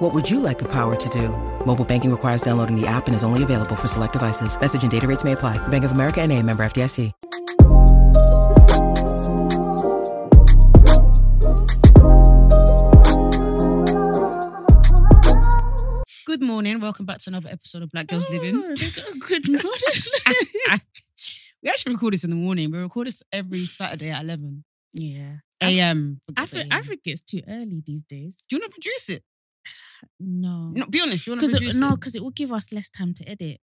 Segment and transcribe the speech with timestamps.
[0.00, 1.28] What would you like the power to do?
[1.66, 4.58] Mobile banking requires downloading the app and is only available for select devices.
[4.58, 5.58] Message and data rates may apply.
[5.68, 7.12] Bank of America and a member FDIC.
[16.24, 16.80] Good morning.
[16.80, 18.54] Welcome back to another episode of Black Girls oh, Living.
[19.28, 20.80] Good morning.
[21.62, 22.70] we actually record this in the morning.
[22.70, 25.32] We record this every Saturday at 11 yeah.
[25.60, 26.22] a.m.
[26.38, 28.46] I think I think it's too early these days.
[28.48, 29.24] Do you want to produce it?
[30.18, 30.72] No.
[30.74, 31.26] No, be honest.
[31.26, 33.28] You want to Because produce it, no, because it will give us less time to
[33.28, 33.60] edit.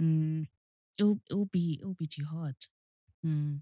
[0.00, 0.46] Mm,
[0.98, 2.56] it'll it'll be it'll be too hard.
[3.24, 3.60] Mm.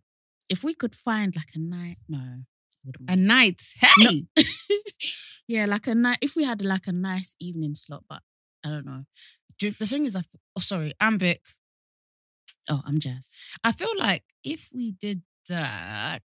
[0.49, 2.43] If we could find like a night, no,
[3.09, 3.61] A night.
[3.99, 4.25] Hey!
[5.49, 6.19] yeah, like a night.
[6.23, 8.23] If we had like a nice evening slot, but
[8.65, 9.05] I don't know.
[9.59, 10.23] Do- The thing is, I,
[10.57, 11.43] oh, sorry, I'm Vic.
[12.71, 13.37] Oh, I'm Jazz.
[13.65, 16.23] I feel like if we did that,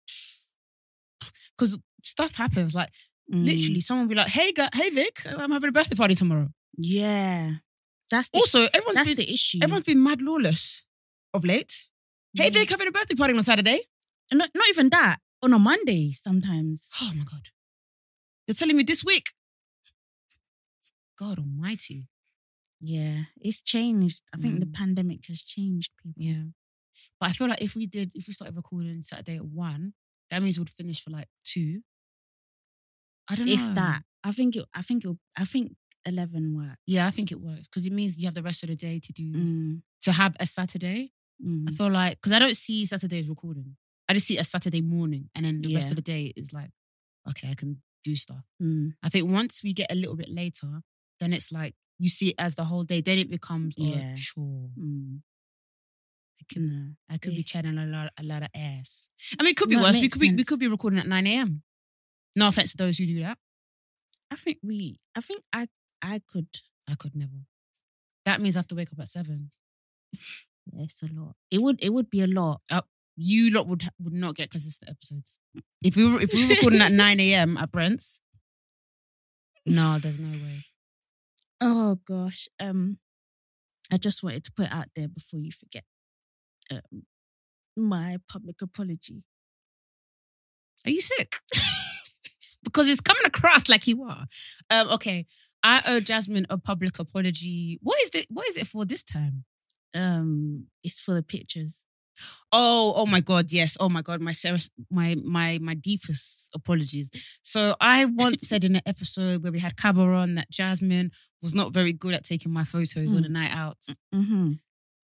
[1.58, 2.90] because stuff happens, like
[3.32, 6.16] Mm, literally, someone will be like, hey, gu- hey, Vic, I'm having a birthday party
[6.16, 6.50] tomorrow.
[6.78, 7.54] yeah.
[8.10, 9.60] That's the, Also, everyone's that's been, the issue.
[9.64, 10.84] everyone's been mad lawless
[11.34, 11.86] of late.
[12.36, 12.50] Hey, Yeah.
[12.60, 13.80] Vic, having a birthday party on a Saturday.
[14.30, 16.90] And not, not even that on a Monday sometimes.
[17.02, 17.48] Oh my God.
[18.48, 19.28] They're telling me this week.
[21.18, 22.08] God almighty.
[22.82, 24.24] Yeah, it's changed.
[24.34, 24.74] I think the Mm.
[24.74, 26.14] pandemic has changed people.
[26.22, 26.44] Yeah.
[27.20, 29.94] But I feel like if we did, if we started recording Saturday at one,
[30.30, 31.82] that means we'd finish for like two.
[33.32, 33.54] I don't know.
[33.54, 34.66] If that, I think it.
[34.74, 35.18] I think it.
[35.38, 36.78] I think eleven works.
[36.88, 39.00] Yeah, I think it works because it means you have the rest of the day
[39.04, 41.12] to do, Mm, to have a Saturday.
[41.44, 41.70] mm.
[41.70, 43.76] I feel like, because I don't see Saturdays recording.
[44.10, 46.72] I just see a Saturday morning and then the rest of the day is like,
[47.30, 48.44] okay, I can do stuff.
[48.62, 48.94] Mm.
[49.04, 50.82] I think once we get a little bit later,
[51.20, 53.00] then it's like you see it as the whole day.
[53.02, 54.14] Then it becomes Yeah.
[54.14, 54.70] a chore.
[54.78, 55.22] Mm.
[56.42, 57.14] I can, No.
[57.16, 59.10] I could be chatting a lot, a lot of ass.
[59.40, 60.00] I mean, it could be No, worse.
[60.00, 61.62] We could be, we could be recording at nine a.m.
[62.36, 63.38] No offense to those who do that.
[64.32, 65.00] I think we.
[65.16, 65.68] I think I.
[66.02, 66.48] I could.
[66.90, 67.46] I could never.
[68.26, 69.52] That means I have to wake up at seven.
[70.78, 71.36] It's a lot.
[71.50, 71.84] It would.
[71.84, 72.62] It would be a lot.
[73.18, 75.40] You lot would would not get consistent episodes.
[75.84, 77.58] If we were if we were recording at nine a.m.
[77.58, 78.22] at Brent's,
[79.66, 80.66] no, there's no way.
[81.60, 82.48] Oh gosh.
[82.60, 83.00] Um,
[83.92, 85.84] I just wanted to put it out there before you forget.
[86.72, 87.04] Um,
[87.76, 89.26] my public apology.
[90.86, 91.38] Are you sick?
[92.64, 94.26] because it's coming across like you are.
[94.70, 95.26] Um, okay,
[95.64, 97.80] I owe Jasmine a public apology.
[97.82, 98.28] What is it?
[98.30, 99.44] What is it for this time?
[99.94, 101.86] Um, it's for the pictures.
[102.52, 103.78] Oh, oh my God, yes.
[103.80, 107.10] Oh my God, my serious, my my my deepest apologies.
[107.44, 111.12] So I once said in an episode where we had Cabba on that Jasmine
[111.42, 113.26] was not very good at taking my photos on Mm.
[113.26, 113.78] a night out.
[114.14, 114.52] Mm-hmm.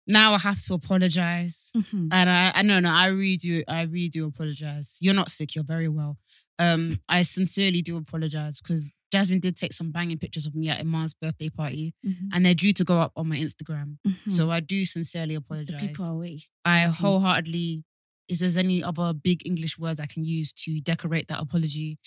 [0.06, 1.72] Now I have to apologize.
[1.76, 2.10] Mm-hmm.
[2.12, 4.98] And I, I no, no, I really do, I really do apologize.
[5.02, 6.18] You're not sick, you're very well.
[6.60, 10.80] Um, I sincerely do apologize because Jasmine did take some banging pictures of me at
[10.80, 12.28] Iman's birthday party, Mm-hmm.
[12.34, 13.98] and they're due to go up on my Instagram.
[14.06, 14.32] Mhm.
[14.32, 15.80] So I do sincerely the apologize.
[15.82, 16.52] people are waste.
[16.66, 17.84] I wholeheartedly,
[18.28, 21.98] is there's any other big English words I can use to decorate that apology,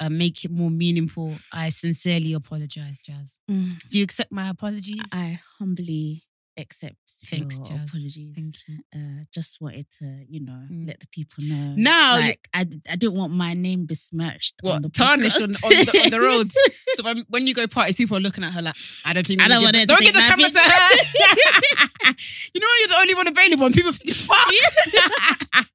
[0.00, 1.34] uh, make it more meaningful?
[1.52, 3.40] I sincerely apologize, Jazz.
[3.50, 3.78] Mm.
[3.88, 5.08] Do you accept my apologies?
[5.12, 6.24] I humbly
[6.58, 6.96] accept
[7.26, 7.88] Thanks, your Jazz.
[7.88, 8.64] apologies.
[8.94, 10.86] Uh, just wanted to, you know, Mm.
[10.86, 11.74] let the people know.
[11.76, 14.56] Now like I, I didn't want my name besmirched.
[14.64, 16.52] on What the tarnish on, on, the, on the road?
[16.94, 18.74] So when, when you go parties, people are looking at her like,
[19.04, 20.58] I don't think I don't want give her the- to don't give the camera to
[20.60, 22.14] her.
[22.54, 25.66] you know you're the only one available, and people think fuck.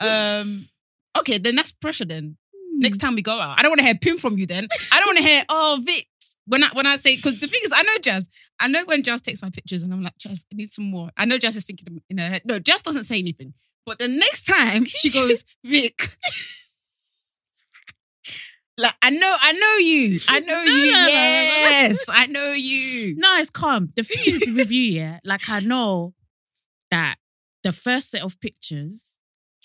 [0.00, 0.68] um.
[1.16, 2.04] Okay, then that's pressure.
[2.04, 2.36] Then
[2.72, 4.46] next time we go out, I don't want to hear pim from you.
[4.46, 6.06] Then I don't want to hear oh Vic.
[6.46, 8.28] When I when I say because the thing is I know Jazz.
[8.60, 11.08] I know when Jazz takes my pictures and I'm like Jazz, I need some more.
[11.16, 12.42] I know Jazz is thinking in her head.
[12.44, 13.54] No, Jazz doesn't say anything.
[13.86, 16.00] But the next time she goes Vic.
[18.76, 20.18] Like I know, I know you.
[20.28, 20.92] I know No, you.
[20.92, 23.14] no, no, no, yes, I know you.
[23.16, 23.90] No, it's calm.
[23.94, 26.12] The thing is with you, yeah, like I know
[26.90, 27.14] that
[27.62, 29.18] the first set of pictures,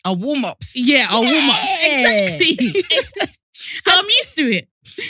[0.05, 0.75] A warm ups.
[0.77, 1.85] yeah, are warm ups.
[1.85, 2.83] Exactly.
[3.79, 4.67] so I'm used to it.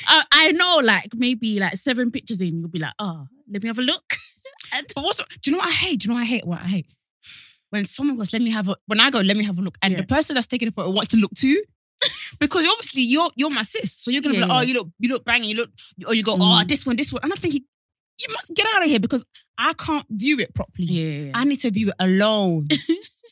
[0.08, 3.68] I, I know, like maybe like seven pictures in, you'll be like, oh, let me
[3.68, 4.14] have a look.
[4.96, 6.00] But what's do you know what I hate?
[6.02, 6.46] Do you know what I hate?
[6.46, 6.88] What I hate?
[7.72, 9.78] When someone goes, let me have a when I go, let me have a look.
[9.82, 10.02] And Yeah.
[10.02, 11.64] the person that's taking the photo wants to look too.
[12.40, 13.94] because obviously you're you're my sis.
[13.94, 15.72] So you're gonna Yeah, be like, oh, you look, you look banging, you look,
[16.08, 16.40] or you go, Mm.
[16.42, 17.22] oh, this one, this one.
[17.24, 17.62] And I'm thinking,
[18.22, 19.24] you must get out of here because
[19.58, 20.88] I can't view it properly.
[20.88, 21.32] Yeah.
[21.34, 22.66] I need to view it alone.
[22.70, 22.76] Do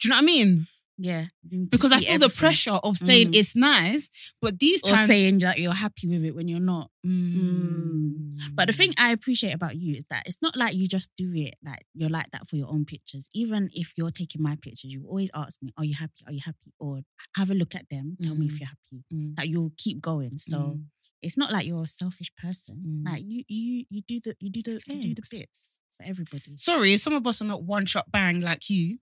[0.03, 0.67] you know what I mean?
[0.97, 1.27] Yeah.
[1.49, 3.35] You need to Because I feel the pressure of saying Mm.
[3.35, 4.09] it's nice,
[4.41, 6.89] but these Or times saying that you're happy with it when you're not.
[7.05, 8.31] Mm.
[8.53, 11.31] But the thing I appreciate about you is that it's not like you just do
[11.35, 13.29] it like you're like that for your own pictures.
[13.33, 16.21] Even if you're taking my pictures, you always ask me, "Are you happy?
[16.25, 17.01] Are you happy?" Or
[17.35, 18.17] have a look at them.
[18.21, 18.59] Tell me if Mm.
[18.59, 19.03] you're happy.
[19.13, 19.37] Mm.
[19.37, 20.37] Like you'll keep going.
[20.37, 20.85] So Mm.
[21.21, 22.83] it's not like you're a selfish person.
[22.85, 23.05] Mm.
[23.11, 26.55] Like you, you, you do the, you do the, you do the bits for everybody.
[26.57, 28.99] sorry, some of us are not one shot bang like you.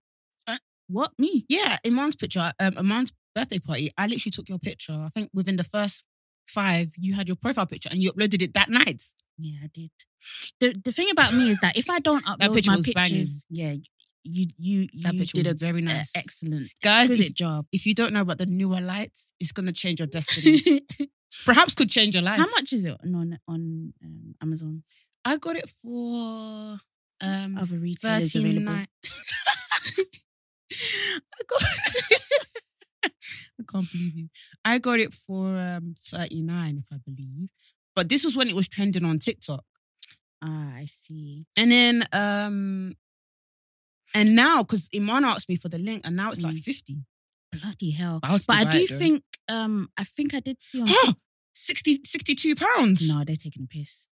[0.88, 1.46] What me?
[1.50, 4.94] Yeah, Iman's picture, um, Iman's birthday party, I literally took your picture.
[4.94, 6.06] I think within the first
[6.48, 9.02] five, you had your profile picture and you uploaded it that night.
[9.38, 9.92] Yeah, I did.
[10.60, 13.46] The the thing about me is that if I don't upload picture my was pictures,
[13.50, 13.74] yeah,
[14.24, 16.14] you you you picture did a very nice.
[16.16, 17.66] excellent, Guys, if- job.
[17.72, 20.82] If you don't know about the Neewer lights, it's gonna change your destiny.
[21.46, 22.38] Perhaps could change your life.
[22.38, 24.84] How much is it on on um, Amazon?
[25.26, 26.78] I got it for
[27.22, 28.86] um Other retailers available.
[30.72, 31.62] I got
[33.06, 34.30] I can't believe you.
[34.64, 37.50] I got it for um 39, if I believe.
[37.96, 39.64] But this was when it was trending on TikTok.
[40.44, 41.46] Ah, I see.
[41.58, 42.96] And then um
[44.14, 46.64] and now because Iman asked me for the link and now it's like Mm.
[46.64, 47.06] 50.
[47.52, 48.20] Bloody hell!
[48.24, 48.98] I But I do though.
[48.98, 50.90] think um I think I did see on.
[51.58, 53.08] 60, 62 pounds.
[53.08, 54.10] no, they're taking a piss.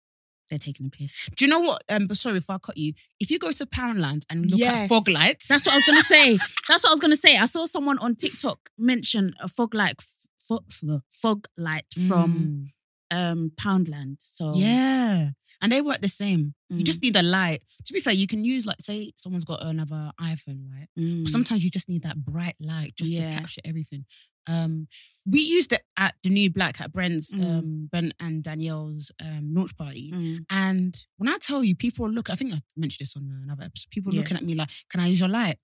[0.51, 1.15] They're taking a piss.
[1.35, 1.81] Do you know what?
[1.89, 2.93] Um, but sorry if I cut you.
[3.19, 4.83] If you go to Poundland and look Yes.
[4.83, 6.37] at fog lights, That's what I was gonna say.
[6.67, 7.37] That's what I was gonna say.
[7.37, 10.03] I saw someone on TikTok mention a fog light
[10.39, 10.65] fog,
[11.09, 12.71] fog light from
[13.11, 14.15] um Poundland.
[14.19, 14.59] So Mm.
[14.61, 15.29] yeah,
[15.61, 16.53] and they work the same.
[16.69, 16.85] You Mm.
[16.85, 17.61] just need a light.
[17.85, 20.87] To be fair, you can use like say someone's got another iPhone light.
[20.97, 23.29] mm, sometimes you just need that bright light just Yeah.
[23.29, 24.05] to capture everything.
[24.47, 24.87] Um,
[25.25, 27.43] we used it at the new Black at Brent's, Mm.
[27.45, 30.11] um, Brent and Danielle's um, launch party.
[30.11, 32.29] mm, And when I tell you, people look.
[32.29, 33.91] I think I mentioned this on another episode.
[33.91, 34.21] People Yeah.
[34.21, 35.57] looking at me like, "Can I use your light?"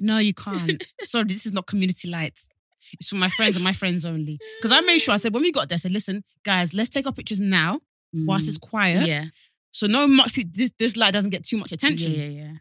[0.00, 0.82] No, you can't.
[1.02, 2.48] Sorry, this is not community lights.
[2.92, 4.38] It's for my friends and my friends only.
[4.58, 6.88] Because I made sure I said when we got there, I said, "Listen, guys, let's
[6.88, 7.80] take our pictures now
[8.12, 8.48] whilst mm.
[8.50, 9.26] it's quiet, yeah,
[9.72, 12.52] so no much this this light doesn't get too much attention." yeah, yeah, yeah.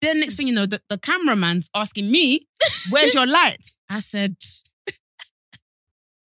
[0.00, 2.46] Then next thing you know, the, the cameraman's asking me,
[2.90, 4.36] "Where's your light?" I said,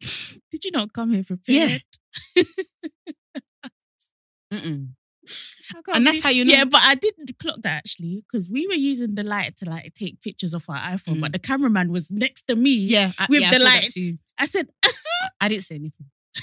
[0.52, 1.84] Did you not come here prepared?
[4.54, 4.97] Mm-mm.
[5.94, 6.52] And that's how you know.
[6.54, 9.94] Yeah, but I did clock that actually because we were using the light to like
[9.94, 11.22] take pictures of our iPhone, Mm.
[11.22, 12.72] but the cameraman was next to me.
[12.75, 13.94] yeah, I, with yeah, the saw that lights.
[13.94, 14.12] too.
[14.38, 14.68] I said,
[15.42, 16.08] I didn't say anything.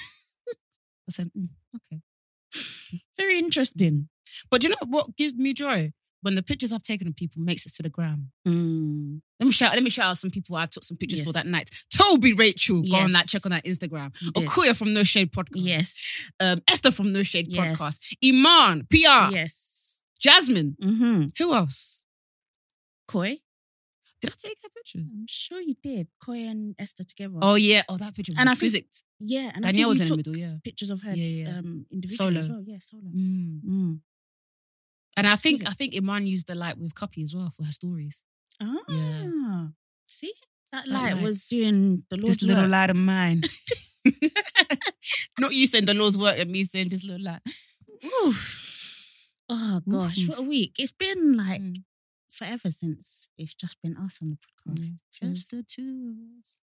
[1.08, 2.00] I said, "Mm, okay.
[3.16, 4.08] very interesting.
[4.50, 5.92] But do you know what gives me joy?
[6.24, 8.30] When the pictures I've taken of people makes it to the gram.
[8.48, 9.20] Mm.
[9.38, 9.74] Let me shout.
[9.74, 11.68] Let me shout out some people I took some pictures for that night.
[11.90, 14.10] Toby Rachel, go on that check on that Instagram.
[14.32, 15.50] Okuya from No Shade Podcast.
[15.56, 15.94] Yes.
[16.40, 17.78] Um, Esther from No Shade Yes.
[17.78, 18.16] Podcast.
[18.24, 20.00] Iman, PR, Yes.
[20.18, 20.76] Jasmine.
[20.82, 21.24] Mm-hmm.
[21.38, 22.04] Who else?
[23.06, 23.38] Koi.
[24.22, 25.12] Did I take her pictures?
[25.12, 26.08] I'm sure you did.
[26.24, 27.34] Koi and Esther together.
[27.42, 27.82] Oh yeah.
[27.90, 28.86] Oh, that picture was And I think-
[29.20, 29.50] yeah.
[29.54, 30.36] And Danielle I was in the middle.
[30.36, 30.56] Yeah.
[30.64, 31.58] pictures of her Yeah, yeah.
[31.58, 32.56] um, individually as Solo.
[32.56, 32.64] well.
[32.66, 33.02] Yeah, solo.
[33.14, 33.60] Mm.
[33.68, 34.00] Mm.
[35.16, 35.66] And I think.
[35.66, 38.24] I think Iman used the light with Cuppy as well for her stories.
[38.60, 39.68] Ah.
[40.06, 40.32] See?
[40.72, 42.72] That That light was light's- doing the Lord's this little work.
[42.72, 43.42] light of mine.
[45.40, 47.40] Not you saying the Lord's work and me saying this little light.
[48.04, 48.34] Ooh.
[49.48, 50.28] Oh gosh, Mhm.
[50.28, 50.74] what a week.
[50.78, 51.84] It's been like Mm.
[52.28, 54.92] forever since it's just been us on the podcast.
[55.12, 56.60] Just the two of us.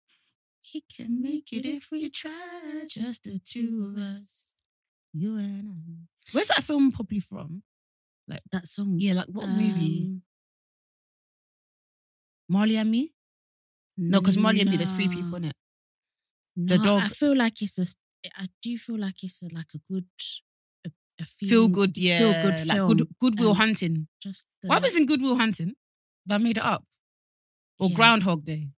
[0.73, 2.83] We can make it if we try.
[2.89, 4.53] Just the two of us.
[5.13, 6.31] You and I.
[6.31, 7.63] Where's that film probably from?
[8.51, 8.95] That song.
[8.99, 10.03] Yeah, like what movie?
[10.05, 10.21] Um,
[12.49, 13.11] Marley and Me?
[13.97, 15.55] No, because Marley and Me, there's three people in it.
[16.55, 17.85] The No, dog- I feel like it's a.
[18.37, 20.05] I do feel like it's a, like a good,
[20.85, 20.89] a,
[21.19, 22.17] a Feel feeling- good, yeah.
[22.17, 24.07] feel good Like good, Goodwill Um, Hunting.
[24.21, 25.73] Just the, What was in Goodwill Hunting?
[26.29, 26.85] I made it up?
[27.79, 27.95] Or Yeah.
[27.95, 28.69] Groundhog Day?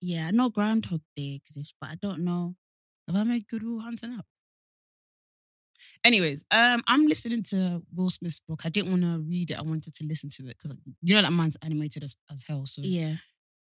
[0.00, 2.54] Yeah, I know Groundhog Day exists, but I don't know.
[3.08, 4.26] Have I made Goodwill Hunting up?
[6.04, 8.62] Anyways, um, I'm listening to Will Smith's book.
[8.64, 9.58] I didn't want to read it.
[9.58, 12.66] I wanted to listen to it because you know that man's animated as, as hell.
[12.66, 13.16] So, Yeah.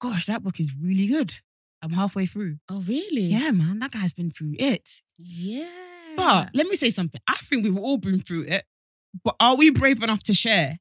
[0.00, 1.35] gosh, that book is really good.
[1.83, 2.59] I'm halfway through.
[2.68, 3.23] Oh really?
[3.26, 5.02] Yeah, man, that guy's been through it.
[5.18, 5.68] Yeah.
[6.16, 7.21] But let me say something.
[7.28, 8.64] I think we've all been through it.
[9.23, 10.78] But are we brave enough to share?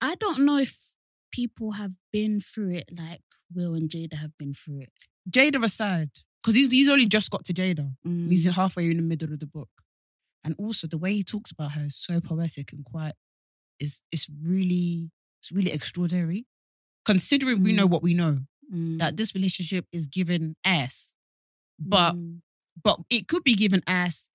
[0.00, 0.94] I don't know if
[1.32, 3.20] people have been through it like
[3.54, 4.92] Will and Jada have been through it.
[5.30, 6.10] Jada aside,
[6.42, 7.94] because he's he's only just got to Jada.
[8.06, 8.28] Mm.
[8.30, 9.68] He's halfway in the middle of the book.
[10.42, 13.12] And also the way he talks about her is so poetic and quite
[13.78, 16.46] is it's really it's really extraordinary.
[17.04, 17.90] Considering we know Mm.
[17.90, 18.40] what we know,
[18.72, 18.98] Mm.
[18.98, 21.14] that this relationship is given ass.
[21.78, 22.40] But Mm.
[22.82, 24.28] but it could be given ass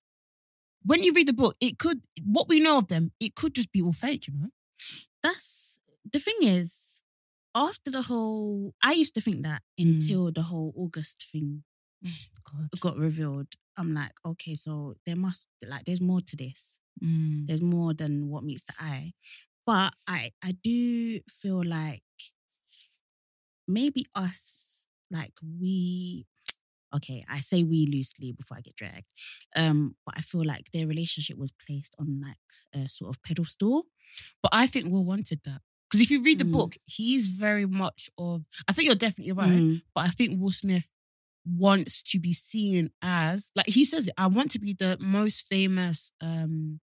[0.84, 3.72] when you read the book, it could what we know of them, it could just
[3.72, 4.50] be all fake, you know.
[5.24, 5.80] That's
[6.12, 7.02] the thing is,
[7.56, 9.94] after the whole, I used to think that Mm.
[9.96, 11.64] until the whole August thing
[12.52, 12.70] God.
[12.80, 13.48] got revealed.
[13.78, 16.80] I'm like, okay, so there must like there's more to this.
[17.04, 17.48] Mm.
[17.48, 19.14] There's more than what meets the eye.
[19.66, 22.04] But I I do feel like
[23.68, 26.26] maybe us like we
[26.96, 29.12] okay, I say we loosely before I get dragged.
[29.56, 32.38] Um, but I feel like their relationship was placed on like
[32.74, 33.86] a sort of pedestal.
[34.42, 35.62] But I think Will wanted that.
[35.90, 36.52] Because if you read the Mm.
[36.54, 39.60] book, he's very much of I think you're definitely right.
[39.62, 40.88] Mm, But I think Will Smith
[41.46, 45.48] wants to be seen as like he says it, I want to be the most
[45.48, 46.80] famous um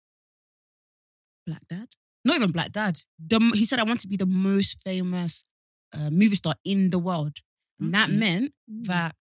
[1.46, 1.88] Black dad.
[2.24, 2.98] not even black dad.
[3.26, 5.44] The, he said I want to be the most famous
[5.94, 7.38] uh, movie star in the world.
[7.80, 8.18] And that Okay.
[8.18, 8.84] meant Mm.
[8.86, 9.14] that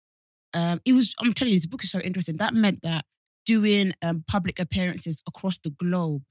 [0.54, 1.14] um, it was.
[1.22, 2.38] I'm telling you, this book is so interesting.
[2.38, 3.06] That meant that
[3.46, 6.24] doing um, public appearances across the globe,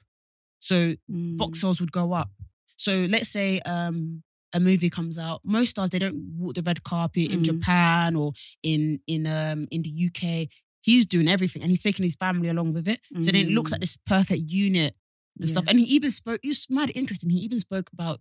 [0.59, 1.37] so Mm.
[1.39, 2.31] box sales would go up.
[2.77, 4.23] So let's say um,
[4.57, 5.39] a movie comes out.
[5.45, 7.45] Most stars they don't walk the red carpet in Mm.
[7.51, 8.33] Japan or
[8.63, 10.49] in in um in the UK.
[10.89, 13.01] He's doing everything, and he's taking his family along with it.
[13.25, 13.75] So then it looks Mm.
[13.75, 14.93] like this perfect unit
[15.39, 15.65] and stuff.
[15.65, 15.71] Yeah.
[15.71, 16.41] And he even spoke.
[16.43, 17.31] It was mad interesting.
[17.31, 18.19] He even spoke about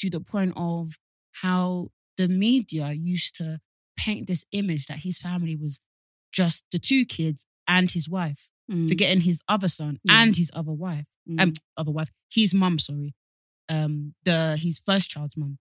[0.00, 0.98] to the point of
[1.42, 3.60] how the media used to
[4.04, 5.74] paint this image that his family was
[6.32, 8.88] just the two kids and his wife, Mm.
[8.88, 10.22] forgetting his other son Yeah.
[10.22, 11.40] and his other wife, Mm.
[11.42, 12.78] um, other wife, his mum.
[12.78, 13.14] Sorry,
[13.68, 15.58] um, the his first child's mum.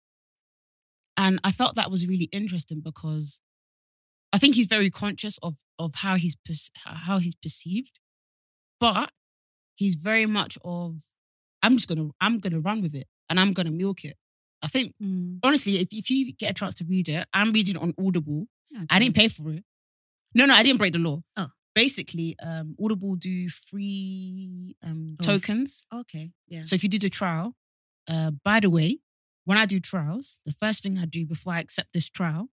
[1.17, 3.39] And I felt that was really interesting because
[4.33, 6.35] I think he's very conscious of of how he's
[6.85, 7.99] how he's perceived,
[8.79, 9.11] but
[9.75, 11.03] he's very much of
[11.63, 14.17] I'm just gonna I'm gonna run with it and I'm gonna milk it.
[14.61, 15.39] I think Mm.
[15.43, 18.47] honestly, if, if you get a chance to read it, I'm reading it on Audible.
[18.89, 19.63] I didn't pay for it.
[20.33, 21.21] No, no, I didn't break the law.
[21.37, 21.47] Oh.
[21.73, 25.85] Basically, um, Audible do free um, Oh, tokens.
[25.93, 26.31] Okay.
[26.47, 26.61] Yeah.
[26.61, 27.53] So if you do the trial,
[28.09, 28.99] uh, by the way,
[29.45, 32.49] when I do trials, the first thing I do before I accept this trial,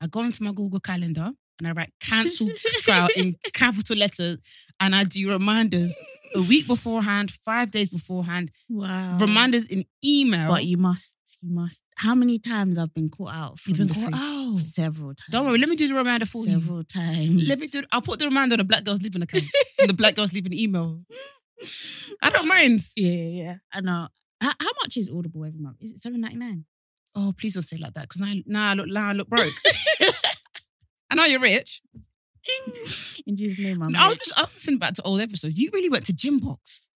[0.00, 2.50] I go into my Google Calendar and I write cancel
[2.82, 4.38] trial in capital letters
[4.78, 5.96] and I do reminders
[6.34, 9.16] a week beforehand, five days beforehand, Wow.
[9.18, 10.48] reminders in email.
[10.48, 11.82] But you must, you must.
[11.96, 14.58] How many times I've been caught out You've been the caught out.
[14.58, 15.28] Several times.
[15.30, 16.60] Don't worry, let me do the reminder for you.
[16.60, 17.48] Several times.
[17.48, 17.82] Let me do.
[17.90, 19.44] I'll put the reminder on the Black Girls Living account.
[19.78, 20.98] the Black Girls Living email.
[22.22, 22.80] I don't mind.
[22.96, 23.54] Yeah, yeah, yeah.
[23.72, 24.08] I know.
[24.40, 25.76] How, how much is Audible every month?
[25.80, 26.64] Is it seven ninety nine?
[27.14, 29.28] Oh, please don't say it like that because now, now I look, now I look
[29.28, 29.52] broke.
[31.10, 31.80] I know you're rich.
[33.26, 34.24] In Jesus' name, I'm I was rich.
[34.26, 35.58] just I was listening back to old episodes.
[35.58, 36.90] You really went to Gymbox.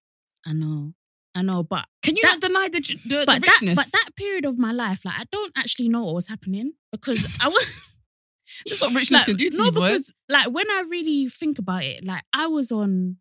[0.47, 0.93] I know.
[1.35, 3.77] I know, but Can you That- not deny the, the, but the that richness?
[3.77, 7.25] but that period of my life, like I don't actually know what was happening because
[7.41, 7.87] I was
[8.67, 9.81] That's what richness like, can do to no, you, boy.
[9.91, 13.17] because like when I really think about it, like I was on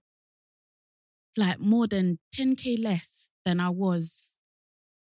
[1.40, 4.36] like more than 10k less than I was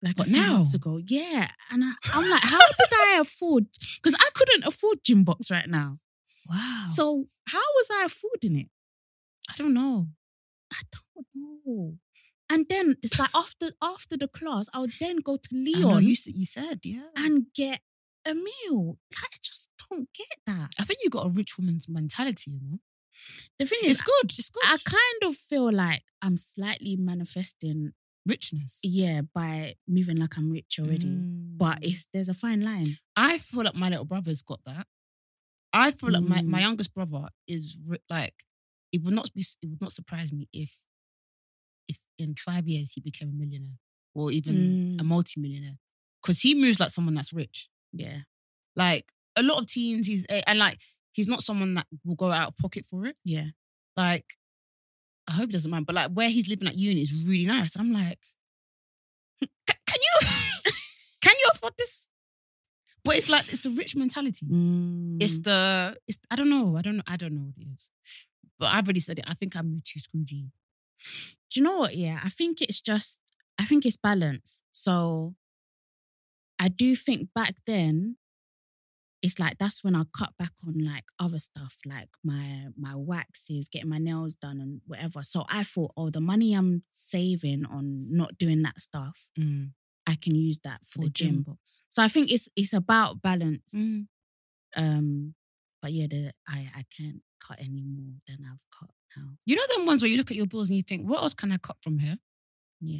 [0.01, 0.53] like But a few now?
[0.53, 0.99] months ago.
[1.07, 1.49] Yeah.
[1.71, 3.67] And I, I'm like, how did I afford?
[4.01, 5.99] Because I couldn't afford Gymbox right now.
[6.49, 6.83] Wow.
[6.93, 8.67] So how was I affording it?
[9.49, 10.07] I don't know.
[10.71, 11.93] I don't know.
[12.49, 16.15] And then it's like after after the class, I would then go to Leon you
[16.25, 17.07] you said yeah.
[17.15, 17.79] and get
[18.25, 18.97] a meal.
[19.11, 20.71] Like, I just don't get that.
[20.79, 22.51] I think you got a rich woman's mentality.
[22.51, 22.79] You know,
[23.59, 24.31] The thing is, it's good.
[24.37, 24.63] It's good.
[24.65, 27.93] I kind of feel like I'm slightly manifesting,
[28.25, 28.79] richness.
[28.83, 31.09] yeah, by moving like I'm rich already.
[31.15, 31.87] But Mm.
[31.89, 32.97] it's there's a fine line.
[33.15, 34.87] I feel like my little brother's got that.
[35.73, 36.47] I feel like my, Mm.
[36.47, 38.43] my youngest brother is ri- like
[38.91, 40.85] it would not be it would not surprise me if
[41.87, 43.79] if in five years he became a millionaire
[44.13, 45.05] or even a Mm.
[45.07, 45.79] multi-millionaire
[46.21, 47.69] because he moves like someone that's rich.
[47.91, 48.21] Yeah.
[48.75, 50.79] Like a lot of teens, he's a- and like
[51.13, 53.15] he's not someone that will go out of pocket for it.
[53.23, 53.47] Yeah.
[53.95, 54.25] Like
[55.27, 57.75] I hope he doesn't mind, but like where he's living at uni is really nice.
[57.75, 58.19] And I'm like,
[59.39, 59.49] "Can,
[59.87, 60.27] can you
[61.21, 62.09] can you afford this?
[63.05, 64.45] But it's like it's the rich mentality.
[65.19, 65.43] It's Mm.
[65.43, 66.75] the it's I don't know.
[66.77, 67.03] I don't know.
[67.07, 67.89] I don't know what it is.
[68.59, 69.25] But I've already said it.
[69.27, 70.51] I think I moved too Scroogey.
[71.49, 71.95] Do you know what?
[71.97, 73.19] Yeah, I think it's just,
[73.59, 74.63] I think it's balance.
[74.71, 75.35] So
[76.59, 78.15] I do think back then,
[79.23, 83.69] it's like that's when I cut back on like other stuff, like my my waxes,
[83.69, 85.23] getting my nails done and whatever.
[85.23, 89.29] So I thought, oh, the money I'm saving on not doing that stuff,
[90.05, 91.41] I can use that for, For the gym.
[91.43, 91.83] box.
[91.89, 93.73] So I think it's it's about balance.
[93.73, 94.07] Mm.
[94.75, 95.33] Um,
[95.81, 99.29] but yeah, the, I I can't cut any more than I've cut now.
[99.45, 101.33] You know them ones where you look at your bills and you think, what else
[101.33, 102.17] can I cut from here?
[102.81, 102.99] Yeah.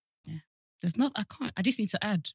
[0.81, 1.11] There's not.
[1.15, 1.53] I can't.
[1.57, 2.27] I just need to add.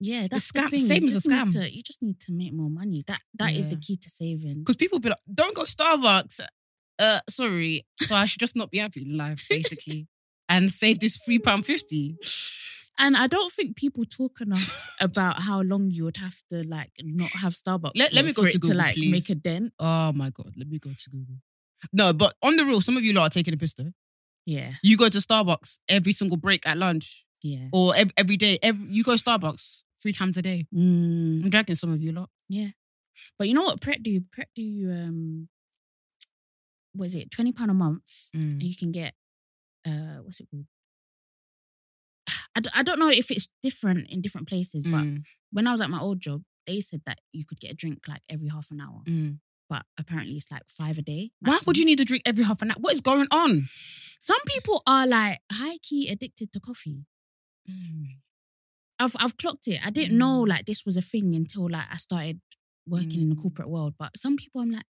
[0.00, 0.78] Yeah, that's scam- the thing.
[0.80, 1.52] saving's you a need scam.
[1.52, 3.02] to- you just need to make more money.
[3.06, 4.58] That that is the key to saving.
[4.60, 6.40] Because people be like, don't go Starbucks.
[6.98, 7.86] Uh, sorry.
[8.00, 10.08] So I should just not be happy in life, basically,
[10.48, 12.16] and save this three pound fifty.
[12.98, 16.92] And I don't think people talk enough about how long you would have to like
[17.02, 17.92] not have Starbucks.
[17.96, 19.10] Let- let me go to Google, like please.
[19.12, 19.72] make a dent.
[19.78, 21.36] Oh my god, let me go to Google.
[21.92, 23.90] No, but on the real, some of you lot are taking a pistol.
[24.46, 27.68] Yeah, You go to Starbucks every single break at lunch, yeah.
[27.72, 28.58] or ev- every day.
[28.62, 30.66] Every, you go Starbucks three times a day.
[30.74, 32.30] Mm, I'm dragging some of you a lot.
[32.48, 32.68] yeah.
[33.38, 34.20] But you know what Pret do?
[34.32, 35.48] Pret do you um
[36.92, 39.14] what is it, twenty pound a month and you can get
[39.86, 40.66] uh what's it called?
[42.56, 45.22] I, d- I don't know if it's different in different places, but Mm,
[45.52, 48.00] when I was at my old job, they said that you could get a drink
[48.08, 49.00] like every half an hour.
[49.06, 49.38] mm.
[49.68, 51.30] But apparently it's like five a day.
[51.40, 52.76] Why would you need a drink every half an hour?
[52.78, 53.66] What is going on?
[54.20, 57.04] Some people are like high key addicted to coffee.
[58.98, 59.80] I've I've clocked it.
[59.84, 60.48] I didn't know Mm.
[60.48, 62.40] like this was a thing until like I started
[62.86, 63.42] working in the Mm.
[63.42, 63.94] corporate world.
[63.98, 64.86] But some people, I'm like,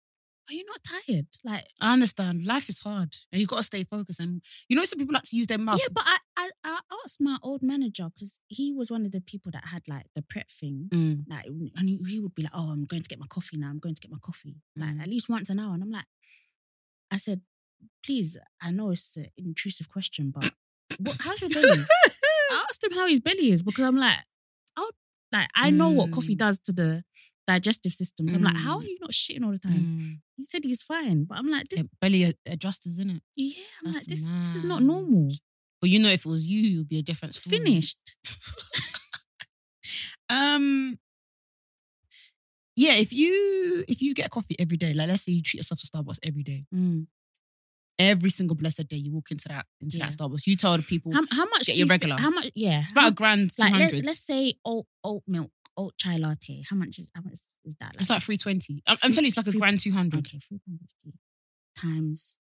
[0.51, 1.29] are you not tired?
[1.45, 2.45] Like, I understand.
[2.45, 4.19] Life is hard, and you got to stay focused.
[4.19, 5.79] And you know, some people like to use their mouth.
[5.81, 5.89] yeah.
[5.93, 9.53] But I I, I asked my old manager because he was one of the people
[9.53, 10.89] that had like the Pret thing.
[10.91, 11.25] Mm.
[11.29, 13.69] Like, and he, he would be like, "Oh, I'm going to get my coffee now.
[13.69, 15.03] I'm going to get my coffee." Like Mm.
[15.03, 15.75] at least once an hour.
[15.75, 16.07] And I'm like,
[17.13, 17.43] I said,
[18.05, 20.51] "Please, I know it's an intrusive question, but
[20.99, 21.69] what, how's your belly?"
[22.53, 24.19] I asked him how his belly is because I'm like,
[24.77, 24.91] oh,
[25.33, 26.39] like I know what coffee Mm.
[26.39, 27.05] does to the
[27.47, 28.29] digestive system.
[28.29, 28.89] So I'm like, how are Mm.
[28.89, 29.85] you not shitting all the time?
[30.01, 30.21] Mm.
[30.37, 33.23] He said he's fine, but I'm like, this, Yeah, belly ad- adjusters, isn't it?
[33.37, 35.33] yeah, I'm like, That's this, this is not normal.
[35.81, 37.59] But you know, if it was you, would be a different story.
[37.59, 38.17] Finished.
[40.31, 40.99] Um.
[42.75, 45.81] Yeah, if you if you get coffee every day, like let's say you treat yourself
[45.81, 47.07] to Starbucks every day, Mm.
[48.03, 50.07] Every single blessed day, you walk into that into Yeah.
[50.09, 50.47] that Starbucks.
[50.47, 51.67] You tell the people How, how much?
[51.67, 52.17] Get your you regular.
[52.19, 52.51] how much?
[52.55, 55.97] Yeah, it's about how, a grand two like Let, let's say oat oat milk, oat
[55.97, 56.63] chai latte.
[56.69, 57.95] How much is how much is that?
[57.99, 58.83] It's like three twenty.
[58.87, 60.27] I'm, I'm telling you, it's like a grand two hundred.
[60.27, 61.19] Okay, three pound fifty
[61.79, 62.37] times.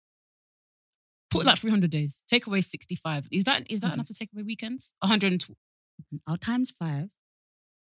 [1.31, 2.25] Put like three hundred days.
[2.29, 3.29] Take away sixty five.
[3.31, 3.95] Is that is that Mhm.
[3.95, 4.95] enough to take away weekends?
[5.01, 7.11] One hundred and I'll times five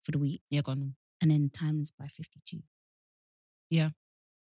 [0.03, 0.95] for the week, Yeah, go on.
[1.21, 2.63] and then times by fifty-two.
[3.71, 3.91] Yeah.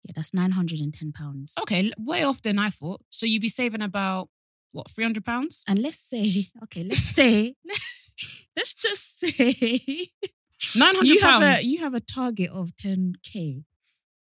[0.04, 1.54] Yeah, that's nine hundred and ten pounds.
[1.62, 3.00] Okay, way off than I thought.
[3.10, 4.28] So you'd be saving about
[4.72, 5.64] what three hundred pounds?
[5.68, 7.54] And let's say, okay, let's say,
[8.56, 10.08] let's just say
[10.76, 11.62] Nine hundred you have pounds.
[11.62, 13.64] a you have a target of 10k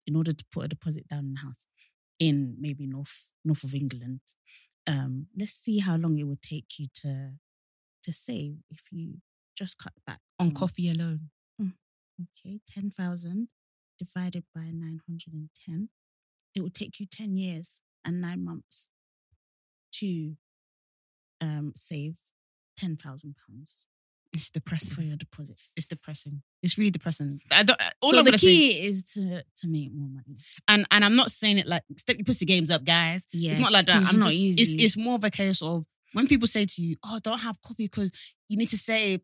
[0.07, 1.65] in order to put a deposit down in the house
[2.19, 4.19] in maybe north north of England.
[4.87, 7.31] Um, let's see how long it would take you to
[8.03, 9.15] to save if you
[9.57, 11.29] just cut back on coffee alone.
[12.21, 13.47] Okay, ten thousand
[13.97, 15.89] divided by nine hundred and ten.
[16.55, 18.89] It will take you ten years and nine months
[19.93, 20.35] to
[21.41, 22.17] um save
[22.77, 23.87] ten thousand pounds
[24.33, 25.59] It's depressing for your deposit.
[25.77, 26.41] It's depressing.
[26.61, 27.41] It's really depressing.
[27.51, 30.35] I don't, all so I'm the gonna say, key is to to make more money.
[30.67, 33.25] and and I'm not saying it like step your pussy games up, guys.
[33.31, 33.97] Yeah, It's not like that.
[34.01, 34.61] it's I'm not just- easy.
[34.61, 37.59] It's it's more of a case of when people say to you, "Oh, don't have
[37.61, 38.11] coffee because
[38.49, 39.21] you need to save."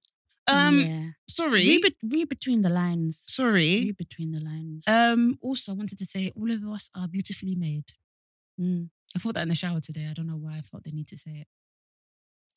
[0.48, 1.04] Um, yeah.
[1.30, 3.20] sorry, Read, be- read between the lines.
[3.20, 3.86] sorry.
[3.86, 4.88] Read between the lines.
[4.88, 7.86] Um, also, I wanted to say all of us are beautifully made.
[8.60, 8.90] Mm.
[9.16, 10.08] I thought that in the shower today.
[10.10, 11.48] I don't know why I felt the need to say it.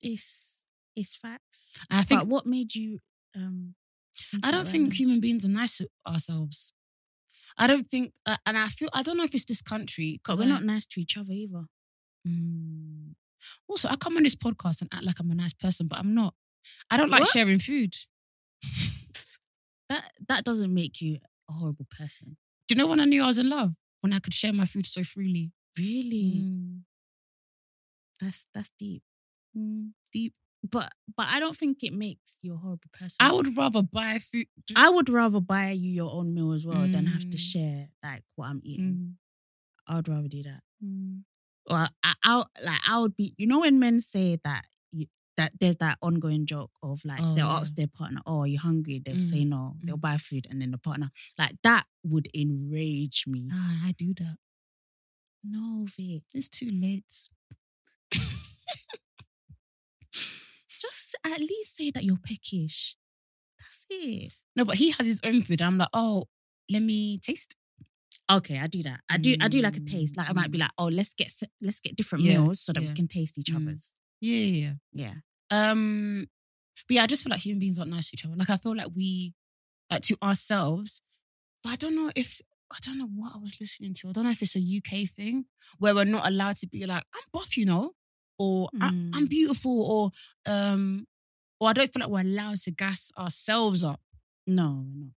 [0.02, 0.64] It's
[0.96, 1.74] it's facts.
[1.90, 3.00] And I think but what made you?
[3.36, 3.74] Um,
[4.42, 4.96] I don't think right now?
[4.96, 6.72] human beings are nice to ourselves.
[7.56, 10.38] I don't think, uh, and I feel I don't know if it's this country because
[10.38, 11.64] we're not nice to each other either.
[12.26, 13.14] Mm.
[13.68, 16.14] Also, I come on this podcast and act like I'm a nice person, but I'm
[16.14, 16.34] not.
[16.90, 17.30] I don't like What?
[17.30, 17.94] sharing food.
[19.88, 22.36] That that doesn't make you a horrible person.
[22.68, 23.74] Do you know when I knew I was in love?
[24.00, 25.52] When I could share my food so freely.
[25.78, 26.44] Really?
[26.44, 26.80] Mm.
[28.20, 29.02] That's that's deep.
[29.56, 29.92] Mm.
[30.12, 30.34] Deep.
[30.62, 33.16] But but I don't think it makes you a horrible person.
[33.20, 34.46] I would rather buy food.
[34.74, 37.52] I would rather buy you your own meal as well than have to Mm.
[37.52, 39.18] share like what I'm eating.
[39.86, 40.62] I would rather do that.
[41.68, 43.34] Or I, I like I would be.
[43.36, 44.64] You know when men say that
[45.36, 47.60] that there's that ongoing joke of like they'll Oh.
[47.60, 49.48] ask their partner, "Oh, are you hungry?" They'll say Mm.
[49.48, 49.76] no.
[49.82, 50.00] They'll Mm.
[50.08, 53.48] buy food, and then the partner like that would enrage me.
[53.52, 54.36] Ah, I do that.
[55.42, 56.22] No, Vic.
[56.32, 57.28] It's too late.
[60.68, 62.96] just at least say that you're peckish.
[63.58, 64.32] That's it.
[64.56, 65.62] No, but he has his own food.
[65.62, 66.24] I'm like, oh,
[66.70, 67.56] let me taste.
[68.30, 69.00] Okay, I do that.
[69.08, 69.34] I do.
[69.40, 70.16] I do like a taste.
[70.16, 70.62] Like I might be Mm.
[70.62, 72.88] like, oh, let's get let's get different Yeah, meals so that yeah.
[72.90, 73.56] we can taste each Mm.
[73.68, 73.94] other's.
[74.24, 75.14] Yeah, yeah, Yeah.
[75.50, 75.70] yeah.
[75.70, 76.26] Um,
[76.88, 78.36] but yeah, I just feel like human beings aren't nice to each other.
[78.36, 79.34] Like I feel like we,
[79.90, 81.00] like to ourselves.
[81.62, 82.40] But I don't know if
[82.72, 84.08] I don't know what I was listening to.
[84.08, 85.46] I don't know if it's a UK thing
[85.78, 87.92] where we're not allowed to be like, I'm buff, you know,
[88.38, 89.30] or I, I'm Mm.
[89.30, 90.10] beautiful, or
[90.52, 91.06] um,
[91.60, 94.00] or I don't feel like we're allowed to gas ourselves up.
[94.46, 95.14] No, we're not.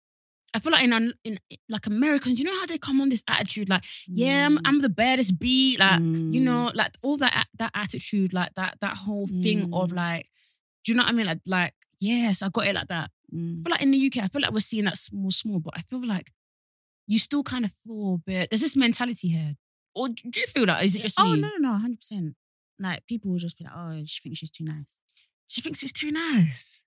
[0.54, 3.68] I feel like in, in like Americans, you know how they come on this attitude,
[3.68, 4.60] like, yeah, I'm, Mm.
[4.64, 6.44] I'm the baddest bee, like you Mm.
[6.44, 9.96] know, like all that that attitude, like that that whole thing of Mm.
[9.96, 10.30] like,
[10.84, 11.26] do you know what I mean?
[11.26, 13.10] Like, like yes, I got it like that.
[13.32, 13.62] I Mm.
[13.62, 15.82] feel like in the UK, I feel like we're seeing that small, small, but I
[15.82, 16.32] feel like
[17.06, 18.50] you still kind of feel a bit.
[18.50, 19.56] There's this mentality here,
[19.94, 20.84] or do you feel that?
[20.84, 21.40] Is it just oh me?
[21.40, 22.34] no, no, no, hundred percent.
[22.78, 24.96] Like people will just be like, oh, she thinks she's too nice.
[25.46, 26.82] She thinks it's too nice.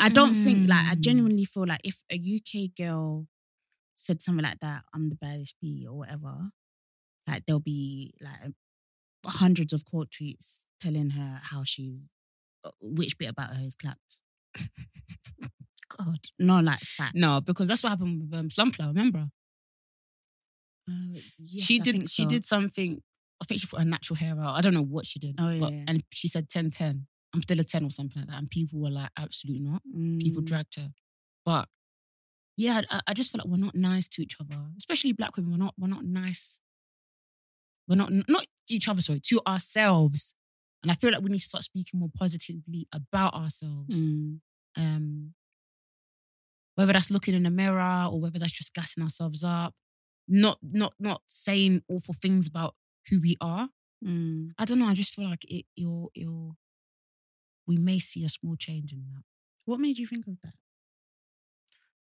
[0.00, 1.00] I don't think like I Mm.
[1.00, 3.28] genuinely feel like if a UK girl
[3.94, 6.50] said something like that, I'm the baddest bee or whatever,
[7.26, 8.52] like there'll be like
[9.26, 12.08] hundreds of quote tweets telling her how she's
[12.64, 14.20] uh, which bit about her is clapped.
[15.98, 16.18] God.
[16.38, 17.12] No, like facts.
[17.14, 18.88] No, because that's what happened with um, Slumflower.
[18.88, 19.28] Remember,
[20.88, 21.92] Uh, yes, she I did.
[21.94, 22.28] think She so.
[22.28, 23.02] did something.
[23.40, 24.56] I think she put her natural hair out.
[24.56, 25.34] I don't know what she did.
[25.38, 25.84] Oh, yeah, but- yeah.
[25.88, 27.06] And she said 10 10.
[27.34, 28.38] I'm still a 10 or something like that.
[28.38, 29.82] And people were like, absolutely not.
[30.18, 30.46] People Mm.
[30.46, 30.92] dragged her.
[31.46, 31.68] But
[32.56, 35.52] yeah, I, I just feel like we're not nice to each other, especially black women.
[35.52, 35.74] We're not.
[35.78, 36.60] We're not nice.
[37.88, 39.00] We're not not each other.
[39.00, 40.34] Sorry, to ourselves.
[40.82, 44.06] And I feel like we need to start speaking more positively about ourselves.
[44.06, 44.40] Mm.
[44.76, 45.34] Um,
[46.74, 49.74] whether that's looking in the mirror or whether that's just gassing ourselves up,
[50.28, 52.74] not not not saying awful things about
[53.08, 53.68] who we are.
[54.04, 54.50] Mm.
[54.58, 54.86] I don't know.
[54.88, 55.64] I just feel like it.
[55.74, 56.56] You'll you'll.
[57.66, 59.22] We may see a small change in that
[59.64, 60.54] What made you think of that?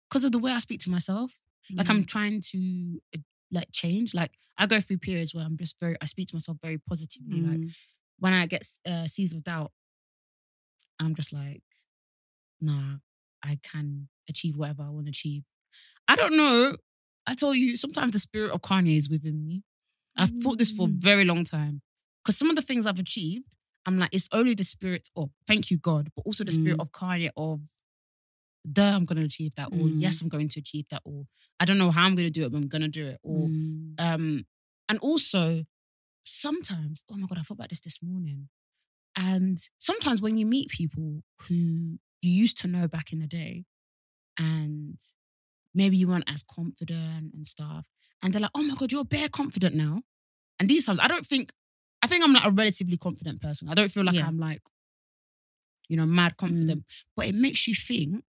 [0.08, 1.38] because of the way I speak to myself.
[1.74, 2.06] Like I'm Mm.
[2.06, 3.18] trying to uh,
[3.50, 4.14] like change.
[4.14, 5.96] Like I go through periods where I'm just very.
[6.00, 7.40] I speak to myself very positively.
[7.40, 7.74] Like Mm.
[8.18, 9.72] when I get uh, seized with doubt,
[11.00, 11.62] I'm just like,
[12.60, 12.98] nah,
[13.42, 15.44] I can achieve whatever I want to achieve.
[16.08, 16.76] I don't know.
[17.26, 19.64] I told you, sometimes the spirit of Kanye is within me.
[20.16, 20.94] I've thought this for a Mm.
[20.98, 21.82] very long time.
[22.22, 23.44] Because some of the things I've achieved,
[23.86, 26.82] I'm like, it's only the spirit of, thank you, God, but also the spirit Mm.
[26.82, 27.60] of Kanye of,
[28.70, 29.68] duh, I'm going to achieve that.
[29.70, 30.00] Or, Mm.
[30.00, 31.02] yes, I'm going to achieve that.
[31.04, 31.26] Or,
[31.60, 33.18] I don't know how I'm going to do it, but I'm going to do it.
[33.22, 33.94] Or, Mm.
[33.98, 34.46] um,
[34.88, 35.64] and also
[36.24, 38.48] sometimes, oh my god, I thought about this this morning.
[39.14, 43.64] And sometimes when you meet people who you used to know back in the day,
[44.38, 44.98] and
[45.74, 47.86] maybe you weren't as confident and stuff,
[48.20, 50.02] and they're like, oh my god, you're bare confident now.
[50.58, 51.52] And these times, I don't think,
[52.06, 53.68] I think I'm like a relatively confident person.
[53.68, 54.28] I don't feel like Yeah.
[54.28, 54.62] I'm like,
[55.88, 57.04] you know, mad confident, mm.
[57.16, 58.24] but it makes you think.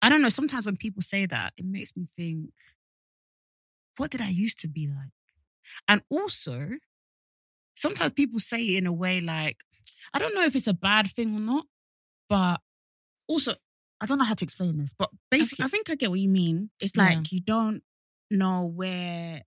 [0.00, 0.28] I don't know.
[0.28, 2.50] Sometimes when people say that, it makes me think,
[3.96, 5.10] what did I used to be like?
[5.88, 6.78] And also,
[7.74, 9.58] sometimes people say it in a way like,
[10.14, 11.66] I don't know if it's a bad thing or not,
[12.28, 12.60] but
[13.26, 13.54] also,
[14.00, 16.28] I don't know how to explain this, but basically, I think I get what you
[16.28, 16.70] mean.
[16.78, 17.04] It's Yeah.
[17.04, 17.82] like you don't
[18.30, 19.42] know where,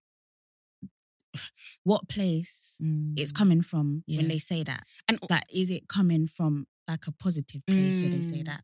[1.84, 2.76] what place
[3.16, 3.36] it's Mm.
[3.38, 4.18] coming from Yeah.
[4.18, 4.84] when they say that.
[5.08, 8.46] And That is it coming from like a positive place where they say Mm.
[8.46, 8.64] that.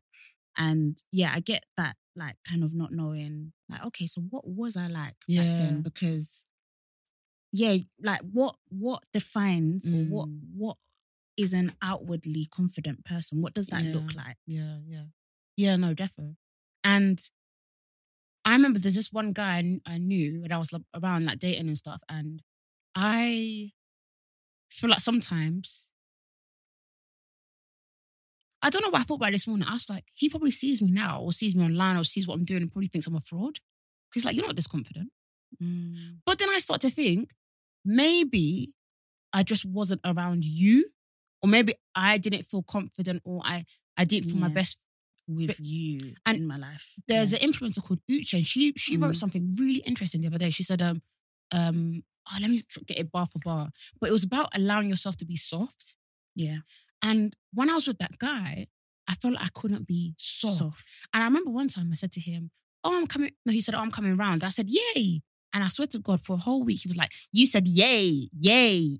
[0.56, 4.76] And yeah, I get that like kind of not knowing like, okay, so what was
[4.76, 5.82] I like back then?
[5.82, 6.46] Because
[7.52, 10.40] yeah, like what what defines or what Mm.
[10.54, 10.76] what
[11.36, 13.40] is an outwardly confident person?
[13.40, 14.36] What does that look like?
[14.46, 15.06] Yeah, yeah.
[15.56, 16.36] Yeah, no, definitely.
[16.84, 17.18] And
[18.44, 21.78] I remember there's this one guy I, knew when I was around like dating and
[21.78, 22.02] stuff.
[22.08, 22.42] And
[22.94, 23.72] I
[24.70, 25.90] feel like sometimes,
[28.62, 29.66] I don't know what I thought about this morning.
[29.68, 32.34] I was like, he probably sees me now or sees me online or sees what
[32.34, 33.58] I'm doing and probably thinks I'm a fraud.
[34.10, 35.10] Because like, you're not this confident.
[35.62, 36.18] Mm.
[36.24, 37.32] But then I start to think
[37.84, 38.74] maybe
[39.32, 40.88] I just wasn't around you,
[41.42, 43.64] or maybe I didn't feel confident, or I
[43.96, 44.78] I didn't feel my best.
[45.28, 46.94] with But- you and in my life.
[47.06, 47.38] There's yeah.
[47.38, 49.16] an influencer called Uche, and she she wrote Mm.
[49.16, 50.50] something really interesting the other day.
[50.50, 51.00] She said, um,
[51.52, 55.16] um, oh, let me get it bar for bar, but it was about allowing yourself
[55.18, 55.94] to be soft.
[56.34, 56.58] yeah
[57.02, 58.66] And when I was with that guy,
[59.08, 60.58] I felt like I couldn't be soft.
[60.58, 60.84] soft.
[61.12, 62.50] And I remember one time I said to him,
[62.84, 63.30] Oh, I'm coming.
[63.46, 64.42] No, he said, Oh, I'm coming round.
[64.44, 65.20] I said, Yay.
[65.54, 68.28] And I swear to God, for a whole week, he was like, You said yay,
[68.38, 68.96] yay.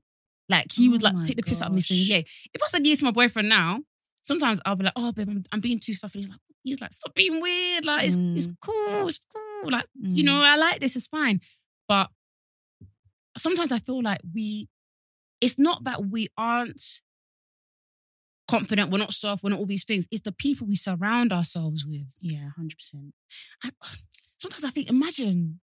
[0.49, 2.25] Like he would Oh like take the piss out of me saying yay.
[2.53, 3.81] If I said yay to my boyfriend now,
[4.23, 6.15] sometimes I'll be like, Oh, babe, I'm, I'm being too soft.
[6.15, 7.85] And he's like, He's like, Stop being weird.
[7.85, 8.57] Like, it's, it's Mm.
[8.61, 9.09] cool.
[9.09, 9.71] It's cool.
[9.71, 10.27] Like, you Mm.
[10.27, 10.95] know, I like this.
[10.97, 11.41] It's fine.
[11.89, 12.11] But
[13.37, 14.69] sometimes I feel like we,
[15.41, 17.01] it's not that we aren't
[18.49, 20.07] confident, we're not soft, we're not all these things.
[20.11, 22.15] It's the people we surround ourselves with.
[22.21, 23.15] Yeah, hundred percent.
[23.65, 23.73] And
[24.39, 25.61] sometimes I think, imagine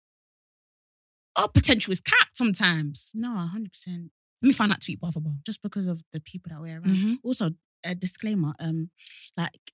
[1.37, 3.11] our potential is capped sometimes.
[3.15, 4.11] No, hundred percent.
[4.43, 5.33] Let me find that tweet, blah, blah, blah.
[5.45, 6.85] Just because of the people that we're around.
[6.97, 7.17] Mhm.
[7.25, 7.51] Also,
[7.85, 8.55] a disclaimer.
[8.59, 8.91] Um,
[9.37, 9.73] like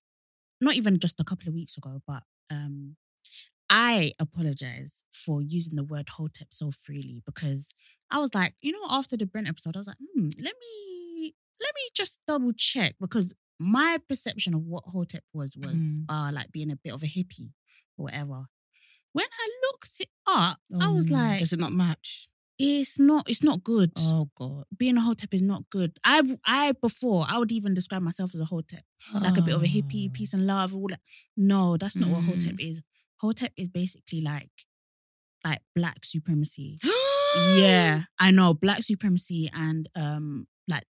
[0.61, 2.97] not even just a couple of weeks ago, but um,
[3.75, 7.73] I apologize for using the word hotep so freely because
[8.11, 11.35] I was like, you know, after the Brent episode, I was like, hmm, let me
[11.61, 16.05] let me just double check because my perception of what hotep was was Mm.
[16.09, 17.53] uh like being a bit of a hippie
[17.97, 18.47] or whatever.
[19.13, 22.29] When I looked it up, I was Oh, like, does it not match?
[22.59, 23.93] it's not it's not good.
[23.99, 24.65] Oh God.
[24.77, 25.99] Being a hotep is not good.
[26.05, 28.83] I I before I would even describe myself as a hotep
[29.15, 30.13] like a bit of a hippie, Oh.
[30.13, 31.01] peace and love, all that.
[31.37, 32.83] No, that's not what hotep is.
[33.23, 34.51] Hotep is basically like
[35.45, 36.77] like black supremacy.
[37.55, 40.85] yeah, I know black supremacy and um like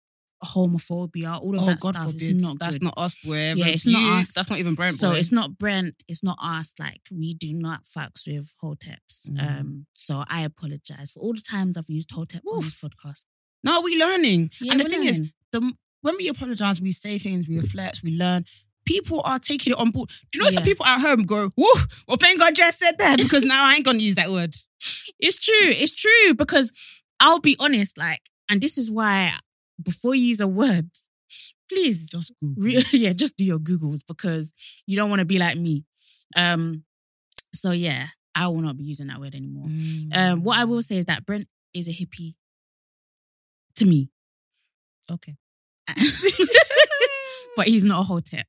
[0.44, 2.08] homophobia, all of Oh that God stuff.
[2.12, 2.24] forbid.
[2.24, 2.86] It's not That's good.
[2.86, 3.54] not us, boy.
[3.56, 4.34] Yeah, it's not us.
[4.34, 4.94] That's not even Brent.
[4.94, 5.18] so boy.
[5.18, 6.74] it's not Brent, it's not us.
[6.80, 9.30] Like we do not fucks with Hoteps.
[9.30, 9.60] Mm.
[9.60, 13.26] Um, so I apologize for all the times I've used Hotep on this podcast.
[13.64, 14.50] No, we learning.
[14.60, 18.18] Yeah, and the thing is, the when we apologize, we say things, we reflect, we
[18.18, 18.46] learn.
[18.92, 20.10] People are taking it on board.
[20.10, 20.66] Do you know some Yeah.
[20.72, 21.66] people at home go, "Woo!
[22.08, 24.56] Well, thank God Jess said that because now I ain't gonna use that word."
[25.20, 25.70] It's true.
[25.70, 26.72] It's true because
[27.20, 29.32] I'll be honest, like, and this is why
[29.82, 30.90] before you use a word,
[31.70, 32.64] please Just Google.
[32.64, 34.54] Re- yeah, just do your Googles because
[34.88, 35.86] you don't want to be like me.
[36.36, 36.84] Um,
[37.54, 39.68] so yeah, I will not be using that word anymore.
[39.68, 40.16] Mm.
[40.18, 42.34] Um, what I will say is that Brent is a hippie
[43.76, 44.10] to me,
[45.12, 45.36] okay.
[47.56, 48.46] but he's not a hotep.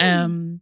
[0.00, 0.60] Um,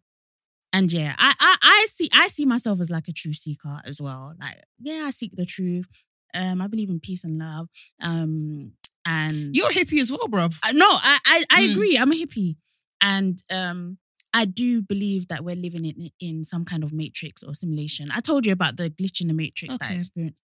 [0.72, 4.00] and yeah, I, I I see I see myself as like a true seeker as
[4.00, 4.34] well.
[4.40, 5.86] Like, yeah, I seek the truth.
[6.34, 7.68] Um, I believe in peace and love.
[8.02, 8.72] Um,
[9.06, 10.58] and You're a hippie as well, bruv.
[10.66, 11.72] Uh, no, I I, I Mm.
[11.72, 11.96] agree.
[11.98, 12.56] I'm a hippie,
[13.00, 13.96] and um,
[14.34, 18.08] I do believe that we're living in in some kind of matrix or simulation.
[18.12, 20.42] I told you about the glitch in the matrix that I experienced.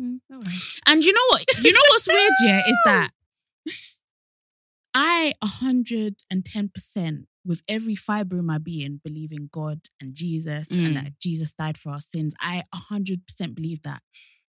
[0.00, 0.46] Mm, right.
[0.86, 1.42] And you know what?
[1.64, 2.32] You know what's weird?
[2.44, 3.10] Yeah, is that
[4.94, 10.14] I hundred and ten percent with every fiber in my being believe in God and
[10.14, 10.86] Jesus Mm.
[10.86, 12.34] and that Jesus died for our sins.
[12.40, 14.02] I hundred percent believe that.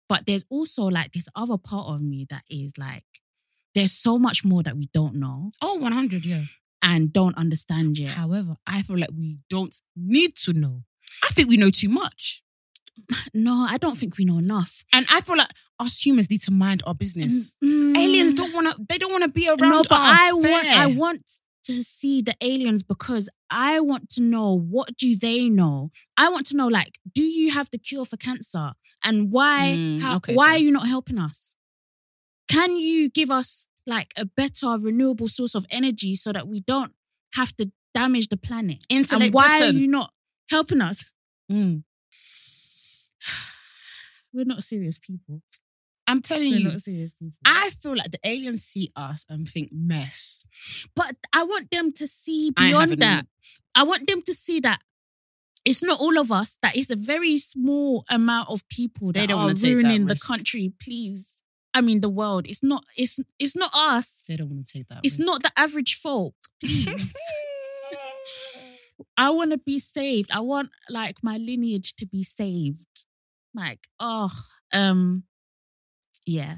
[0.08, 3.04] But there's also like this other part of me that is like,
[3.74, 6.42] there's so much more that we don't know Oh, 100, yeah.
[6.82, 8.12] and don't understand yet.
[8.12, 10.84] However, I feel like we don't need to know.
[11.24, 12.42] I think we know too much.
[13.34, 14.82] No, I don't think we know enough.
[14.92, 17.54] And I feel like us humans need to mind our business.
[17.62, 20.18] Mm, Aliens don't want to, they don't want to be around no, but us.
[20.20, 21.30] I want I want
[21.66, 25.90] to see the aliens because I want to know what do they know.
[26.16, 28.72] I want to know like, do you have the cure for cancer
[29.04, 31.56] and why Mm, how, okay, why are you not helping us?
[32.48, 36.92] Can you give us like a better renewable source of energy so that we don't
[37.34, 38.84] have to damage the planet?
[38.88, 39.76] Insulate and why Britain.
[39.76, 40.10] are you not
[40.50, 41.12] helping us?
[41.50, 41.82] Mm.
[44.32, 45.42] We're not serious people.
[46.06, 47.36] I'm telling We're you, not serious people.
[47.44, 50.44] I feel like the aliens see us and think mess.
[50.94, 53.26] But I want them to see beyond haven't that.
[53.74, 54.80] I want them to see that
[55.64, 59.28] it's not all of us, that it's a very small amount of people They that
[59.30, 61.42] don't are wanna take that ruining the country, please.
[61.74, 62.46] I mean the world.
[62.48, 64.26] It's not it's it's not us.
[64.28, 65.00] They don't want to take that.
[65.02, 65.26] It's risk.
[65.26, 66.34] not the average folk.
[66.60, 67.12] Please.
[69.18, 70.30] I want to be saved.
[70.32, 73.06] I want like my lineage to be saved.
[73.54, 74.32] Like, oh,
[74.72, 75.24] um,
[76.26, 76.56] yeah.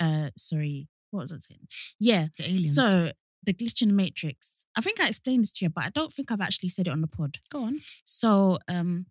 [0.00, 0.88] Uh sorry.
[1.10, 1.68] What was I saying?
[1.98, 2.28] Yeah.
[2.38, 2.74] the aliens.
[2.74, 3.12] So
[3.44, 4.64] the glitch in the matrix.
[4.76, 6.90] I think I explained this to you, but I don't think I've actually said it
[6.90, 7.38] on the pod.
[7.50, 7.80] go on.
[8.04, 9.06] So um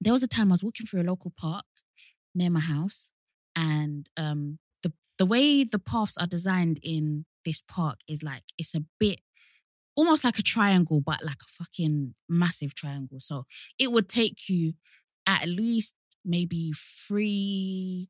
[0.00, 1.64] there was a time I was walking through a local park
[2.34, 3.12] near my house,
[3.56, 8.74] and um the the way the paths are designed in this park is like it's
[8.74, 9.20] a bit
[9.96, 13.18] almost like a triangle, but like a fucking massive triangle.
[13.20, 13.44] So
[13.78, 14.74] it would take you
[15.26, 18.08] at least maybe three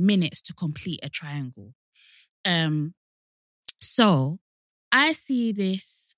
[0.00, 1.74] minutes to complete a triangle.
[2.44, 2.94] Um
[3.80, 4.38] so
[4.92, 6.14] I see this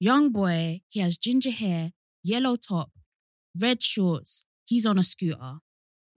[0.00, 2.90] young boy, he has ginger hair, yellow top,
[3.60, 4.44] red shorts.
[4.66, 5.58] He's on a scooter,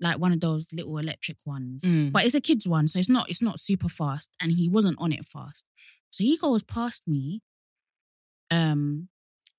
[0.02, 1.84] like one of those little electric ones.
[1.84, 2.12] Mm.
[2.12, 4.30] But it's a kid's one, so it's not it's not super fast.
[4.42, 5.66] And he wasn't on it fast.
[6.10, 7.42] So he goes past me.
[8.50, 9.10] Um,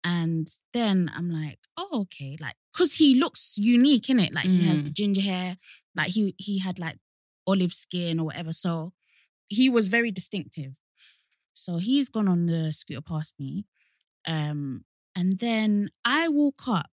[0.04, 4.32] and then I'm like, oh, okay, like, cause he looks unique, in it.
[4.32, 4.84] Like he has Mm.
[4.86, 5.58] the ginger hair,
[5.94, 6.98] like he he had like
[7.48, 8.52] olive skin or whatever.
[8.52, 8.92] So
[9.48, 10.76] he was very distinctive.
[11.54, 13.66] So he's gone on the scooter past me.
[14.26, 14.84] Um,
[15.16, 16.86] and then I walk up,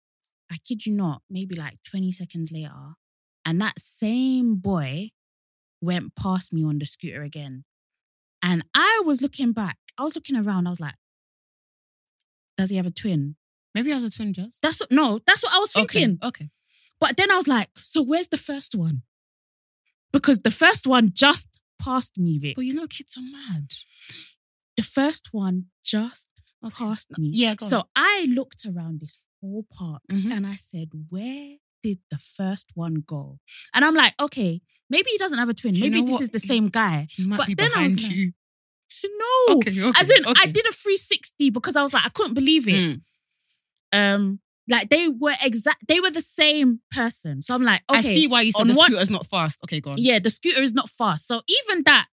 [0.52, 2.96] I kid you not, maybe like 20 seconds later,
[3.46, 5.10] and that same boy
[5.82, 7.66] went past me on the scooter again.
[8.42, 10.96] And I was looking back, I was looking around, I was like,
[12.58, 13.36] does he have a twin?
[13.76, 14.58] Maybe he has a twin, Jazz.
[14.62, 16.20] That's what, no, that's what I was thinking.
[16.24, 16.28] Okay.
[16.46, 16.50] okay.
[17.00, 19.04] But then I was like, so where's the first one?
[20.16, 21.48] Because the first one just
[21.86, 22.56] passed me, Vic.
[22.56, 23.68] But you know, kids are mad.
[24.78, 26.30] The first one just
[26.80, 27.30] passed me.
[27.34, 27.86] Yeah, go So on.
[27.96, 30.32] I looked around this whole park Mhm.
[30.36, 33.40] and I said, where did the first one go?
[33.74, 35.76] And I'm like, okay, maybe he doesn't have a twin.
[35.76, 36.22] You Maybe this what?
[36.24, 37.08] is the same guy.
[37.40, 38.34] But then I was behind like- you.
[39.24, 39.56] no.
[39.58, 42.68] Okay, okay, As in, I did a 360 because I was like, I couldn't believe
[42.68, 42.82] it.
[42.84, 43.02] Mm.
[44.16, 47.42] Um, like they were exact, they were the same person.
[47.42, 49.60] So I'm like, okay, I see why you said the one- is not fast.
[49.66, 49.98] Okay, go on.
[50.00, 51.28] yeah, the scooter is not fast.
[51.28, 52.08] So even that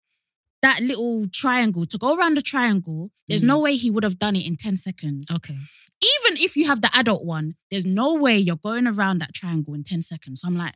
[0.62, 3.46] that little triangle to go around the triangle, there's Mm.
[3.46, 5.30] no way he would have done it in 10 seconds.
[5.30, 5.54] Okay.
[5.54, 9.72] Even if you have the adult one, there's no way you're going around that triangle
[9.74, 10.40] in 10 seconds.
[10.42, 10.74] So I'm like,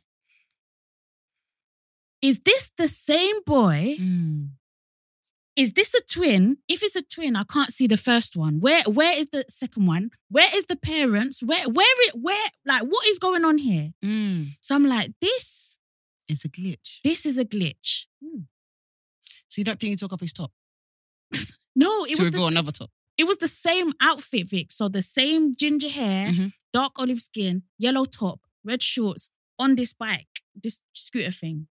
[2.21, 3.95] is this the same boy?
[3.99, 4.49] Mm.
[5.55, 6.57] Is this a twin?
[6.67, 8.59] If it's a twin, I can't see the first one.
[8.59, 10.09] Where where is the second one?
[10.29, 11.41] Where is the parents?
[11.41, 13.91] Where where it where like what is going on here?
[14.03, 14.47] Mm.
[14.61, 15.79] So I'm like, this
[16.27, 16.99] It's a glitch.
[17.03, 18.05] this is a glitch.
[19.47, 20.51] So you don't think he took off his top
[21.75, 22.91] No, it to was the reveal s- another top?
[23.17, 24.71] it was the same outfit, Vic.
[24.73, 26.51] So the same ginger hair, Mhm.
[26.73, 31.67] dark olive skin, yellow top, red shorts on this bike, this scooter thing.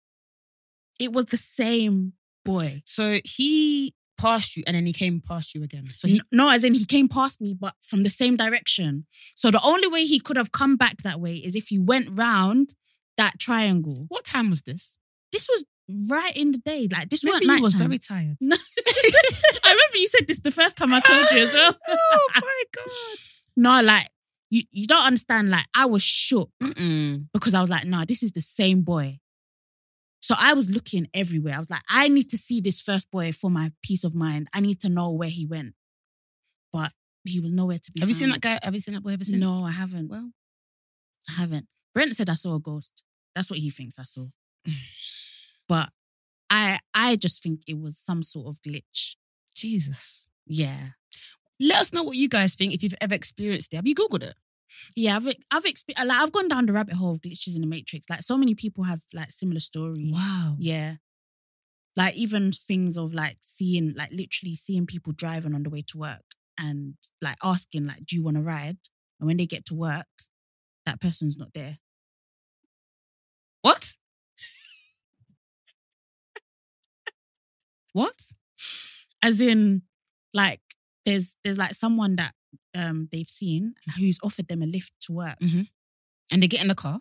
[0.99, 2.13] It was the same
[2.51, 2.81] boy.
[2.85, 5.85] So he passed you and then he came past you again.
[5.95, 9.05] So he no, as in he came past me, but from the same direction.
[9.35, 12.07] So the only way he could have come back that way is if he went
[12.11, 12.73] round
[13.17, 14.05] that triangle.
[14.07, 14.97] what time was this?
[15.31, 15.65] This was
[16.09, 16.87] right in the day.
[16.91, 17.87] Like this Maybe he was time.
[17.87, 18.37] very tired.
[18.41, 18.55] No.
[19.65, 21.73] I remember you said this the first time I told you as well.
[21.89, 22.85] oh my god.
[23.57, 24.07] no, like
[24.49, 25.49] you, you don't understand.
[25.49, 27.27] Like I was shook Mm-mm.
[27.33, 29.19] because I was like, no, this is the same boy.
[30.29, 31.55] So I was looking everywhere.
[31.55, 34.47] I was like, I need to see this first boy for my peace of mind.
[34.53, 35.73] I need to know where he went.
[36.71, 36.91] But
[37.25, 38.59] he was nowhere to be Have you seen that guy?
[38.61, 39.43] Have you seen that boy ever since?
[39.43, 40.07] No, I haven't.
[40.07, 40.29] Well,
[41.31, 41.65] I haven't.
[41.95, 43.01] Brent said I saw a ghost.
[43.33, 44.27] That's what he thinks I saw.
[45.67, 45.89] But
[46.51, 49.15] I I just think it was some sort of glitch.
[49.55, 50.27] Jesus.
[50.45, 50.89] Yeah.
[51.59, 53.77] Let us know what you guys think if you've ever experienced it.
[53.77, 54.35] Have you googled it?
[54.95, 57.67] Yeah, I've I've experienced like I've gone down the rabbit hole of glitches in the
[57.67, 58.09] Matrix.
[58.09, 60.13] Like so many people have like similar stories.
[60.13, 60.55] Wow.
[60.59, 60.95] Yeah.
[61.95, 65.97] Like even things of like seeing, like literally seeing people driving on the way to
[65.97, 66.23] work
[66.57, 68.77] and like asking, like, do you want to ride?
[69.19, 70.07] And when they get to work,
[70.85, 71.77] that person's not there.
[73.61, 73.95] What?
[77.93, 78.31] what?
[79.21, 79.81] As in,
[80.33, 80.61] like,
[81.05, 82.33] there's there's like someone that
[82.75, 85.37] um they've seen who's offered them a lift to work.
[86.31, 86.99] And they get in the car.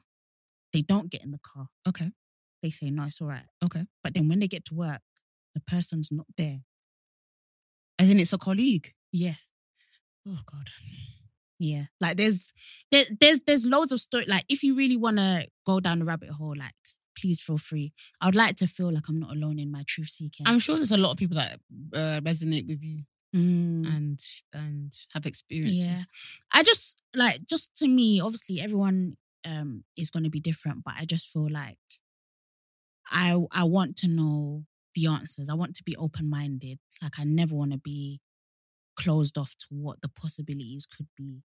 [0.72, 1.68] They don't get in the car.
[1.86, 2.10] Okay.
[2.62, 3.46] They say, no, it's all right.
[3.64, 3.84] Okay.
[4.02, 5.00] But then when they get to work,
[5.54, 6.60] the person's not there.
[7.98, 8.92] As in it's a colleague.
[9.12, 9.50] Yes.
[10.26, 10.68] Oh God.
[11.60, 12.54] Yeah, like there's
[12.92, 14.24] there, there's there's loads of story.
[14.28, 16.74] Like if you really want to go down the rabbit hole, like
[17.20, 17.92] please feel free.
[18.20, 20.46] I would like to feel like I'm not alone in my truth seeking.
[20.46, 21.58] I'm sure there's a lot of people that
[21.94, 23.02] uh, resonate with you
[23.36, 24.20] Mm, and
[24.54, 25.92] and have experienced Yeah.
[25.92, 26.08] this.
[26.52, 30.94] I just like just to me, obviously everyone um is going to be different, but
[30.98, 31.78] I just feel like
[33.10, 34.64] I I want to know
[34.94, 35.48] the answers.
[35.48, 36.78] I want to be open minded.
[37.02, 38.20] Like I never want to be
[38.96, 41.42] closed off to what the possibilities could be.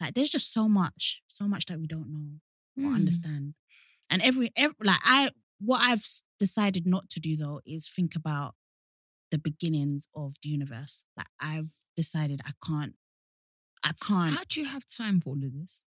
[0.00, 2.40] Like there's just so much, so much that we don't know.
[2.84, 2.96] or Mm.
[2.96, 3.54] understand.
[4.10, 6.04] And every, every like I what I've
[6.38, 8.54] decided not to do though is think about
[9.30, 11.04] the beginnings of the universe.
[11.16, 12.94] Like I've decided I can't
[13.84, 15.82] I can't How do you have time for all of this?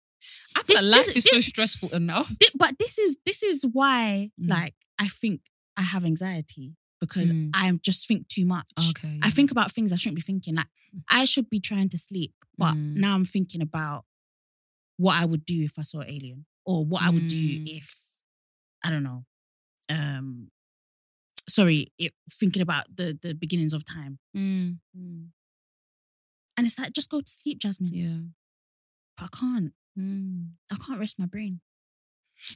[0.56, 2.34] I This- feel like life this- is so stressful enough.
[2.56, 4.49] But this is this is why Mm.
[4.49, 5.41] like I think
[5.78, 7.52] I have anxiety because Mm.
[7.54, 8.69] I just think too much.
[8.89, 9.19] Okay.
[9.21, 10.56] I think about things I shouldn't be thinking.
[10.56, 10.67] Like
[11.08, 12.95] I should be trying to sleep, but Mm.
[12.97, 14.06] now I'm thinking about
[14.97, 17.67] what I would do if I saw an alien, or what I would do Mm.
[17.78, 18.10] if
[18.84, 19.25] I don't know.
[19.89, 20.52] Um,
[21.50, 24.80] sorry, it, thinking about the the beginnings of time, Mm.
[26.58, 27.94] and it's like just go to sleep, Jasmine.
[27.94, 28.20] Yeah.
[29.18, 29.74] But I can't.
[29.98, 30.52] Mm.
[30.72, 31.62] I can't rest my brain.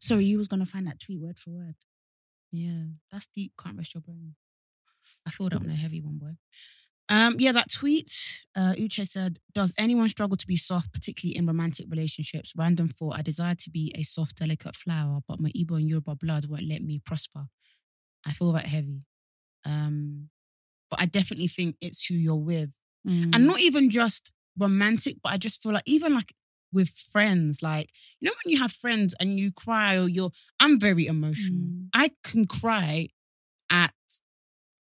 [0.01, 1.75] Sorry, you was gonna find that tweet word for word.
[2.51, 2.85] Yeah.
[3.11, 3.53] That's deep.
[3.61, 4.35] Can't rest your brain.
[5.25, 6.37] I feel that on a heavy one, boy.
[7.09, 11.45] Um, yeah, that tweet, uh, Uche said, Does anyone struggle to be soft, particularly in
[11.45, 12.53] romantic relationships?
[12.55, 16.15] Random thought, I desire to be a soft, delicate flower, but my Igbo and Yoruba
[16.15, 17.47] blood won't let me prosper.
[18.25, 19.01] I feel that heavy.
[19.65, 20.29] Um,
[20.89, 22.69] but I definitely think it's who you're with.
[23.07, 23.35] Mm.
[23.35, 26.33] And not even just romantic, but I just feel like even like
[26.71, 30.79] with friends, like, you know, when you have friends and you cry or you're, I'm
[30.79, 31.59] very emotional.
[31.67, 31.87] Mm.
[31.93, 33.09] I can cry
[33.69, 33.93] at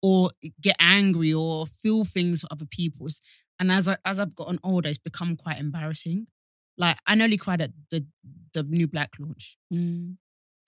[0.01, 0.31] or
[0.61, 3.07] get angry or feel things for other people.
[3.07, 3.21] It's-
[3.59, 6.27] And as I, as I've gotten older, it's become quite embarrassing.
[6.77, 8.05] Like I nearly cried at the
[8.53, 10.15] the new Black launch Mm,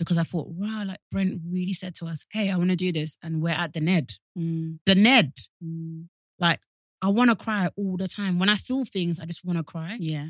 [0.01, 2.91] because I thought, wow, like Brent really said to us, "Hey, I want to do
[2.91, 5.33] this," and we're at the Ned, mm, the Ned.
[5.63, 6.07] mm.
[6.39, 6.59] Like
[7.03, 8.39] I want to cry all the time.
[8.39, 9.97] When I feel things, I just want to cry.
[9.99, 10.29] Yeah.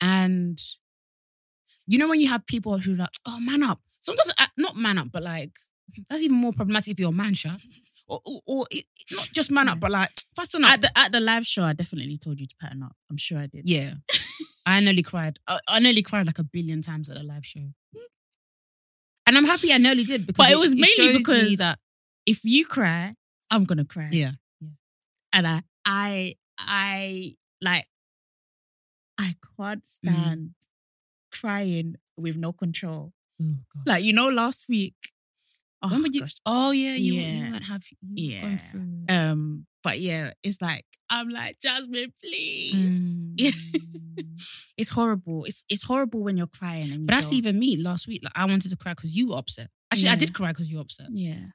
[0.00, 0.60] And
[1.86, 3.80] you know when you have people who are like, oh man up.
[4.00, 5.52] Sometimes uh, not man up, but like
[6.08, 7.52] that's even more problematic if you're a man, sure.
[8.08, 10.72] Or, or, or it, not just man up, but like fasten up.
[10.72, 12.96] At the at the live show, I definitely told you to pattern up.
[13.08, 13.68] I'm sure I did.
[13.68, 13.94] yeah,
[14.66, 15.38] I nearly cried.
[15.46, 17.72] I, I nearly cried like a billion times at a live show,
[19.28, 21.78] and I'm happy I nearly did because But it was mainly showed me because- that
[22.26, 23.14] If you cry,
[23.50, 24.08] I'm gonna cry.
[24.12, 24.32] yeah,
[25.32, 27.86] And I I I like
[29.18, 30.08] I can't mm-hmm.
[30.08, 30.54] stand
[31.32, 33.12] crying with no control.
[33.40, 33.86] oh god.
[33.86, 34.96] Like you know, last week.
[35.82, 36.22] Oh, when would you?
[36.22, 36.36] gosh.
[36.44, 37.28] Oh yeah, you Yeah.
[37.46, 38.40] you won't have you Yeah.
[38.42, 39.12] gone through it.
[39.12, 42.74] Um, but yeah, it's like I'm like Jasmine, please.
[43.18, 43.34] Mm.
[43.38, 43.50] Yeah.
[44.76, 45.44] It's horrible.
[45.44, 48.22] It's it's horrible when you're crying and you But that's don't- even me last week.
[48.24, 49.68] Like I wanted to cry because you were upset.
[49.92, 51.06] Actually, I did cry because you were upset.
[51.12, 51.46] Yeah.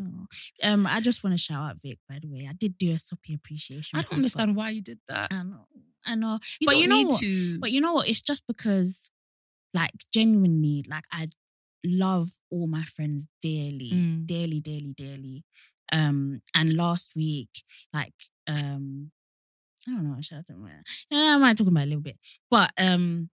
[0.00, 0.26] Oh.
[0.62, 1.98] Um, I just want to shout out Vic.
[2.08, 3.98] By the way, I did do a soppy appreciation.
[3.98, 5.28] I don't understand why you did that.
[5.30, 5.66] I know.
[6.06, 6.38] I know.
[6.60, 7.20] You but you know need what?
[7.20, 7.58] to.
[7.60, 8.08] But you know what?
[8.08, 9.10] It's just because,
[9.72, 11.28] like, genuinely, like, I
[11.84, 14.26] love all my friends dearly, Mm.
[14.26, 15.44] dearly, dearly, dearly.
[15.92, 17.62] Um, and last week,
[17.92, 18.14] like,
[18.46, 19.12] um,
[19.86, 20.16] I don't know.
[20.16, 20.70] I talk about?
[21.10, 22.18] Yeah, I might talk about it a little bit,
[22.50, 23.28] but um,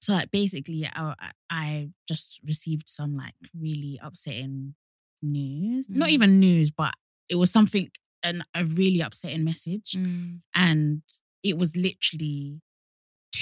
[0.00, 1.14] so like basically, I
[1.50, 4.74] I- just received some like really upsetting
[5.22, 5.88] news.
[5.88, 6.12] Not Mm.
[6.12, 6.94] even news, but
[7.28, 7.90] it was something
[8.22, 10.42] and a really upsetting message Mm.
[10.54, 11.02] and
[11.42, 12.60] it was literally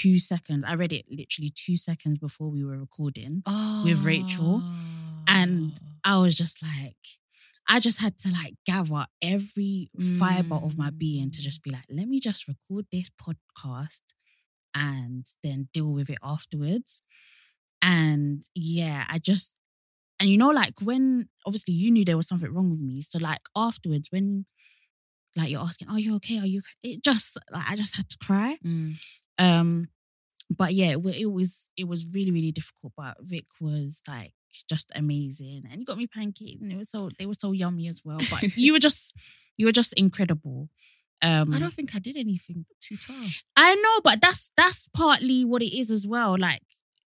[0.01, 0.63] two seconds.
[0.67, 3.43] I read it literally two seconds before we were recording.
[3.85, 4.61] with Rachel,
[5.27, 6.95] and I was just like,
[7.67, 9.89] I just had to like gather every
[10.19, 14.01] fiber of my being to just be like, let me just record this podcast
[14.73, 17.01] and then deal with it afterwards.
[17.81, 19.59] And yeah, I just,
[20.19, 23.01] and you know, like when obviously you knew there was something wrong with me.
[23.01, 24.45] So like afterwards, when
[25.35, 26.39] like you're asking, are you okay?
[26.39, 28.57] Are you, okay?" it just, like, I just had to cry.
[28.65, 28.93] Mm.
[29.39, 29.87] Um,
[30.49, 32.93] but yeah, it, it was it was really really difficult.
[32.97, 34.33] But Vic was like
[34.69, 37.87] just amazing, and he got me pancakes, and it was so they were so yummy
[37.87, 38.19] as well.
[38.29, 39.15] But you were just
[39.57, 40.69] you were just incredible.
[41.21, 43.43] Um, I don't think I did anything too tough.
[43.55, 46.37] I know, but that's that's partly what it is as well.
[46.37, 46.61] Like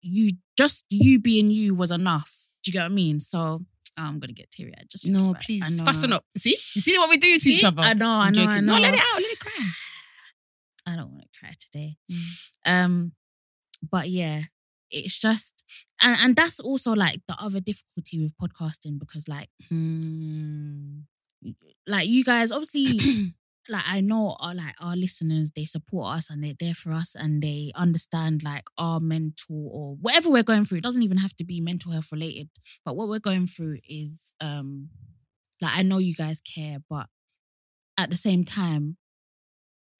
[0.02, 2.48] you just you being you was enough.
[2.62, 3.20] Do you get what I mean?
[3.20, 3.64] So
[3.96, 4.86] I'm gonna get teary eyed.
[4.90, 5.34] Just No.
[5.34, 6.24] I please, fasten up.
[6.36, 7.56] See, you see what we do to See?
[7.56, 7.82] each other.
[7.82, 8.74] I know, I know, I know.
[8.74, 9.22] No, let it out.
[9.22, 9.68] Let it cry.
[10.86, 11.96] I don't want to cry today.
[12.10, 12.84] Mm.
[12.84, 13.12] Um,
[13.90, 14.42] but yeah,
[14.90, 15.64] it's just
[16.00, 21.00] and and that's also like the other difficulty with podcasting because like Hmm.
[21.86, 22.98] like you guys obviously
[23.68, 27.14] like I know our like our listeners they support us and they're there for us
[27.14, 30.78] and they understand like our mental or whatever we're going through.
[30.78, 32.50] It doesn't even have to be mental health related,
[32.84, 34.90] but what we're going through is um
[35.62, 37.06] like I know you guys care, but
[37.96, 38.96] at the same time,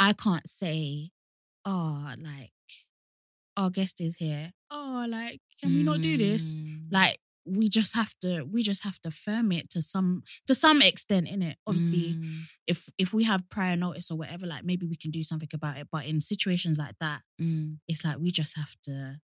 [0.01, 1.11] I can't say,
[1.65, 2.51] oh, like
[3.57, 4.53] our guest is here.
[4.71, 6.55] Oh, like can we not do this?
[6.57, 6.87] Mm.
[6.91, 10.81] Like we just have to we just have to firm it to some to some
[10.83, 11.57] extent in it.
[11.67, 12.33] Obviously, Mm.
[12.67, 15.77] if if we have prior notice or whatever, like maybe we can do something about
[15.79, 15.89] it.
[15.93, 17.79] But in situations like that, Mm.
[17.87, 19.21] it's like we just have to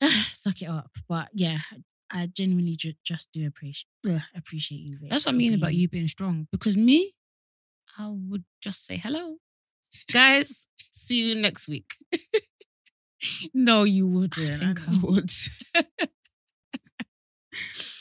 [0.08, 0.90] suck it up.
[1.08, 1.58] But yeah,
[2.12, 3.86] I genuinely ju- just do appreciate
[4.34, 4.98] appreciate you.
[5.00, 6.48] Vic, That's what I mean about you being strong.
[6.52, 7.12] Because me,
[7.98, 9.36] I would just say hello,
[10.12, 10.68] guys.
[10.90, 11.92] see you next week.
[13.52, 14.62] No, you wouldn't.
[14.62, 14.98] I think I know.
[15.02, 15.30] would.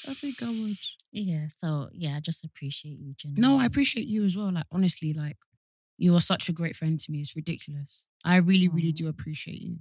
[0.08, 0.78] I think I would.
[1.12, 1.48] Yeah.
[1.56, 3.14] So yeah, I just appreciate you.
[3.18, 3.34] Jen.
[3.38, 4.50] No, I appreciate you as well.
[4.52, 5.36] Like honestly, like
[5.98, 7.20] you are such a great friend to me.
[7.20, 8.08] It's ridiculous.
[8.26, 9.80] I really, really do appreciate you.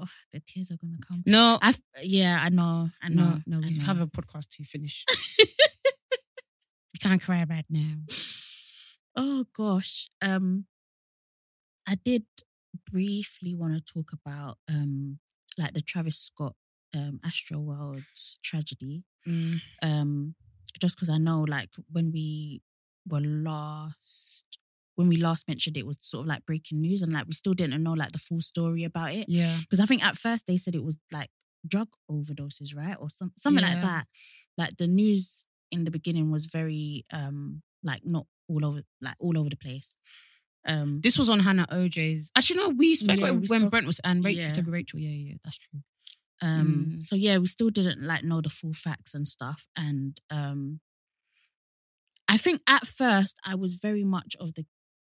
[0.00, 1.22] Oh, the tears are gonna come.
[1.24, 3.66] No, I yeah, I know, I know, no, no.
[3.66, 3.84] I We know.
[3.84, 5.04] have a podcast to finish.
[6.92, 7.94] you can't cry right now.
[9.16, 10.08] Oh gosh.
[10.20, 10.66] Um
[11.86, 12.24] I did
[12.90, 15.18] briefly want to talk about um
[15.58, 16.54] like the Travis Scott
[16.94, 18.04] um Astroworld
[18.42, 19.04] tragedy.
[19.82, 20.34] Um
[20.80, 22.62] just because I know like when we
[23.06, 24.58] were last
[24.94, 27.32] when we last mentioned it, it was sort of like breaking news and like we
[27.32, 29.26] still didn't know like the full story about it.
[29.28, 29.56] Yeah.
[29.60, 31.30] Because I think at first they said it was like
[31.66, 32.96] drug overdoses, right?
[32.98, 34.06] Or some something like that.
[34.58, 39.36] Like the news in the beginning was very um like not all over like all
[39.38, 39.96] over the place.
[40.64, 42.30] Um This was on Hannah OJ's.
[42.36, 44.70] Actually, no, we spoke Yeah, about we when spoke- Brent was and Rachel, Yeah.
[44.78, 44.98] Rachel.
[45.00, 45.80] Yeah, yeah, that's true.
[46.48, 47.02] um Mm.
[47.02, 49.60] so yeah, we still didn't like know the full facts and stuff.
[49.76, 50.80] And um
[52.28, 54.64] I think at first I was very much of the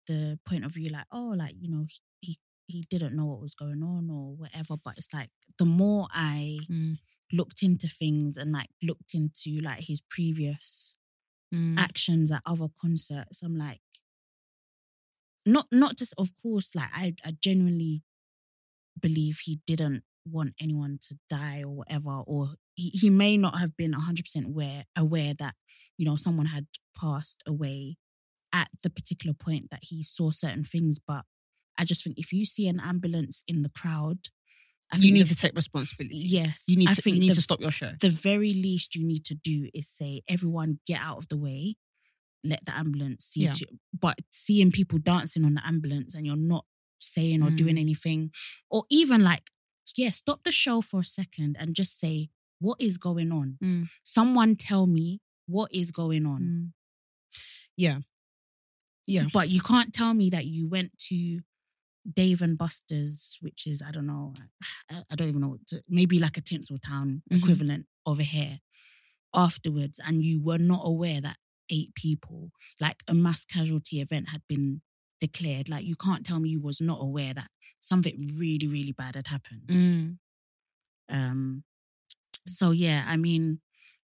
[0.07, 1.85] the point of view like, oh, like you know,
[2.21, 2.37] he
[2.67, 4.75] he didn't know what was going on or whatever.
[4.77, 6.97] But it's like the more I Mm.
[7.33, 10.97] Looked into things and like looked into like his previous
[11.53, 11.77] Mm.
[11.77, 13.81] actions at other concerts, I'm like,
[15.45, 18.01] not not just of course, like I I genuinely
[18.99, 23.75] believe he didn't want anyone to die or whatever, or he, he may not have
[23.77, 25.55] been 100% aware aware that
[25.97, 26.67] you know someone had
[26.99, 27.97] passed away
[28.53, 31.25] at the particular point that he saw certain things, but
[31.77, 34.29] I just think if you see an ambulance in the crowd,
[34.91, 36.15] I you need the- to take responsibility.
[36.17, 37.93] yes, You need I to think you need the, to stop your show.
[37.99, 41.75] the very least you need to do is say, everyone get out of the way,
[42.43, 43.53] let the ambulance see Yeah.
[43.53, 46.65] to but seeing people dancing on the ambulance and you're not
[46.99, 47.79] saying or doing Mm.
[47.79, 48.31] anything,
[48.69, 49.49] or even like,
[49.97, 52.29] yeah, stop the show for a second and just say,
[52.59, 53.57] what is going on?
[53.63, 53.89] Mm.
[54.03, 56.41] Someone tell me what is going on.
[56.41, 56.73] Mm.
[57.75, 57.99] Yeah.
[59.05, 59.27] Yeah.
[59.33, 61.41] But you can't tell me that you went to
[62.11, 64.33] Dave and Buster's, which is, I don't know,
[64.91, 67.37] I, I don't even know, what to, maybe like a Tinseltown Mhm.
[67.37, 68.59] equivalent over here
[69.33, 71.37] afterwards, and you were not aware that
[71.69, 74.81] eight people, like a mass casualty event had been
[75.21, 75.69] declared.
[75.69, 77.49] Like you can't tell me you was not aware that
[77.79, 79.67] something really, really bad had happened.
[79.69, 80.17] Mm.
[81.09, 81.63] Um,
[82.47, 83.61] so yeah, I mean,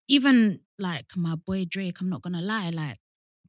[0.08, 2.98] even like my boy Drake, I'm not gonna lie, like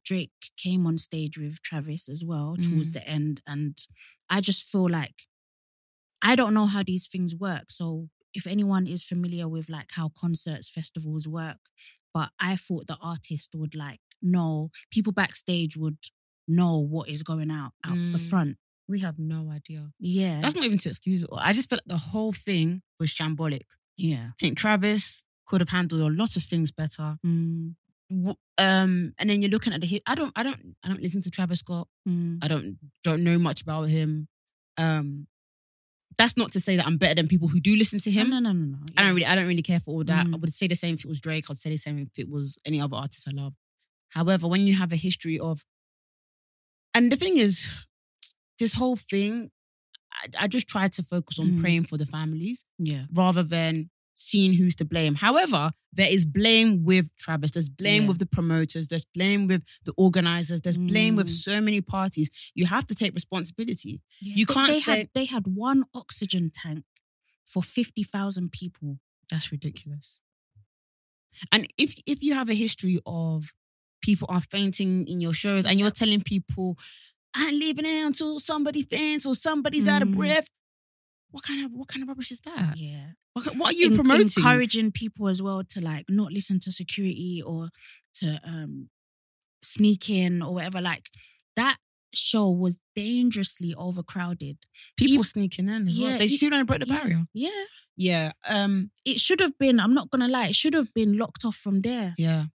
[0.03, 2.93] Drake came on stage with Travis as well towards Mm.
[2.93, 3.77] the end, and
[4.31, 5.23] I just feel like
[6.23, 7.65] I don't know how these things work.
[7.69, 11.57] So if anyone is familiar with like how concerts, festivals work,
[12.13, 15.97] but I thought the artist would like know, people backstage would
[16.47, 18.29] know what is going out out the Mm.
[18.29, 18.57] front.
[18.87, 19.91] We have no idea.
[19.99, 21.29] Yeah, That's not even to excuse it.
[21.33, 23.65] I just feel like the whole thing was shambolic.
[23.97, 24.29] yeah.
[24.29, 27.17] I think Travis could have handled a lot of things better.
[27.25, 27.75] Mm,
[28.11, 30.03] Um, and then you're looking at the hit.
[30.05, 31.87] I don't, I don't, I don't listen to Travis Scott.
[32.07, 34.27] mm, I don't, don't know much about him.
[34.77, 35.27] Um,
[36.17, 38.29] that's not to say that I'm better than people who do listen to him.
[38.29, 38.77] No, no, no, no.
[38.77, 38.85] no.
[38.97, 40.25] I don't really, I don't really care for all that.
[40.25, 40.41] I Mm.
[40.41, 41.45] would say the same if it was Drake.
[41.49, 43.53] I'd say the same if it was any other artist I love.
[44.09, 45.63] However, when you have a history of,
[46.93, 47.85] and the thing is,
[48.59, 49.49] this whole thing,
[50.13, 51.59] I, I just tried to focus on Mm.
[51.61, 53.05] praying for the families Yeah.
[53.13, 53.89] rather than
[54.29, 55.15] seeing who's to blame.
[55.15, 57.51] However, there is blame with Travis.
[57.51, 58.09] There's blame Yeah.
[58.09, 58.87] with the promoters.
[58.87, 60.61] There's blame with the organizers.
[60.61, 61.43] There's blame with Mm.
[61.47, 62.29] so many parties.
[62.53, 63.93] You have to take responsibility.
[64.19, 66.85] You can't they say had they had one oxygen tank
[67.45, 68.99] for fifty thousand people.
[69.29, 70.19] That's ridiculous.
[71.51, 73.53] And if if you have a history of
[74.01, 76.77] people are fainting in your shows and you're telling people,
[77.35, 80.15] I'm leaving it until somebody faints or somebody's out of Mm.
[80.15, 80.47] breath,
[81.31, 82.75] what kind of what kind of rubbish is that?
[82.77, 84.29] Yeah, What, what are you En- promoting?
[84.37, 87.69] encouraging people as well to like not listen to security or
[88.15, 88.89] to um
[89.63, 90.81] sneak in or whatever.
[90.81, 91.09] Like
[91.55, 91.77] that
[92.13, 94.57] show was dangerously overcrowded.
[94.97, 96.17] people Ev- sneaking in as well.
[96.17, 96.99] They when they broke the yeah.
[96.99, 97.23] barrier.
[97.33, 97.63] Yeah,
[97.95, 98.31] Yeah.
[98.49, 98.91] Um.
[99.05, 99.79] it should have been.
[99.79, 100.47] I'm not gonna lie.
[100.47, 102.13] It should have been locked off from there.
[102.17, 102.45] Yeah.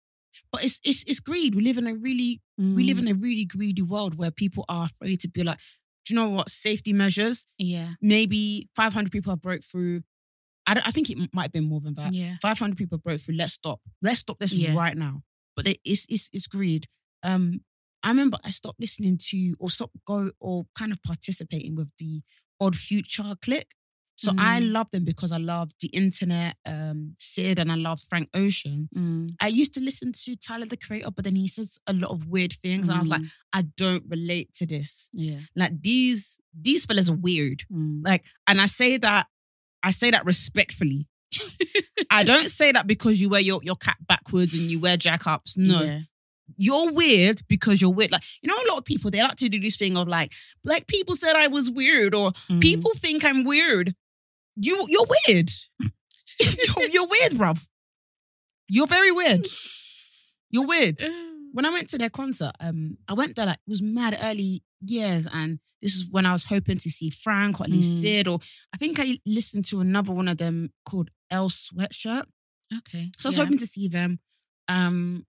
[0.53, 1.55] But it's it's it's greed.
[1.55, 4.85] We live in a really we live in a really greedy world where people are
[4.87, 5.59] afraid to be like,
[6.07, 6.49] do you know what?
[6.49, 7.47] Safety measures.
[7.59, 10.03] yeah, maybe 500 people have broke through.
[10.67, 12.13] I, don't- I think it might have been more than that.
[12.15, 13.37] yeah, 500 people broke through.
[13.37, 13.81] Let's stop.
[14.03, 14.75] Let's stop this Yeah.
[14.75, 15.23] right now.
[15.57, 16.87] But it- it's, it's, it's greed.
[17.23, 17.61] Um,
[18.03, 22.23] I remember I stopped listening to or stopped go or kind of participating with the
[22.61, 23.73] Odd Future clique.
[24.17, 28.31] So I love them because I loved the internet, um, Syd, and I loved Frank
[28.33, 28.89] Ocean.
[28.97, 32.11] Mm, I used to listen to Tyler the Creator, but then he says a lot
[32.11, 35.11] of weird things, and I was like, mm, I don't relate to this.
[35.13, 37.65] yeah, Like these these fellas are weird.
[37.73, 39.27] mm, Like, and I say that,
[39.83, 41.09] I say that respectfully.
[42.11, 45.27] I don't say that because you wear your, your cap backwards and you wear jack
[45.27, 45.59] ups.
[45.59, 46.01] No, yeah,
[46.57, 48.13] you're weird because you're weird.
[48.13, 50.33] Like, you know, a lot of people, they like to do this thing of like,
[50.65, 52.61] black people said I was weird or mm.
[52.61, 53.95] people think I'm weird.
[54.57, 55.51] You, you're weird.
[56.41, 57.67] you're, you're weird, bruv.
[58.69, 59.47] You're very weird.
[60.51, 61.03] You're weird
[61.57, 64.63] when I went to their concert, um, I went there like it was mad early
[64.87, 68.01] years, and this is when I was hoping to see Frank or at least Mm.
[68.03, 68.41] Syd, or
[68.75, 72.25] I think I listened to another one of them called Earl Sweatshirt.
[72.79, 73.45] Okay, So I was yeah.
[73.45, 74.19] hoping to see them.
[74.69, 75.25] Um,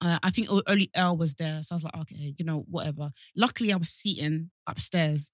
[0.00, 3.10] uh, I think only L was there, so I was like, okay, you know, whatever.
[3.34, 5.32] Luckily, I was seating upstairs,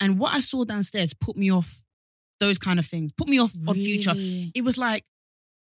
[0.00, 1.82] and what I saw downstairs put me off
[2.40, 3.12] those kind of things.
[3.12, 4.14] Put me off Odd Future
[4.54, 5.04] it was like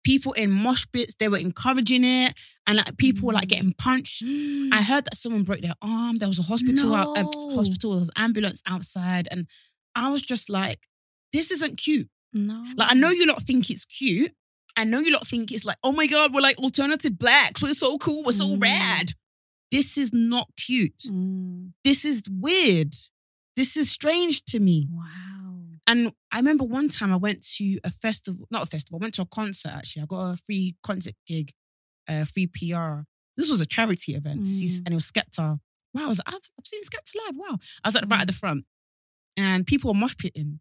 [0.03, 2.33] people in mosh pits, they were encouraging it,
[2.67, 4.23] and like people were like getting punched.
[4.71, 6.17] I heard that someone broke their arm.
[6.17, 7.55] There was a hospital, out, um, No.
[7.55, 9.47] hospital, there was an ambulance outside, and
[9.95, 10.87] I was just like,
[11.33, 14.33] "This isn't cute." no, Like, I know you lot think it's cute.
[14.77, 17.61] I know you lot think it's like, "Oh my god, we're like alternative blacks.
[17.63, 18.23] We're so cool.
[18.25, 18.61] We're so Mm.
[18.61, 19.13] rad."
[19.71, 20.99] this is not cute.
[21.09, 21.71] Mm.
[21.83, 22.93] This is weird.
[23.55, 24.87] This is strange to me.
[24.91, 25.54] Wow.
[25.87, 29.13] And I remember one time I went to a festival, not a festival, I went
[29.15, 30.03] to a concert actually.
[30.03, 31.51] I got a free concert gig,
[32.07, 33.01] uh, free PR.
[33.37, 34.83] This was a charity event, to see- Mm.
[34.85, 35.59] and it was Skepta.
[35.93, 37.35] Wow, I was like, I've, I've seen Skepta live.
[37.35, 37.57] Wow.
[37.83, 38.65] I was at the right at the front,
[39.37, 40.59] and people were mosh pitting.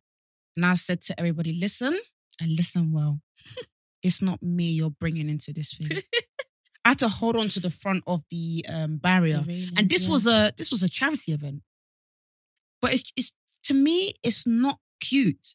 [0.56, 1.98] And I said to everybody, listen
[2.40, 3.20] and listen well.
[4.02, 6.02] it's not me you're bringing into this thing.
[6.84, 9.38] I had to hold on to the front of the um, barrier.
[9.38, 10.10] The railings, and this yeah.
[10.10, 11.62] was a this was a charity event.
[12.82, 13.32] But it's it's
[13.64, 14.78] to me, it's not
[15.14, 15.46] cute.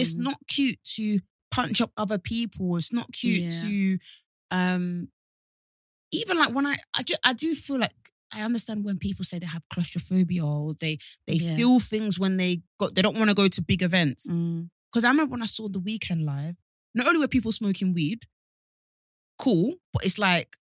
[0.00, 0.24] It's Mm.
[0.28, 1.20] not cute to
[1.56, 2.76] punch up other people.
[2.76, 3.60] It's not cute Yeah.
[3.62, 3.98] to
[4.50, 5.08] um
[6.12, 7.96] even like when I I do, I do feel like
[8.32, 11.56] I understand when people say they have claustrophobia or they they Yeah.
[11.56, 14.26] feel things when they got they don't want to go to big events.
[14.26, 14.68] Mm.
[14.88, 16.56] Because I remember when I saw the Weeknd live,
[16.94, 18.20] not only were people smoking weed,
[19.38, 20.56] cool, but it's like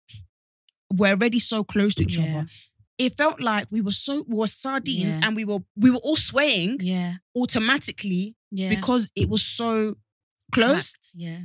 [0.94, 2.24] we're already so close to each Yeah.
[2.40, 2.48] other.
[2.98, 5.22] It felt like we were so we were sardines Yeah.
[5.24, 7.18] and we were we were all swaying Yeah.
[7.36, 8.70] automatically Yeah.
[8.70, 9.96] because it was so
[10.52, 10.98] close.
[11.16, 11.40] Yeah.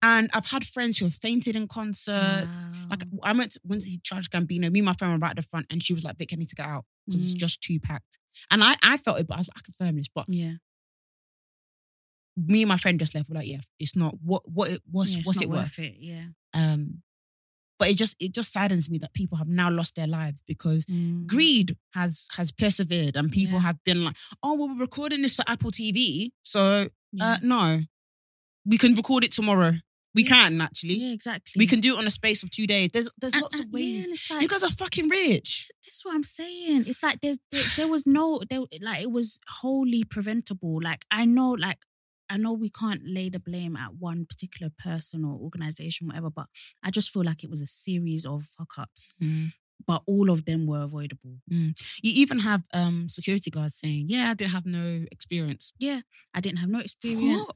[0.00, 2.66] And I've had friends who have fainted in concerts.
[2.88, 4.70] Like I went to, went to see Childish Gambino.
[4.70, 6.36] Me and my friend were right at the front, and she was like, "Vic, I
[6.36, 7.38] need to get out because it's Mm.
[7.40, 8.16] just too packed."
[8.50, 10.06] And I I felt it, but I was like, I confirm this.
[10.08, 10.54] But yeah.
[12.36, 13.28] me and my friend just left.
[13.28, 15.14] We're like, "Yeah, it's not what what it was.
[15.16, 15.96] yeah, what's it worth?" It.
[15.98, 16.26] Yeah.
[16.54, 17.02] Um,
[17.78, 20.84] but it just it just saddens me that people have now lost their lives because
[20.86, 21.26] Mm.
[21.26, 23.66] greed has has persevered, and people Yeah.
[23.68, 27.32] have been like, "Oh, well, we're recording this for Apple TV, so Yeah.
[27.32, 27.82] uh, no,
[28.64, 29.78] we can record it tomorrow.
[30.14, 30.28] We Yeah.
[30.30, 31.12] can actually." yeah.
[31.12, 31.54] Exactly.
[31.60, 32.90] We can do it on a space of two days.
[32.92, 34.04] There's there's And- lots of and- yeah, ways.
[34.04, 35.70] and it's you guys are fucking rich.
[35.84, 36.84] this is what I'm saying.
[36.86, 40.80] It's like there's there, there was no there like it was wholly preventable.
[40.82, 41.78] Like I know like
[42.30, 46.46] I know we can't lay the blame at one particular person or organization, whatever, but
[46.82, 49.14] I just feel like it was a series of fuck ups.
[49.86, 51.38] But all of them were avoidable.
[51.48, 51.72] You
[52.02, 56.00] even have um security guards saying, "Yeah, I didn't have no experience." Yeah.
[56.34, 57.50] I didn't have no experience.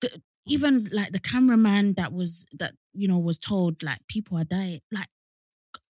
[0.00, 4.44] The, even like the cameraman that was that, you know, was told like people are
[4.44, 4.80] dying.
[4.92, 5.08] Like,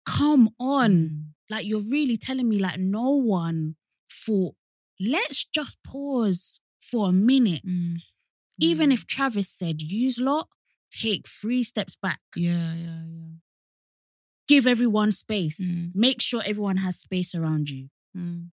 [0.05, 0.91] come on.
[0.91, 1.23] Mm.
[1.49, 3.75] Like you're really telling me like no one
[4.11, 4.55] thought,
[4.99, 6.59] let's just pause
[6.91, 7.65] for a minute.
[7.65, 7.97] Mm.
[8.59, 8.93] Even Mm.
[8.93, 10.47] if Travis said, use lot,
[10.91, 12.19] take three steps back.
[12.35, 13.29] yeah, yeah, yeah.
[14.47, 15.65] Give everyone space.
[15.65, 15.91] Mm.
[15.95, 17.89] Make sure everyone has space around you.
[18.15, 18.51] Mm.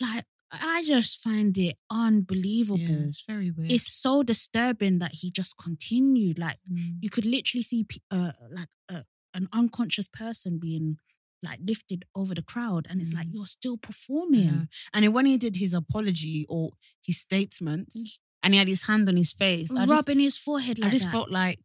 [0.00, 2.78] Like I just find it unbelievable.
[2.80, 3.70] Yeah, it's very weird.
[3.70, 6.38] It's so disturbing that he just continued.
[6.38, 6.98] Like Mm.
[7.02, 9.02] you could literally see uh, like uh,
[9.34, 10.96] an unconscious person being
[11.42, 13.34] like lifted over the crowd, and it's like Mm.
[13.34, 14.44] you're still performing.
[14.44, 14.64] Yeah.
[14.92, 16.70] And then when he did his apology or
[17.04, 17.94] his statement,
[18.42, 20.92] and he had his hand on his face, I just, rubbing his forehead like I
[20.92, 21.12] just that.
[21.12, 21.60] felt like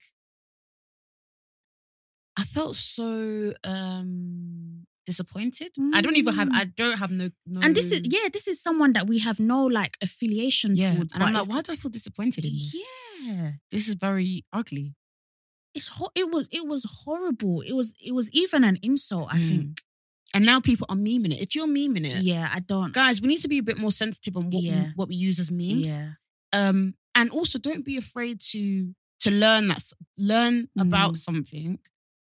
[2.38, 5.71] I felt so um disappointed.
[5.93, 6.47] I don't even have.
[6.47, 6.53] Mm.
[6.55, 7.30] I don't have no.
[7.45, 10.93] no and this is yeah, this is someone that we have no like affiliation yeah.
[10.95, 11.13] towards.
[11.13, 12.76] And I'm like, why do I feel disappointed in this?
[13.21, 14.95] Yeah, This is very ugly.
[15.74, 17.61] It's ho- it was it was horrible.
[17.61, 19.30] It was it was even an insult.
[19.32, 19.47] I Mm.
[19.47, 19.82] think.
[20.36, 21.41] And now people are memeing it.
[21.41, 22.91] If you're memeing it, Yeah, I don't.
[22.91, 24.84] guys, we need to be a bit more sensitive on what Yeah.
[24.86, 25.88] we, what we use as memes.
[25.88, 26.13] Yeah,
[26.51, 29.84] Um, and also don't be afraid to to learn that
[30.17, 31.17] learn about Mm.
[31.17, 31.80] something.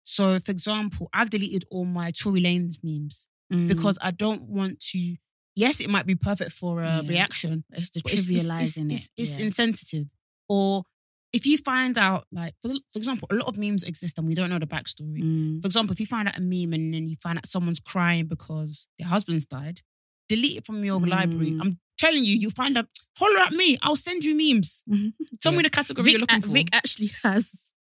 [0.03, 3.69] So, for example, I've deleted all my Tory Lanez memes Mm.
[3.69, 5.17] because I don't want to.
[5.55, 7.09] Yes, it might be perfect for a Yeah.
[7.09, 9.11] reaction, it's the but it's, it's, trivializing it's, it.
[9.23, 9.45] it's yeah.
[9.47, 10.07] insensitive.
[10.49, 10.85] Or
[11.33, 14.35] if you find out, like for, for example, a lot of memes exist and we
[14.35, 15.23] don't know the backstory.
[15.23, 15.63] Mm.
[15.63, 18.27] For example, if you find out a meme and then you find out someone's crying
[18.27, 19.81] because their husband's died,
[20.29, 21.53] delete it from your library.
[21.53, 21.61] Mm.
[21.61, 22.87] I'm telling you, you find out,
[23.19, 23.79] holler at me.
[23.83, 24.85] I'll send you memes.
[25.41, 26.49] Tell me the category Vic, you're looking for.
[26.49, 27.73] Vic actually has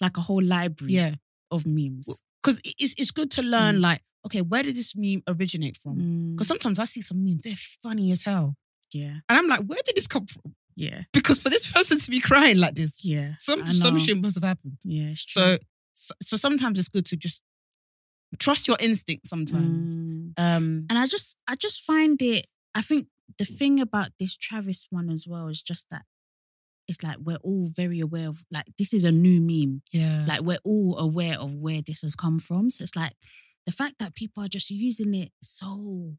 [0.00, 1.14] like a whole library yeah,
[1.50, 2.22] of memes.
[2.42, 3.76] because it's it's good to learn.
[3.76, 3.82] Mm.
[3.82, 5.96] Like, okay, where did this meme originate from?
[5.96, 6.32] Mm.
[6.32, 8.56] Because sometimes I see some memes, they're funny as hell,
[8.92, 10.54] yeah, and I'm like, where did this come from?
[10.78, 13.32] Yeah, Because for this person to be crying like this, yeah.
[13.36, 14.78] some some shit must have happened.
[14.84, 15.42] Yeah, it's true.
[15.42, 15.58] So,
[15.94, 17.42] so so sometimes it's good to just
[18.38, 19.26] trust your instinct.
[19.26, 20.32] Sometimes, Mm.
[20.36, 23.08] um, And I just I just find it I think
[23.38, 26.02] the thing about this Travis one as well is just that
[26.86, 29.82] it's like we're all very aware of like this is a new meme.
[29.92, 32.70] yeah, Like we're all aware of where this has come from.
[32.70, 33.14] So it's like
[33.66, 36.16] the fact that people are just using it so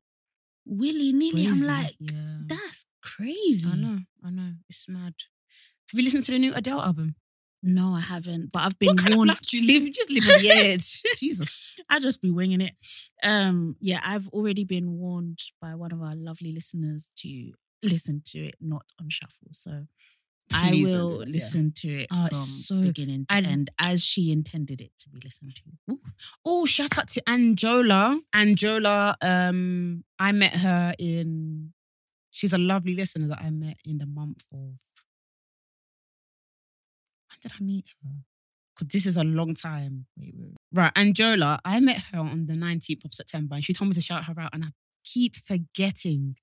[0.66, 1.48] willy nilly.
[1.48, 2.38] I'm like, yeah.
[2.46, 3.70] that's crazy.
[3.72, 4.52] I know, I know.
[4.70, 5.14] It's mad.
[5.92, 7.16] Have you listened to the new Adele album?
[7.62, 8.52] No, I haven't.
[8.54, 9.32] But I've been what kind warned.
[9.32, 9.84] of life do you live?
[9.84, 11.02] You just live on the edge.
[11.18, 11.78] Jesus.
[11.90, 12.74] I just be winging it.
[13.24, 17.52] Um, yeah, I've already been warned by one of our lovely listeners to
[17.84, 19.50] listen to it not on shuffle.
[19.52, 19.88] So
[20.54, 21.34] I will do that, yeah.
[21.34, 25.10] listen to it Oh, from so- beginning to and- end as she intended it to
[25.10, 25.56] be listened
[25.88, 25.98] to.
[26.46, 28.20] Oh, shout out to Anjola.
[28.34, 31.74] Anjola, um, I met her in.
[32.40, 34.80] She's a lovely listener that I met in the month of.
[37.28, 38.12] When did I meet her?
[38.74, 40.06] Because this is a long time.
[40.18, 40.54] Wait, wait.
[40.72, 44.00] Right, Anjola, I met her on the 19th of September and she told me to
[44.00, 44.68] shout her out, and I
[45.04, 46.38] keep forgetting.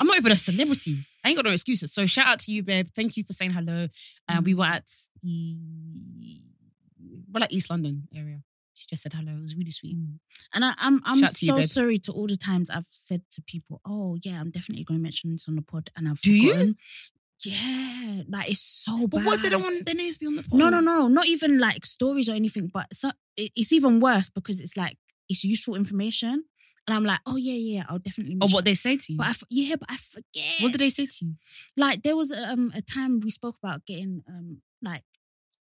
[0.00, 0.96] I'm not even a celebrity.
[1.24, 1.92] I ain't got no excuses.
[1.92, 2.88] So shout out to you, babe.
[2.92, 3.86] Thank you for saying hello.
[4.26, 4.58] And we mm-hmm.
[4.58, 4.90] were at
[5.22, 5.56] the
[7.30, 8.40] well, like East London area.
[8.78, 9.32] She just said hello.
[9.36, 9.96] It was really sweet.
[10.54, 13.22] And I, I'm I'm Shout to you, so sorry to all the times I've said
[13.32, 16.20] to people, "Oh yeah, I'm definitely going to mention this on the pod," and I've
[16.20, 16.50] Do you?
[16.50, 16.76] forgotten.
[17.44, 19.26] Yeah, like it's so But bad.
[19.26, 20.58] what did I want their names be on the pod?
[20.58, 22.68] No, no, no, not even like stories or anything.
[22.72, 24.96] But so, it's even worse because it's like
[25.28, 26.44] it's useful information,
[26.86, 29.18] and I'm like, "Oh yeah, yeah, I'll definitely." Or what it." they say to you.
[29.18, 30.54] But I yeah, but I forget.
[30.62, 31.34] what did they say to you?
[31.76, 35.02] like there was um a time we spoke about getting um like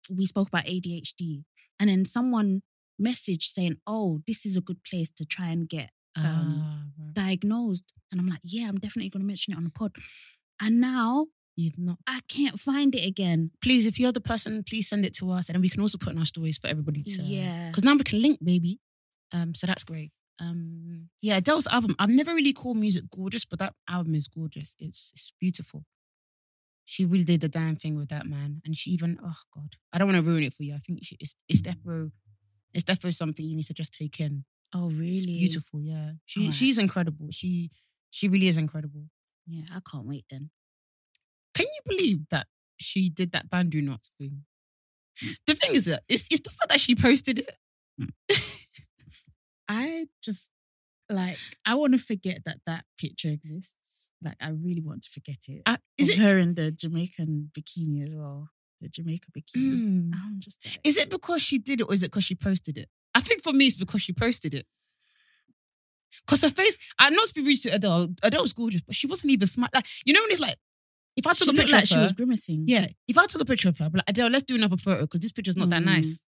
[0.09, 1.43] we spoke about ADHD
[1.79, 2.61] and then someone
[3.01, 7.13] messaged saying oh this is a good place to try and get um Ah, right.
[7.13, 9.91] diagnosed and I'm like yeah I'm definitely going to mention it on the pod
[10.61, 11.27] and now
[11.59, 11.97] You've not.
[12.05, 15.49] I can't find it again Please, if you're the person, please send it to us,
[15.49, 17.21] and then we can also put in our stories for everybody to.
[17.23, 17.69] Yeah.
[17.69, 18.79] Because now we can link, baby.
[19.33, 20.11] Um, so that's great.
[20.39, 21.95] Um, yeah, Adele's album.
[21.97, 24.75] I've never really called music gorgeous, but that album is gorgeous.
[24.77, 25.83] It's it's beautiful.
[26.85, 29.97] She really did the damn thing with that man, and she even oh god, I
[29.97, 30.75] don't want to ruin it for you.
[30.75, 32.11] I think she, it's it's definitely
[32.77, 34.45] it's definitely something you need to just take in.
[34.77, 36.11] oh really It's beautiful, yeah.
[36.31, 36.53] She Alright.
[36.59, 37.27] she's incredible.
[37.39, 37.71] She
[38.17, 39.05] she really is incredible.
[39.55, 40.43] yeah I can't wait then
[41.57, 42.45] Can you believe that
[42.87, 44.43] she did that Bantu knots thing?
[45.47, 47.53] The thing is that it's it's the fact that she posted it.
[49.67, 50.49] I just
[51.09, 55.37] like I want to forget that that picture exists like I really want to forget
[55.47, 58.49] it Uh, is it her in the Jamaican bikini as well
[58.79, 60.11] the Jamaica bikini Mm.
[60.13, 62.77] I'm just like, is it because she did it or is it because she posted
[62.77, 62.89] it?
[63.15, 64.65] I think for me it's because she posted it.
[66.25, 68.07] Because her face, not to be rude to Adele.
[68.23, 69.73] Adele was gorgeous, but she wasn't even smart.
[69.73, 70.55] Like you know when it's like,
[71.15, 72.65] if I she took a picture like of she was grimacing.
[72.67, 75.01] yeah, if I took a picture of her, I'd like Adele, let's do another photo
[75.01, 75.85] because this picture's not that Mm.
[75.85, 76.23] nice.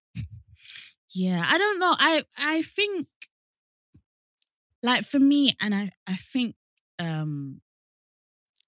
[1.15, 1.43] yeah.
[1.47, 1.93] I don't know.
[1.97, 3.07] I I think
[4.83, 6.55] like for me, and I I think
[6.99, 7.61] um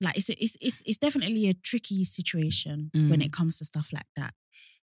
[0.02, 3.26] like it's it's it's it's definitely a tricky situation when Mm.
[3.26, 4.34] it comes to stuff like that.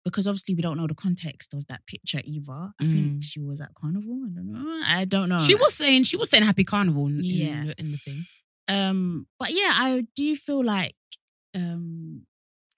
[0.04, 2.72] Because obviously we don't know the context of that picture either.
[2.80, 3.22] I think Mm.
[3.24, 4.24] she was at carnival.
[4.26, 4.82] I don't know.
[5.00, 5.38] I don't know.
[5.46, 7.64] She was saying she was saying Happy Carnival in, in Yeah.
[7.66, 8.24] the- in the thing.
[8.68, 10.96] Um, but yeah, I do feel like
[11.54, 12.26] um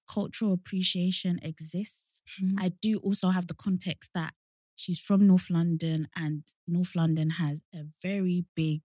[0.08, 2.20] cultural appreciation exists.
[2.42, 2.54] Mhm.
[2.58, 4.34] I do also have the context that
[4.76, 8.82] she's from North London and North London has a very big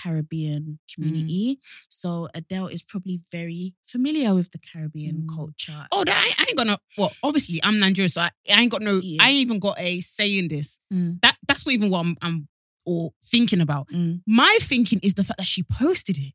[0.00, 1.58] Caribbean community.
[1.88, 5.34] So Adele is probably very familiar with the Caribbean Mm.
[5.34, 5.86] culture.
[5.92, 6.76] Oh, that, I, I ain't got no.
[6.98, 9.00] Well, obviously I'm Nigerian, so I, I ain't got no.
[9.02, 9.22] Yeah.
[9.22, 10.80] I ain't even got a say in this.
[10.92, 11.20] Mm.
[11.22, 12.48] That that's not even what I'm, I'm
[12.84, 13.88] or thinking about.
[13.88, 14.20] Mm.
[14.26, 16.32] My thinking is the fact that she posted it.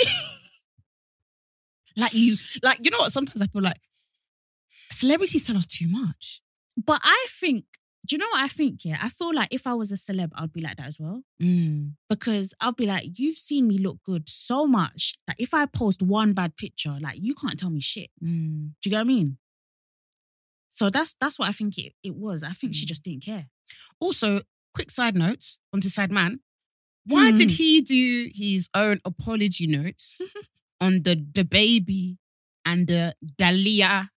[1.96, 3.12] like you, like you know what?
[3.12, 3.80] Sometimes I feel like
[4.90, 6.40] celebrities tell us too much.
[6.76, 7.64] But I think,
[8.06, 8.84] do you know what I think?
[8.84, 11.22] Yeah, I feel like if I was a celeb, I'd be like that as well.
[12.08, 16.02] because I'll be like, you've seen me look good so much that if I post
[16.02, 18.10] one bad picture, like you can't tell me shit.
[18.22, 18.72] Mm.
[18.82, 19.38] Do you get what I mean?
[20.68, 22.42] So that's that's what I think it, it was.
[22.42, 22.88] I think she Mm.
[22.88, 23.46] just didn't care.
[24.00, 24.42] Also,
[24.74, 26.40] quick side notes onto side man.
[27.06, 30.20] Why did he do his own apology notes
[30.80, 32.16] on the DaBaby
[32.64, 34.08] and the Dalia?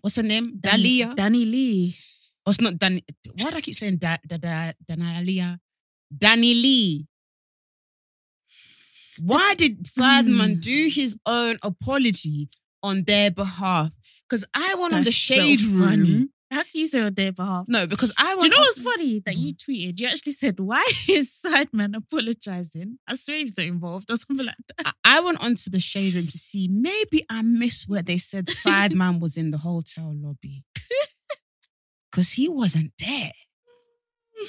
[0.00, 0.58] What's her name?
[0.60, 1.14] Dalia.
[1.14, 1.96] DaniLeigh.
[2.44, 3.00] Oh, it's not Dan.
[3.38, 5.58] Why do I keep saying da, da, da, Danalia?
[6.16, 7.06] DaniLeigh.
[9.18, 10.62] Why did Sideman Mm.
[10.62, 12.48] do his own apology
[12.82, 13.92] on their behalf?
[14.28, 16.30] Because I went on the That's so shade room.
[16.50, 17.66] How can you say on their behalf?
[17.68, 18.40] No, because I went.
[18.42, 20.00] Do you know what's funny that you tweeted?
[20.00, 24.56] You actually said, "Why is Sideman apologizing?" I swear he's not involved or something like
[24.76, 24.86] that.
[25.04, 28.46] I I went onto the shade room to see maybe I missed where they said
[28.64, 30.64] Sideman was in the hotel lobby.
[32.12, 33.32] Because he wasn't there.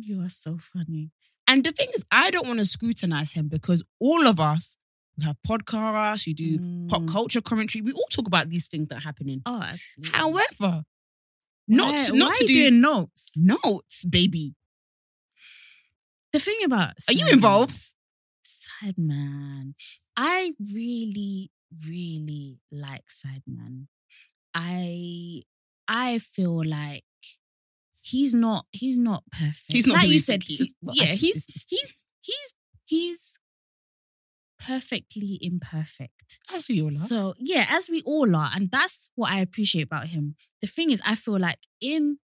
[0.00, 1.10] You are so funny.
[1.48, 4.76] And the thing is, I don't want to scrutinize him because all of us,
[5.16, 6.58] we have podcasts, we do
[6.88, 7.10] pop Mm.
[7.12, 9.42] culture commentary, we all talk about these things that are happening.
[9.44, 10.16] Oh, absolutely.
[10.16, 10.84] However,
[11.66, 13.32] not why, to, not to you do doing notes.
[13.38, 14.54] notes, baby.
[16.32, 17.94] The thing about Are you involved?
[18.44, 19.74] Sideman.
[20.16, 21.50] I really,
[21.88, 23.86] really like Sideman.
[24.54, 25.42] I
[25.88, 27.04] I feel like
[28.02, 29.72] he's not he's not perfect.
[29.72, 30.42] He's not like you said.
[30.42, 32.52] he he- is, but yeah, he's it's- he's he's
[32.84, 33.40] he's
[34.60, 36.38] perfectly imperfect.
[36.54, 36.90] As we all are.
[36.90, 40.36] So yeah, as we all are, and that's what I appreciate about him.
[40.60, 42.18] The thing is, I feel like in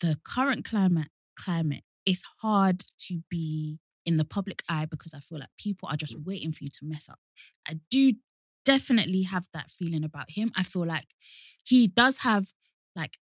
[0.00, 5.38] the current climate, climate, it's hard to be in the public eye because I feel
[5.38, 7.18] like people are just waiting for you to mess up.
[7.68, 8.14] I do
[8.64, 10.52] definitely have that feeling about him.
[10.56, 11.08] I feel like
[11.64, 12.52] he does have
[12.96, 13.18] like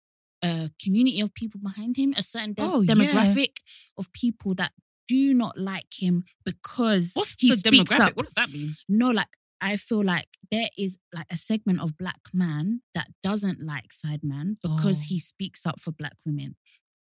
[0.45, 2.95] a community of people behind him, a certain de- Oh, yeah.
[2.95, 3.57] demographic
[3.99, 4.73] of people that
[5.09, 8.01] do not like him because What's he the speaks demographic?
[8.11, 8.17] up.
[8.17, 8.71] What does that mean?
[8.89, 9.29] No, like
[9.61, 14.57] I feel like there is like a segment of black man that doesn't like Sideman
[14.61, 15.07] because Oh.
[15.09, 16.57] he speaks up for black women.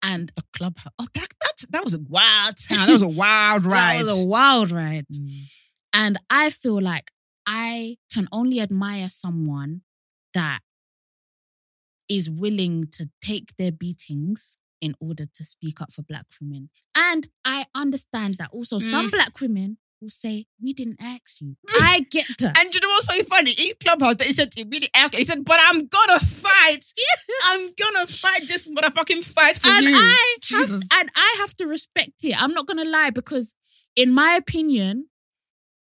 [0.04, 0.94] And The clubhouse.
[1.00, 2.86] Oh, that that that was a wild time.
[2.88, 3.98] That was a wild ride.
[4.06, 5.06] that was a wild ride.
[5.14, 5.30] Mm.
[5.94, 7.12] And I feel like
[7.48, 9.82] I can only admire someone
[10.36, 10.60] that
[12.10, 16.70] is willing to take their beatings in order to speak up for black women.
[16.96, 19.12] And I understand that also some Mm.
[19.12, 21.58] black women will say, We didn't ask you.
[21.82, 22.58] I get that.
[22.60, 23.52] And you know what's so funny?
[23.52, 25.16] In Clubhouse, he said he really asked.
[25.16, 26.86] He said, "But I'm gonna fight.
[27.46, 30.84] I'm gonna fight this motherfucking fight for and you." I have, Jesus.
[30.94, 32.40] and I have to respect it.
[32.40, 33.56] I'm not gonna lie because,
[33.96, 35.08] in my opinion,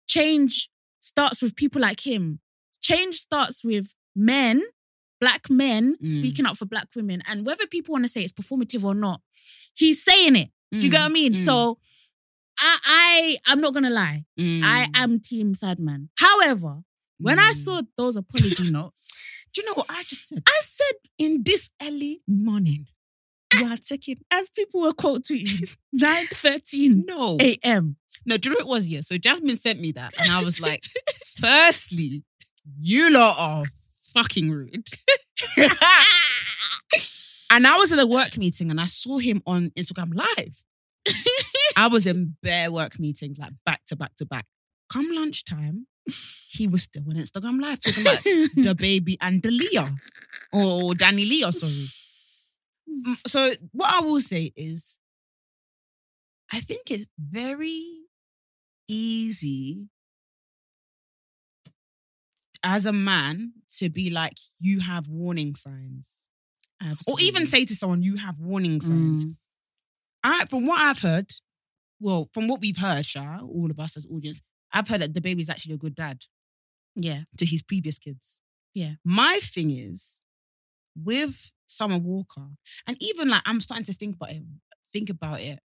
[0.07, 0.69] change
[1.01, 2.39] starts with people like him.
[2.81, 4.63] Change starts with men,
[5.25, 6.07] black men Mm.
[6.15, 9.19] speaking up for black women, and whether people want to say it's performative or not,
[9.81, 10.49] he's saying it.
[10.71, 11.33] Do you Mm, get what I mean?
[11.33, 11.79] mm, So,
[12.59, 14.25] I, I, I'm not gonna lie.
[14.39, 14.61] mm.
[14.63, 16.09] I am Team Sideman.
[16.25, 16.73] However,
[17.27, 17.63] when I Mm.
[17.65, 19.01] saw those apology notes,
[19.51, 20.43] do you know what I just said?
[20.47, 22.87] I said, In this early morning,
[23.57, 27.95] you are taking as people were quote tweeting, 9:13 no, a.m.
[28.25, 28.37] no.
[28.37, 28.87] Do you know it was?
[28.89, 29.01] Yeah.
[29.01, 30.83] So Jasmine sent me that, and I was like,
[31.43, 32.23] firstly,
[32.79, 33.63] you lot are
[34.15, 34.85] fucking rude.
[37.51, 40.63] and I was in a work meeting, and I saw him on Instagram live.
[41.77, 44.45] I was in bare work meetings, like back to back to back.
[44.91, 45.87] Come lunchtime,
[46.49, 49.87] he was still on Instagram live talking about DaBaby and the Leah.
[50.53, 51.89] Or DaniLeigh, sorry.
[52.89, 54.99] Mm, So what I will say is
[56.51, 57.83] I think it's very
[58.87, 59.89] easy
[62.63, 66.29] as a man to be like, you have warning signs.
[67.07, 69.25] Or even say to someone, you have warning signs.
[69.25, 69.35] Mm.
[70.23, 71.31] I, from what I've heard,
[71.99, 74.41] well, from what we've heard, Sha, all of us as audience,
[74.71, 76.23] I've heard that the baby's actually a good dad
[76.95, 77.23] Yeah.
[77.37, 78.39] to his previous kids.
[78.73, 78.95] Yeah.
[79.03, 80.23] My thing is
[80.95, 82.49] with Summer Walker,
[82.85, 84.43] and even like I'm starting to think about it,
[84.91, 85.59] think about it.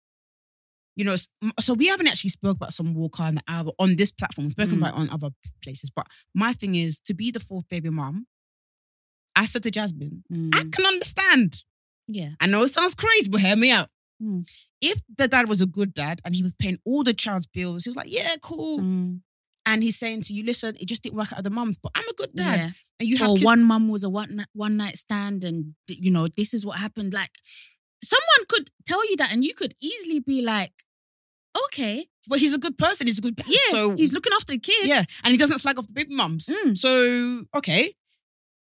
[0.99, 1.15] You know,
[1.61, 4.53] so we haven't actually spoke about Summer Walker on the album on this platform, we've
[4.53, 4.79] spoken Mm.
[4.79, 5.31] about it on other
[5.63, 5.91] places.
[5.95, 8.27] But my thing is to be the fourth baby mom.
[9.37, 10.73] I said to Jasmine, I Mm.
[10.73, 11.65] can understand.
[12.09, 12.33] Yeah.
[12.41, 13.91] I know it sounds crazy, but hear me out.
[14.21, 14.45] Mm.
[14.81, 17.85] If the dad was a good dad and he was paying all the child's bills,
[17.85, 18.81] he was like, yeah, cool.
[18.81, 19.21] Mm.
[19.67, 21.93] And he's saying to you, listen, it just didn't work out of the mums, but
[21.95, 22.59] I'm a good dad.
[22.59, 22.71] Yeah.
[22.99, 26.11] And you have Or kids- one mum was a one one night stand, and you
[26.11, 27.13] know this is what happened.
[27.13, 27.31] Like
[28.03, 30.73] someone could tell you that, and you could easily be like,
[31.67, 33.07] "Okay, But he's a good person.
[33.07, 33.47] He's a good dad.
[33.49, 36.15] yeah, So he's looking after the kids." yeah, and he doesn't slag off the baby
[36.15, 36.47] mums.
[36.47, 36.77] Mm.
[36.77, 37.93] So okay.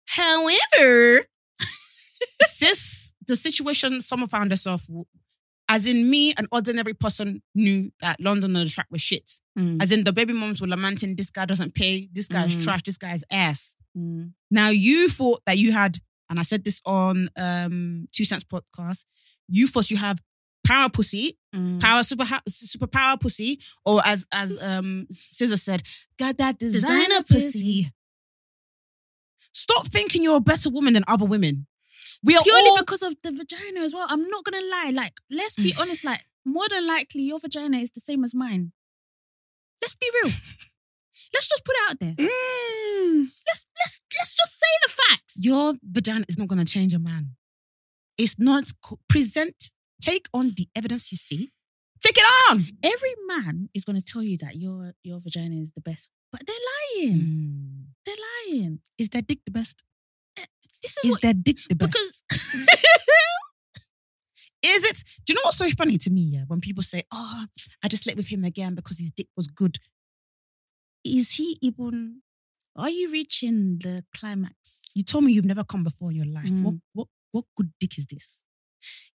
[0.08, 1.26] However,
[2.44, 4.86] sis, the situation someone found herself,
[5.70, 9.30] as in me, an ordinary person knew that London On Da Track was shit.
[9.58, 9.82] Mm.
[9.82, 12.64] As in the baby mums were lamenting, this guy doesn't pay, this guy Mm.
[12.64, 13.76] trash, this guy's ass.
[13.98, 14.34] Mm.
[14.50, 19.06] Now you thought that you had, and I said this on um Two Cents podcast.
[19.48, 20.20] You thought you have
[20.66, 21.82] power pussy, Mm.
[21.82, 25.84] power super ha- super power pussy, or as as um Scissor said,
[26.18, 27.84] got that designer, Designer pussy.
[27.84, 27.92] pussy.
[29.54, 31.68] Stop thinking you're a better woman than other women.
[32.24, 34.08] We are Purely all because of the vagina as well.
[34.10, 34.92] I'm not gonna lie.
[34.94, 36.04] Like, let's be honest.
[36.06, 38.72] Like, more than likely, your vagina is the same as mine.
[39.82, 40.32] Let's be real.
[41.34, 42.14] let's just put it out there.
[42.14, 43.24] Mm.
[43.48, 45.36] Let's let's let's just say the facts.
[45.40, 47.36] your vagina is not going to change a man.
[48.18, 48.72] It's not
[49.10, 49.72] present.
[50.02, 51.50] Take on the evidence you see.
[52.02, 52.64] Take it on.
[52.84, 56.56] Every man is gonna tell you that your your vagina is the best, but they're
[57.06, 57.20] lying.
[57.20, 57.86] Mm.
[58.06, 58.16] They're
[58.58, 58.80] lying.
[58.98, 59.84] Is their dick the best?
[60.82, 61.92] This is, Is what their dick the best?
[61.92, 62.24] because
[64.64, 65.04] Is it?
[65.26, 66.22] Do you know what's so funny to me?
[66.22, 67.46] Yeah, when people say, "Oh,
[67.84, 69.78] I just slept with him again because his dick was good."
[71.04, 72.22] Is he even?
[72.76, 74.92] are you reaching the climax?
[74.96, 76.46] You told me you've never come before in your life.
[76.46, 76.64] Mm.
[76.64, 78.46] What what what good dick is this?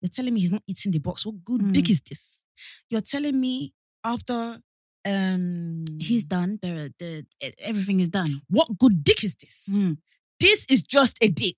[0.01, 1.25] You're telling me he's not eating the box.
[1.27, 1.91] What good dick Mm.
[1.91, 2.45] is this?
[2.91, 3.73] You're telling me
[4.05, 4.59] after
[5.07, 6.59] um He's done.
[6.63, 7.27] The the
[7.61, 8.41] everything is done.
[8.49, 9.69] what good dick is this?
[9.73, 9.99] Mm.
[10.41, 11.57] This is just a dick.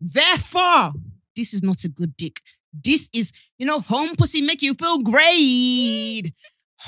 [0.00, 0.92] Therefore,
[1.34, 2.40] this is not a good dick.
[2.72, 6.32] This is, you know, home pussy make you feel great.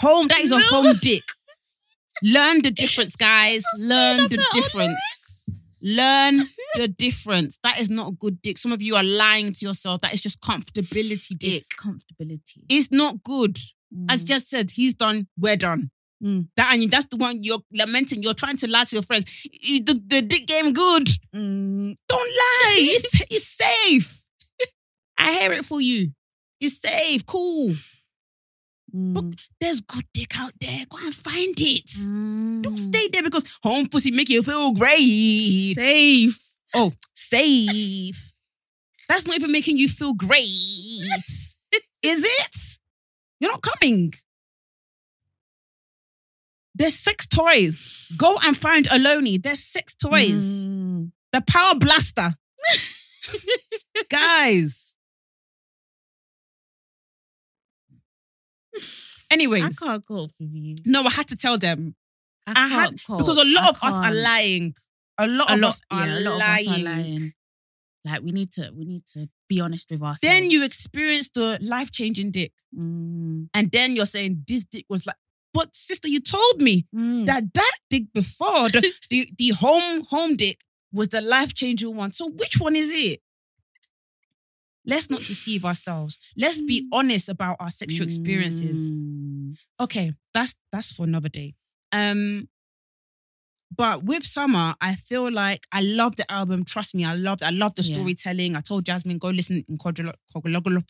[0.00, 0.62] Home, that is a No.
[0.68, 1.22] home dick.
[2.22, 3.62] Learn the difference, guys.
[3.78, 5.27] Learn the difference.
[5.82, 6.34] Learn
[6.76, 7.58] the difference.
[7.62, 8.58] That is not a good dick.
[8.58, 10.00] Some of you are lying to yourself.
[10.00, 11.54] That is just comfortability dick.
[11.54, 12.64] It's comfortability.
[12.68, 13.56] It's not good.
[14.08, 14.28] As Mm.
[14.28, 15.90] just said, he's done, we're done.
[16.22, 16.48] Mm.
[16.56, 18.22] That and that's the one you're lamenting.
[18.22, 19.46] You're trying to lie to your friends.
[19.66, 21.06] "Eh, The, the dick game good.
[21.34, 21.96] Mm.
[22.08, 22.76] Don't lie.
[22.80, 24.24] It's, it's safe.
[25.18, 26.12] I hear it for you.
[26.60, 27.24] It's safe.
[27.24, 27.74] Cool.
[28.95, 29.39] Mm.
[29.61, 30.84] There's good dick out there.
[30.89, 31.86] Go and find it.
[31.86, 32.62] Mm.
[32.62, 35.74] Don't stay there because home pussy make you feel great.
[35.74, 36.39] safe.
[36.74, 38.34] Oh, safe.
[39.09, 40.41] That's not even making you feel great.
[42.03, 42.78] Is it?
[43.41, 44.12] You're not coming.
[46.74, 48.12] There's six toys.
[48.16, 49.43] Go and find Aloni.
[49.43, 50.66] There's six toys.
[50.66, 51.11] Mm.
[51.32, 52.34] The Power Blaster.
[54.09, 54.88] Guys.
[59.30, 60.76] Anyways, I can't cope with you.
[60.86, 61.94] no, I had to tell them.
[62.46, 63.18] I, I had can't cope.
[63.18, 64.74] because a lot I of us are lying.
[65.18, 66.66] A lot A of lot, us are, yeah, a lot lying.
[66.66, 67.32] of us are lying.
[68.04, 70.20] Like we need to, we need to be honest with ourselves.
[70.22, 73.48] Then you experience the life changing dick, Mm.
[73.54, 75.16] and then you're saying this dick was like.
[75.54, 77.26] But sister, you told me Mm.
[77.26, 80.60] that that dick before the the, the home home dick
[80.92, 82.12] was the life changing one.
[82.12, 83.20] So which one is it?
[84.89, 86.18] Let's not deceive ourselves.
[86.36, 88.91] Let's be honest about our sexual experiences.
[88.93, 89.57] Mm.
[89.80, 91.55] Okay, that's that's for another day.
[91.93, 92.49] Um,
[93.76, 96.64] but with summer, I feel like I love the album.
[96.64, 97.43] Trust me, I loved.
[97.43, 97.95] I love the Yeah.
[97.95, 98.57] storytelling.
[98.57, 100.82] I told Jasmine go listen in chronological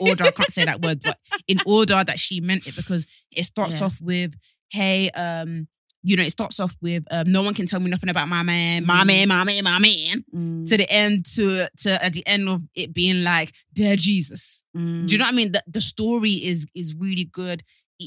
[0.00, 0.24] order.
[0.24, 3.80] I can't say that word, but in order that she meant it because it starts
[3.80, 3.86] Yeah.
[3.86, 4.36] off with,
[4.70, 5.68] "Hey, um."
[6.04, 8.42] You know, it starts off with um, no one can tell me nothing about my
[8.42, 9.06] man, my Mhm.
[9.06, 10.24] man, my man, my man.
[10.34, 10.68] Mm.
[10.68, 14.62] To the end, to to at the end of it being like, dear Jesus.
[14.76, 15.06] Mm.
[15.06, 15.52] Do you know what I mean?
[15.52, 17.62] The, the story is is really good.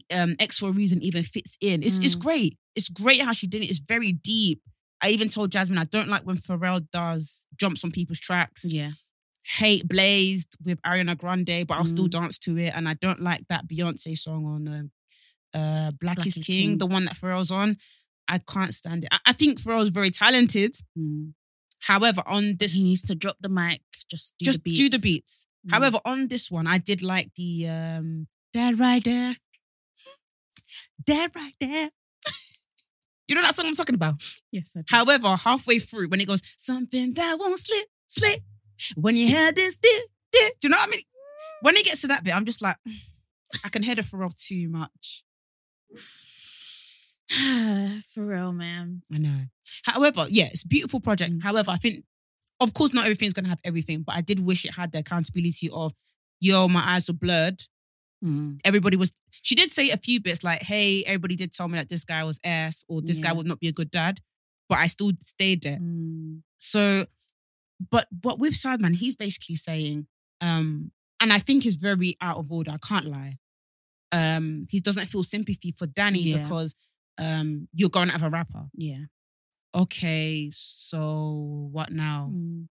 [0.10, 1.84] Um, X for a reason even fits in.
[1.84, 2.20] It's it's Mm.
[2.22, 2.58] great.
[2.76, 3.70] It's great how she did it.
[3.70, 4.62] It's very deep.
[5.04, 8.64] I even told Jasmine I don't like when Pharrell does jumps on people's tracks.
[8.64, 8.92] Yeah.
[9.44, 12.12] Hate Blazed with Ariana Grande, but I'll still Mm.
[12.12, 12.72] dance to it.
[12.76, 14.92] And I don't like that Beyonce song on um,
[15.54, 16.78] uh, Black, Black is is King, King.
[16.78, 17.78] the one that Pharrell's on.
[18.28, 19.10] I can't stand it.
[19.12, 20.76] I, I think Pharrell's very talented.
[20.98, 21.34] Mm.
[21.82, 23.82] However, on this He needs to drop the mic.
[24.10, 24.80] Just do just the beats.
[24.80, 25.46] do the beats.
[25.68, 25.72] Mm.
[25.74, 29.36] However, on this one, I did like the um Dat Right There.
[31.06, 31.90] Dat Right There.
[33.28, 34.16] you know that song I'm talking about?
[34.52, 34.74] Yes.
[34.78, 34.86] I do.
[34.96, 38.40] However, halfway through, when it goes, something that won't slip, slip.
[38.96, 40.60] When you hear this, dip, dip.
[40.60, 41.02] Do you know what I mean?
[41.62, 42.78] When it gets to that bit, I'm just like,
[43.66, 45.24] I can hear the Pharrell too much.
[48.14, 49.04] For real, man.
[49.14, 49.42] I know.
[49.84, 51.34] However, yeah, it's a beautiful project.
[51.34, 51.44] Mm.
[51.44, 52.04] However, I think,
[52.60, 55.70] of course, not everything's gonna have everything, but I did wish it had the accountability
[55.74, 55.94] of,
[56.40, 57.62] yo, my eyes were blurred.
[58.24, 58.60] Mm.
[58.64, 59.12] Everybody was.
[59.42, 62.24] She did say a few bits like, "Hey, everybody did tell me that this guy
[62.24, 64.20] was ass or this guy would not be a good dad,"
[64.70, 65.78] but I still stayed there.
[65.78, 66.42] Mm.
[66.58, 67.08] So,
[67.90, 70.06] but but with Sideman, he's basically saying,
[70.40, 72.72] um, and I think is very out of order.
[72.72, 73.38] I can't lie.
[74.12, 76.44] Um, he doesn't feel sympathy for Danny Yeah.
[76.44, 76.76] because
[77.18, 78.66] um, you're going out of a rapper.
[78.74, 79.06] Yeah.
[79.74, 82.30] Okay, so what now?
[82.34, 82.68] Mm.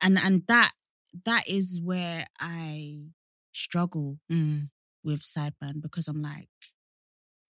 [0.00, 0.72] And and that
[1.26, 3.08] that is where I
[3.52, 4.70] struggle Mm.
[5.04, 6.48] with Sideburn because I'm like,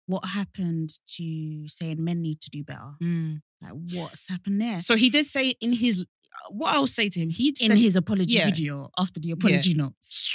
[0.07, 2.95] what happened to saying men need to do better?
[3.03, 3.43] Mm.
[3.61, 4.81] Like, what's happened there?
[4.81, 6.05] So he did say in his
[6.51, 8.47] what I'll say to him, he in said, his apology yeah.
[8.47, 10.32] video after the apology notes.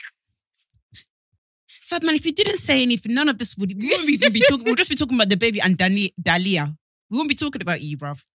[1.87, 4.41] Sad man, if you didn't say anything, none of this would we wouldn't be, be
[4.49, 4.65] talking.
[4.65, 6.75] We'll just be talking about DaBaby and Dani, Dalia.
[7.09, 8.25] We won't be talking about you, bruv.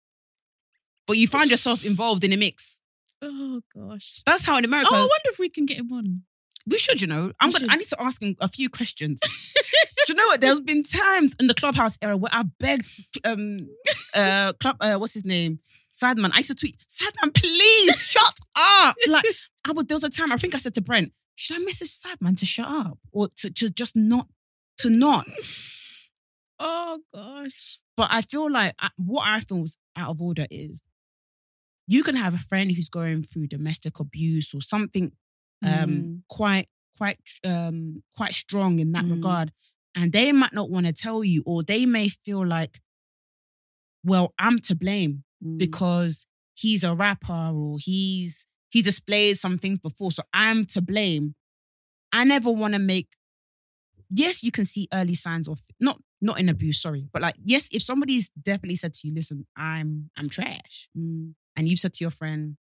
[1.06, 2.80] But you found yourself involved in a mix.
[3.20, 4.22] Oh gosh.
[4.24, 6.22] That's how in America Oh, I wonder if we can get him on.
[6.66, 7.32] we should, you know.
[7.40, 7.58] I'm We gonna.
[7.66, 7.70] should.
[7.72, 9.20] I need to ask him a few questions.
[10.06, 10.40] Do you know what?
[10.40, 12.88] There's been times in the clubhouse era where I begged,
[13.26, 13.68] um,
[14.16, 15.58] uh, club, uh, what's his name,
[15.92, 16.30] Sadman.
[16.32, 18.96] I used to tweet, Sadman, please shut up.
[19.08, 19.26] Like,
[19.68, 19.88] I would.
[19.88, 22.46] There was a time I think I said to Brent, should I message Sideman to
[22.46, 24.28] shut up or to, to just not
[24.78, 25.26] to not?
[26.64, 27.78] Oh gosh.
[27.96, 30.80] But I feel like I, what I feel was out of order is
[31.88, 35.10] you can have a friend who's going through domestic abuse or something
[35.64, 36.20] um Mm.
[36.28, 39.10] quite quite um quite strong in that Mm.
[39.16, 39.52] regard
[39.96, 42.80] and they might not want to tell you or they may feel like
[44.04, 45.58] well I'm to blame Mm.
[45.58, 51.34] because he's a rapper or he's he displayed some things before so I'm to blame
[52.12, 53.08] I never want to make
[54.10, 57.68] yes you can see early signs of not not in abuse sorry but like yes
[57.72, 61.34] if somebody's definitely said to you listen I'm I'm trash Mm.
[61.56, 62.56] and you've said to your friend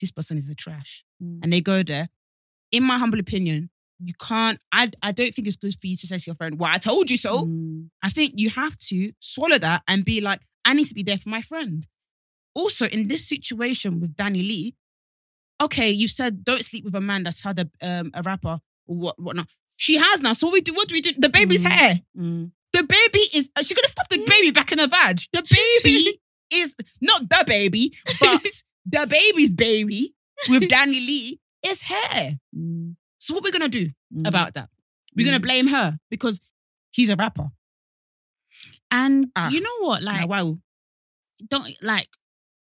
[0.00, 1.40] this person is a trash Mm.
[1.42, 2.08] and they go there
[2.72, 3.70] in my humble opinion
[4.00, 4.60] you can't.
[4.70, 6.78] I I don't think it's good for you to say to your friend, "Well, I
[6.78, 7.90] told you so." Mm.
[8.00, 11.18] I think you have to swallow that and be like, I need to be there
[11.18, 11.84] for my friend.
[12.54, 14.74] Also, in this situation with DaniLeigh,
[15.60, 18.96] okay, you said don't sleep with a man that's had a um, a rapper or
[18.96, 19.48] what whatnot.
[19.76, 20.32] She has now.
[20.32, 20.72] So we do.
[20.74, 21.12] What do we do?
[21.16, 21.70] The baby's Mhm.
[21.70, 22.00] hair.
[22.16, 22.52] Mm.
[22.72, 23.48] The baby is.
[23.56, 25.20] uh, She gonna stuff the baby back in her vag.
[25.32, 26.20] The baby
[26.54, 28.42] is not the baby, but
[28.90, 30.14] DaBaby's baby
[30.48, 32.38] with DaniLeigh is hair.
[32.56, 32.96] Mm.
[33.18, 34.26] So what we gonna do Mm.
[34.26, 34.70] about that?
[35.14, 35.42] We're gonna Mm.
[35.42, 36.40] blame her because
[36.92, 37.50] he's a rapper.
[38.90, 39.50] And Ah.
[39.50, 40.02] you know what?
[40.02, 40.58] Like, wow.
[41.46, 42.08] don't like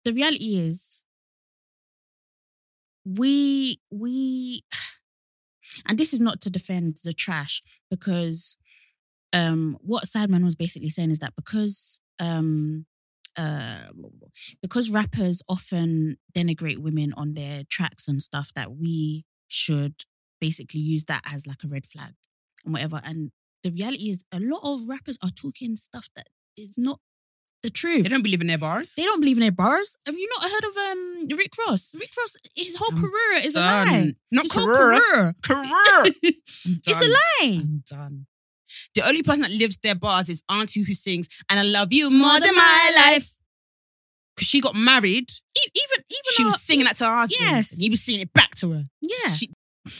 [0.03, 1.03] the reality is
[3.17, 4.63] we we
[5.85, 8.57] and this is not to defend the trash because
[9.33, 12.85] um what Sideman was basically saying is that because um
[13.37, 13.89] uh
[14.61, 19.95] because rappers often denigrate women on their tracks and stuff that we should
[20.41, 22.13] basically use that as like a red flag
[22.65, 23.31] and whatever and
[23.63, 26.27] the reality is a lot of rappers are talking stuff that
[26.57, 26.99] is not
[27.63, 28.93] the truth They don't believe in their bars.
[28.95, 29.97] they don't believe in their bars.
[30.05, 31.95] Have you not heard of um Rick Ross?
[31.99, 34.13] Rick Ross, his whole career is a lie.
[34.31, 34.99] Not His whole career.
[35.11, 35.35] career.
[35.43, 36.13] Career.
[36.23, 37.59] it's a lie.
[37.63, 38.27] I'm done.
[38.95, 42.09] The only person that lives their bars is Auntie who sings, and I love you
[42.11, 43.33] more than my life.
[44.35, 47.39] Because she got married, E- Even even she our- was singing that to her husband.
[47.49, 47.71] Yes.
[47.73, 48.83] And he was singing it back to her.
[49.01, 49.47] Yeah, She,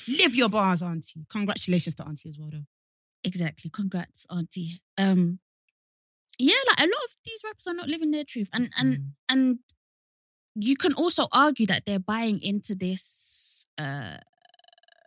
[0.08, 1.26] live your bars, Auntie.
[1.30, 2.66] Congratulations to Auntie as well, though.
[3.24, 3.72] exactly.
[3.72, 4.80] Congrats, auntie.
[4.98, 5.40] Um,
[6.40, 9.04] yeah, like a lot of these rappers are not living their truth, and and Mm.
[9.30, 9.60] and
[10.56, 14.18] you can also argue that they're buying into this uh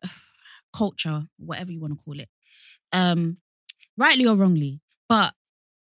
[0.77, 2.29] culture, whatever you want to call it,
[2.93, 3.39] um,
[3.97, 4.81] rightly or wrongly.
[5.09, 5.35] But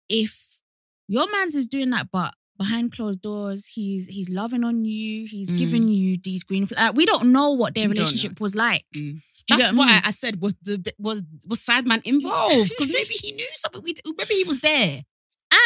[0.08, 0.60] if
[1.08, 5.48] your man's is doing that, but behind closed doors, he's he's loving on you, he's
[5.48, 5.58] Mm.
[5.58, 6.96] giving you these green flags.
[6.96, 8.84] we don't know what their We relationship was like.
[8.94, 9.20] Mm.
[9.48, 10.02] Do you That's get what I I, mean?
[10.06, 10.40] I said.
[10.40, 12.70] Was the was was Sideman involved?
[12.70, 13.82] Because maybe he knew something.
[13.82, 15.02] We maybe he was there.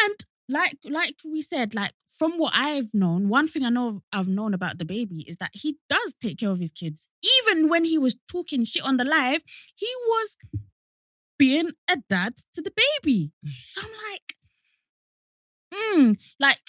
[0.03, 4.27] And like like we said, like from what I've known, one thing I know I've
[4.27, 7.09] known about DaBaby is that he does take care of his kids.
[7.39, 9.41] Even when he was talking shit on the live,
[9.75, 10.37] he was
[11.37, 13.31] being a dad to the baby.
[13.65, 14.35] So I'm like,
[15.73, 16.59] mm, like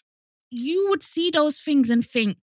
[0.50, 2.38] you would see those things and think,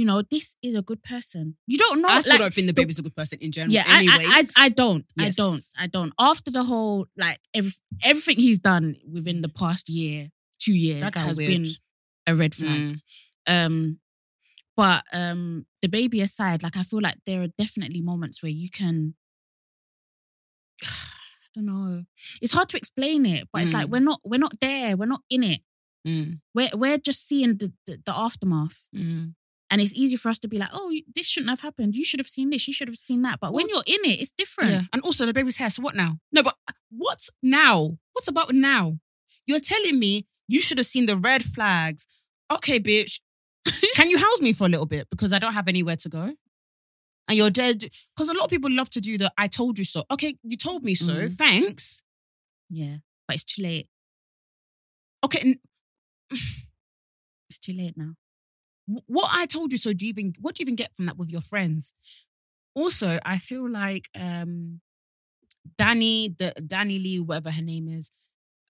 [0.00, 1.56] you know, this is a good person.
[1.66, 2.08] You don't know.
[2.08, 3.72] I still like, don't think DaBaby's a good person in general.
[3.72, 4.28] yeah, I, anyways.
[4.56, 5.04] I, I, I don't.
[5.18, 5.60] I don't.
[5.78, 6.12] I don't.
[6.18, 7.72] After the whole, like, every,
[8.02, 11.50] everything he's done within the past year, two years, That has weird.
[11.50, 11.66] been
[12.26, 12.80] a red flag.
[12.80, 13.00] Mm.
[13.66, 13.98] Um,
[14.76, 19.14] but um, DaBaby aside, like, I feel like there are definitely moments where you can.
[20.82, 20.86] I
[21.54, 22.04] don't know.
[22.40, 23.90] It's hard to explain it, but it's like Mm.
[23.90, 24.96] we're not we're not there.
[24.96, 25.60] We're not in it.
[26.06, 26.40] Mm.
[26.54, 28.86] We're we're just seeing the the, the aftermath.
[28.96, 29.34] Mm.
[29.70, 31.94] And it's easy for us to be like, oh, this shouldn't have happened.
[31.94, 32.66] You should have seen this.
[32.66, 33.38] You should have seen that.
[33.40, 34.70] But when you're in it, it's different.
[34.70, 34.82] Yeah.
[34.92, 35.70] And also the baby's hair.
[35.70, 36.18] So what now?
[36.32, 36.56] No, but
[36.90, 37.96] what now?
[38.12, 38.98] What about now?
[39.46, 42.06] You're telling me you should have seen the red flags.
[42.52, 43.20] Okay, bitch.
[43.94, 45.08] Can you house me for a little bit?
[45.08, 46.34] Because I don't have anywhere to go.
[47.28, 47.84] And you're dead.
[48.16, 50.02] Because a lot of people love to do the I told you so.
[50.10, 51.12] Okay, you told me so.
[51.12, 51.32] Mhm.
[51.36, 52.02] Thanks.
[52.68, 52.96] Yeah.
[53.28, 53.86] But it's too late.
[55.24, 55.40] Okay.
[55.50, 55.60] n-
[57.48, 58.12] It's too late now.
[58.86, 61.06] Wh- what I told you so do you even what do you even get from
[61.06, 61.94] that with your friends?
[62.74, 64.80] Also, I feel like um
[65.76, 68.10] Danny, the DaniLeigh, whatever her name is,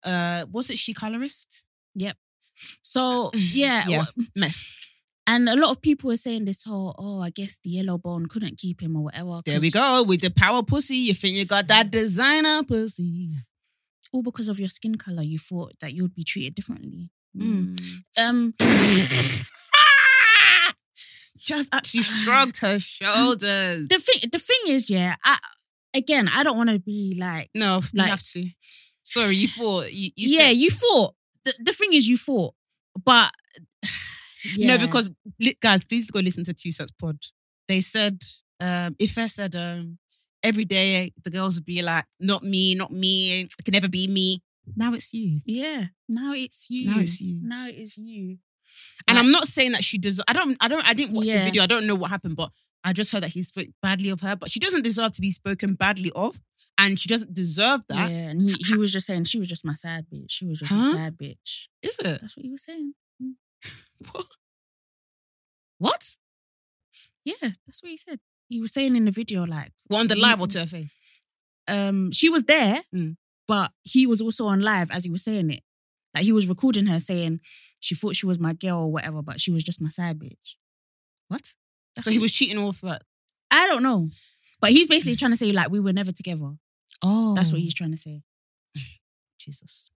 [0.04, 1.64] uh, was it she colorist?
[1.94, 2.16] Yep.
[2.82, 3.98] So yeah, Yeah.
[3.98, 4.76] wha- Mess.
[5.26, 8.26] and a lot of people are saying this whole, oh, I guess the yellow bone
[8.26, 9.40] couldn't keep him or whatever.
[9.44, 10.96] There we go with the power pussy.
[10.96, 13.30] You think you got that designer pussy?
[14.12, 17.10] All because of your skin color, you thought that you would be treated differently.
[17.36, 17.78] Mm.
[18.18, 18.52] Um,
[21.40, 23.88] Just actually shrugged her shoulders.
[23.88, 25.38] the thing, the thing is, yeah, I
[25.94, 28.46] again, I don't want to be like, No, you have to.
[29.02, 31.14] Sorry, you thought you, you yeah, said- you fought.
[31.44, 32.54] The, the thing is, you fought,
[33.02, 33.32] but
[34.58, 35.10] No, because
[35.62, 37.16] guys, please go listen to Two Sets Pod.
[37.68, 38.20] They said,
[38.60, 39.98] um, if I said um,
[40.42, 44.06] every day the girls would be like, not me, not me, it can never be
[44.06, 44.42] me.
[44.76, 45.40] Now it's you.
[45.46, 46.90] yeah, now it's you.
[46.90, 47.38] Now it's you.
[47.42, 48.38] Now it's you.
[49.08, 50.20] And I'm not saying that she does.
[50.28, 50.56] I don't.
[50.60, 50.86] I don't.
[50.88, 51.44] I didn't watch the Yeah.
[51.44, 51.62] video.
[51.62, 52.50] I don't know what happened, but
[52.84, 54.36] I just heard that he spoke badly of her.
[54.36, 56.40] But she doesn't deserve to be spoken badly of,
[56.78, 58.10] and she doesn't deserve that.
[58.10, 58.30] Yeah, that.
[58.30, 60.30] and he, he was just saying she was just my sad bitch.
[60.30, 60.92] She was just my Huh?
[60.94, 61.68] sad bitch.
[61.82, 62.20] Is it?
[62.20, 62.94] That's what he was saying.
[64.12, 64.26] What?
[65.78, 66.16] What?
[67.24, 67.34] Yeah,
[67.66, 68.20] that's what he said.
[68.48, 70.98] He was saying in the video like, What on the live or to her face?
[71.68, 73.16] um, she was there, Mm.
[73.46, 75.62] but he was also on live as he was saying it.
[76.14, 77.40] Like he was recording her saying
[77.78, 80.54] she thought she was my girl or whatever, but she was just my side bitch.
[81.28, 81.54] What?
[81.94, 82.98] That's So he was cheating off her.
[83.50, 84.08] I don't know.
[84.60, 86.52] But he's basically trying to say like we were never together.
[87.02, 88.22] Oh, That's what he's trying to say.
[89.38, 89.90] Jesus.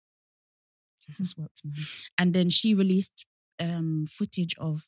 [1.05, 1.75] Jesus worked, man.
[2.17, 3.25] And then she released
[3.59, 4.87] um footage of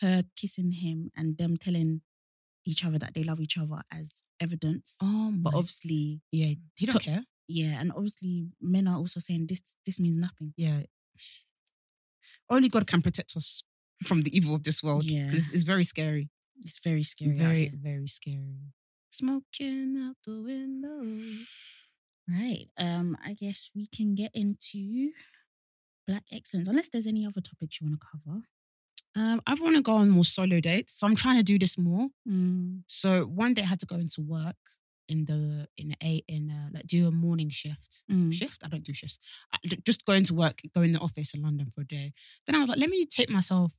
[0.00, 2.02] her kissing him and them telling
[2.64, 4.96] each other that they love each other as evidence.
[5.02, 7.24] Oh, But obviously, yeah, he don't care.
[7.52, 10.54] Yeah, and obviously men are also saying this this means nothing.
[10.56, 10.82] Yeah.
[12.48, 13.62] Only God can protect us
[14.04, 15.04] from the evil of this world.
[15.04, 15.28] Yeah.
[15.32, 16.30] It's, it's very scary.
[16.60, 17.36] It's very scary.
[17.36, 18.72] very, very scary.
[19.10, 21.02] Smoking out the window.
[22.28, 22.68] Right.
[22.78, 25.10] Um, I guess we can get into
[26.06, 28.40] black excellence, unless there's any other topics you want to cover.
[29.14, 31.76] Um, I want to go on more solo dates, so I'm trying to do this
[31.76, 32.08] more.
[32.28, 32.82] Mm.
[32.86, 34.56] So one day I had to go into work
[35.12, 38.02] in the in a in a, like do a morning shift.
[38.10, 38.32] Mm.
[38.32, 38.58] Shift?
[38.64, 39.18] I don't do shifts.
[39.52, 39.56] I,
[39.90, 42.08] just going to work, go in the office in London for a day.
[42.46, 43.70] Then I was like, let me take myself,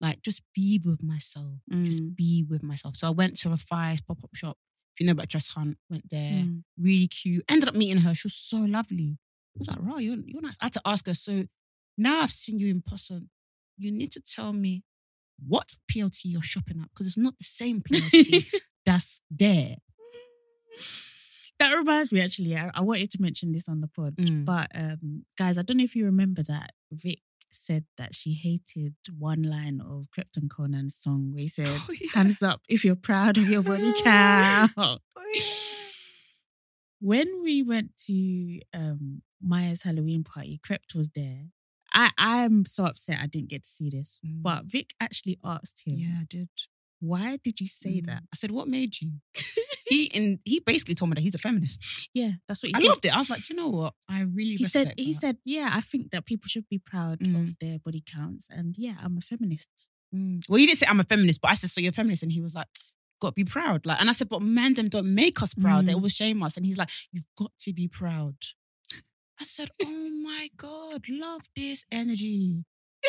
[0.00, 1.54] like just be with myself,
[1.88, 2.16] just Mm.
[2.16, 2.96] be with myself.
[2.96, 4.56] So I went to a Fires pop up shop.
[4.94, 6.42] If you know about Dress Hunt, went there.
[6.44, 6.62] Mm.
[6.76, 7.44] Really cute.
[7.48, 8.14] Ended up meeting her.
[8.14, 9.10] She was so lovely.
[9.54, 10.56] I was like, right, you're you're nice.
[10.60, 11.14] I had to ask her.
[11.14, 11.44] So
[11.96, 13.28] now I've seen you in person.
[13.76, 14.82] You need to tell me
[15.52, 18.46] what PLT you're shopping at because it's not the same PLT
[18.86, 19.76] that's there.
[21.58, 24.44] That reminds me, actually, I, I wanted to mention this on the pod, Mm.
[24.44, 27.20] but um, guys, I don't know if you remember that Vic
[27.50, 31.86] said that she hated one line of Krept and Konan's song where he said, Oh,
[32.00, 32.08] yeah.
[32.14, 35.00] "Hands up if you're proud of your body count."
[37.00, 41.46] when we went to um, Maya's Halloween party, Krept was there.
[41.92, 44.42] I I'm so upset I didn't get to see this, Mm.
[44.42, 46.48] but Vic actually asked him, Yeah, I did.
[47.00, 48.06] "Why did you say Mm.
[48.06, 49.12] that?" I said, what made you?
[49.88, 52.08] he and he basically told me that he's a feminist.
[52.14, 52.86] Yeah, that's what he I said.
[52.88, 53.14] loved it.
[53.14, 53.94] I was like, Do you know what?
[54.08, 57.20] I really he said respect he said yeah i think that people should be proud
[57.20, 57.40] Mm.
[57.40, 60.42] of their body counts and yeah i'm a feminist Mm.
[60.48, 62.22] Well, you didn't say I'm a feminist, but I said, so you're a feminist.
[62.22, 62.66] And he was like,
[63.20, 63.84] got to be proud.
[63.84, 65.84] Like, and I said, but man, them don't make us proud.
[65.84, 65.96] They Mm.
[65.96, 66.56] always shame us.
[66.56, 68.36] And he's like, you've got to be proud.
[69.38, 72.64] I said, oh my God, love this energy.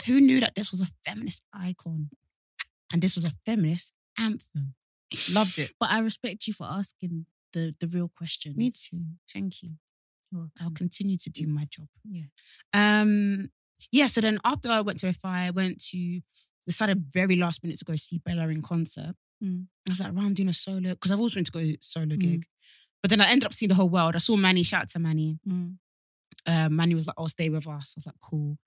[0.07, 2.09] Who knew that this was a feminist icon?
[2.91, 4.73] And this was a feminist anthem.
[5.33, 5.73] Loved it.
[5.79, 8.53] but i respect you for asking the the real question.
[8.55, 9.01] Me too.
[9.33, 9.71] Thank you.
[10.61, 11.87] I'll continue to do my job.
[12.07, 12.27] yeah
[12.73, 13.49] Um,
[13.91, 16.21] yeah, so then after I went to FI, I went to
[16.67, 19.15] decided very last minute to go see Bella in concert.
[19.43, 19.65] Mm.
[19.87, 22.15] I was like, "Right, I'm doing a solo because I've always wanted to go solo
[22.15, 22.19] Mm.
[22.21, 22.45] gig.
[23.01, 24.15] But then I ended up seeing the whole world.
[24.15, 25.39] I saw Manny, shout out to Manny.
[25.47, 25.77] Mm.
[26.45, 28.59] Uh, Manny was like, "Oh, stay with us." I was like, "Cool,"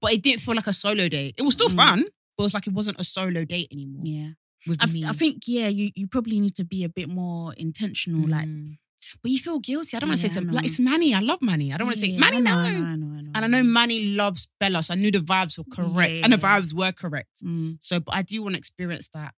[0.00, 1.34] but it didn't feel like a solo date.
[1.36, 1.76] It was still Mm.
[1.76, 1.98] fun,
[2.36, 4.30] but it was like it wasn't a solo date anymore yeah
[4.66, 5.04] with I, me.
[5.04, 8.76] I think yeah you you probably need to be a bit more intentional like Mm.
[9.22, 9.96] but you feel guilty.
[9.96, 10.52] I don't want to Yeah, say I to know.
[10.56, 11.14] like it's Manny.
[11.14, 11.72] I love Manny.
[11.72, 12.36] I don't want to say Manny.
[12.36, 12.58] I know, no.
[12.60, 15.10] I know, I know, I know, And I know Manny loves Bella, so I knew
[15.10, 16.48] the vibes were correct, and the yeah.
[16.60, 17.34] vibes were correct.
[17.44, 17.76] Mm.
[17.80, 19.32] So, but I do want to experience that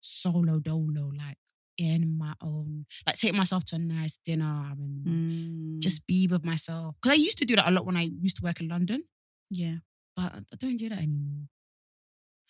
[0.00, 1.38] solo dolo, like
[1.76, 5.78] in my own, like take myself to a nice dinner and Mm.
[5.80, 6.96] just be with myself.
[7.00, 9.04] Because I used to do that a lot when I used to work in London,
[9.50, 9.76] yeah
[10.16, 11.46] but I don't do that anymore.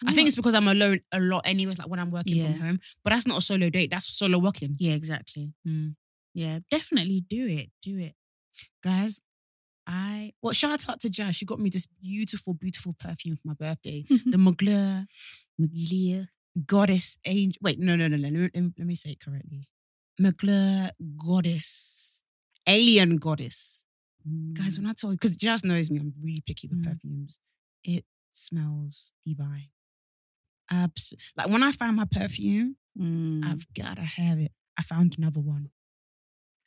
[0.07, 1.79] I think it's because I'm alone a lot, anyways.
[1.79, 2.53] Like when I'm working Yeah.
[2.53, 3.91] from home, but that's not a solo date.
[3.91, 4.77] That's solo walking.
[4.79, 5.97] yeah exactly Mm.
[6.35, 8.15] yeah definitely do it do it
[8.83, 9.21] Guys,
[9.87, 11.37] I well shout out to Jazz.
[11.37, 14.05] She got me this beautiful, beautiful perfume for my birthday.
[14.09, 15.07] the Mugler
[15.61, 16.27] Magilia.
[16.67, 17.59] goddess angel.
[17.63, 18.29] Wait, no, no, no, no.
[18.29, 19.69] Let me, let me say it correctly.
[20.21, 22.23] Mugler goddess,
[22.67, 23.85] alien goddess.
[24.53, 26.89] Guys, when I tell you, because Jazz knows me, I'm really picky with Mm.
[26.93, 27.41] perfumes.
[27.85, 29.69] It smells divine.
[30.71, 33.45] Abs- like when I find my perfume, Mm.
[33.45, 34.51] I've gotta have it.
[34.77, 35.71] I found another one.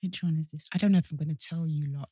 [0.01, 2.09] which one is this I don't know if I'm gonna tell you lot.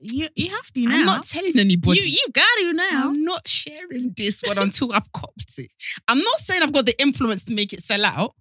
[0.00, 2.00] you you have to now I'm not telling anybody.
[2.00, 5.70] you you got to now I'm not sharing this one until I've copped it.
[6.08, 8.34] I'm not saying I've got the influence to make it sell out,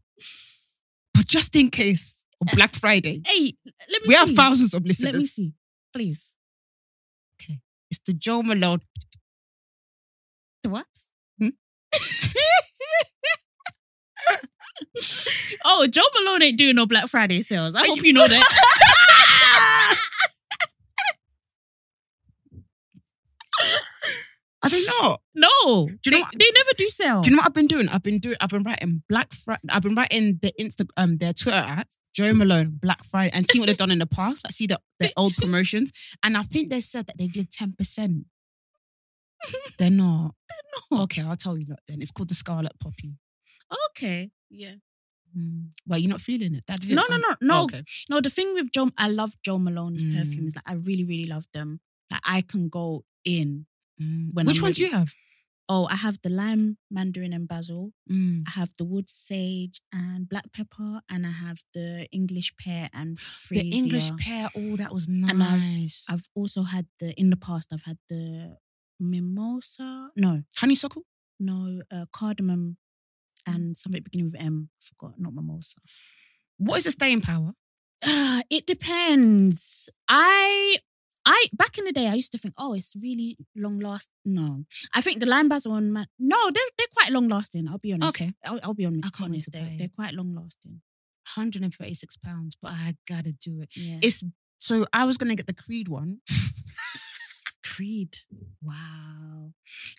[1.13, 3.53] but just in case, on Black Friday, hey
[3.91, 5.13] let me we have thousands of listeners.
[5.13, 5.53] let me see
[5.93, 6.35] please
[7.39, 7.59] Okay,
[7.91, 8.79] It's the Jo Malone.
[10.63, 10.87] The what?
[11.39, 11.49] Hmm?
[15.63, 17.75] Oh, Jo Malone ain't doing no Black Friday sales.
[17.75, 18.43] I hope you know that.
[24.63, 25.21] Are they not?
[25.35, 27.21] no, Do you they, know what- they never do sell.
[27.21, 27.87] Do you know what I've been doing?
[27.87, 28.35] I've been doing.
[28.41, 29.61] I've been writing Black Friday.
[29.69, 33.59] I've been writing the Insta, um, their Twitter at Jo Malone Black Friday, and see
[33.59, 34.43] what they've done in the past.
[34.43, 35.91] Like see the their old promotions,
[36.23, 38.25] and I think they said that they did ten percent.
[39.77, 40.33] They're not.
[40.49, 41.03] They're not.
[41.03, 42.01] Okay, I'll tell you that then.
[42.01, 43.17] It's called the Scarlet Poppy.
[43.89, 44.75] Okay, yeah.
[45.37, 45.69] Mm.
[45.85, 46.63] Well, you're not feeling it.
[46.67, 47.59] That didn't No, no, sound- no, no.
[47.59, 47.83] Oh, okay.
[48.09, 50.15] No, the thing with Joe, I love Jo Malone's Mm.
[50.17, 50.55] perfumes.
[50.55, 51.81] Like, I really, really love them.
[52.11, 53.65] Like, I can go in
[54.01, 54.33] Mm.
[54.33, 55.13] When Which I'm ones do you have?
[55.69, 57.93] Oh, I have the lime, mandarin, and basil.
[58.11, 58.43] Mm.
[58.45, 63.17] I have the wood sage and black pepper, and I have the English pear and
[63.17, 63.61] freesia.
[63.61, 64.49] The English pear.
[64.53, 66.05] Oh, that was nice.
[66.09, 67.71] I've I've also had the in the past.
[67.71, 68.57] I've had the
[68.99, 70.09] mimosa.
[70.15, 71.03] No, honeysuckle.
[71.39, 72.77] no, uh, cardamom,
[73.45, 74.69] and something beginning with M.
[74.75, 75.19] I forgot.
[75.19, 75.77] Not mimosa.
[76.57, 77.53] What is the staying power?
[78.05, 79.89] Uh, it depends.
[80.07, 80.77] I
[81.25, 84.09] I back in the day I used to think, oh, it's really long last.
[84.23, 87.67] No, I think the lime basil and man, no, they're they're quite long lasting.
[87.67, 88.21] I'll be honest.
[88.21, 88.31] Okay.
[88.45, 89.05] I'll, I'll be honest.
[89.05, 89.51] I can't honest.
[89.51, 90.81] They're, they're quite long lasting.
[91.35, 93.69] 136 pounds, but I gotta do it.
[93.75, 93.97] Yeah.
[94.01, 94.23] It's
[94.57, 96.19] so I was gonna get the Creed one.
[97.75, 98.17] Creed.
[98.61, 99.51] Wow.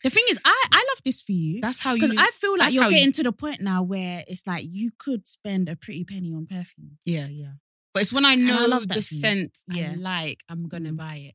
[0.02, 2.00] The thing is, I I love this for you That's how you.
[2.00, 4.66] because I feel like you're how you- getting to the point now where it's like
[4.70, 6.98] you could spend a pretty penny on perfume.
[7.04, 7.52] yeah, yeah.
[7.92, 9.92] But it's when I I know love the scent Yeah.
[9.92, 10.96] I like, I'm gonna Mm.
[10.98, 11.34] buy it.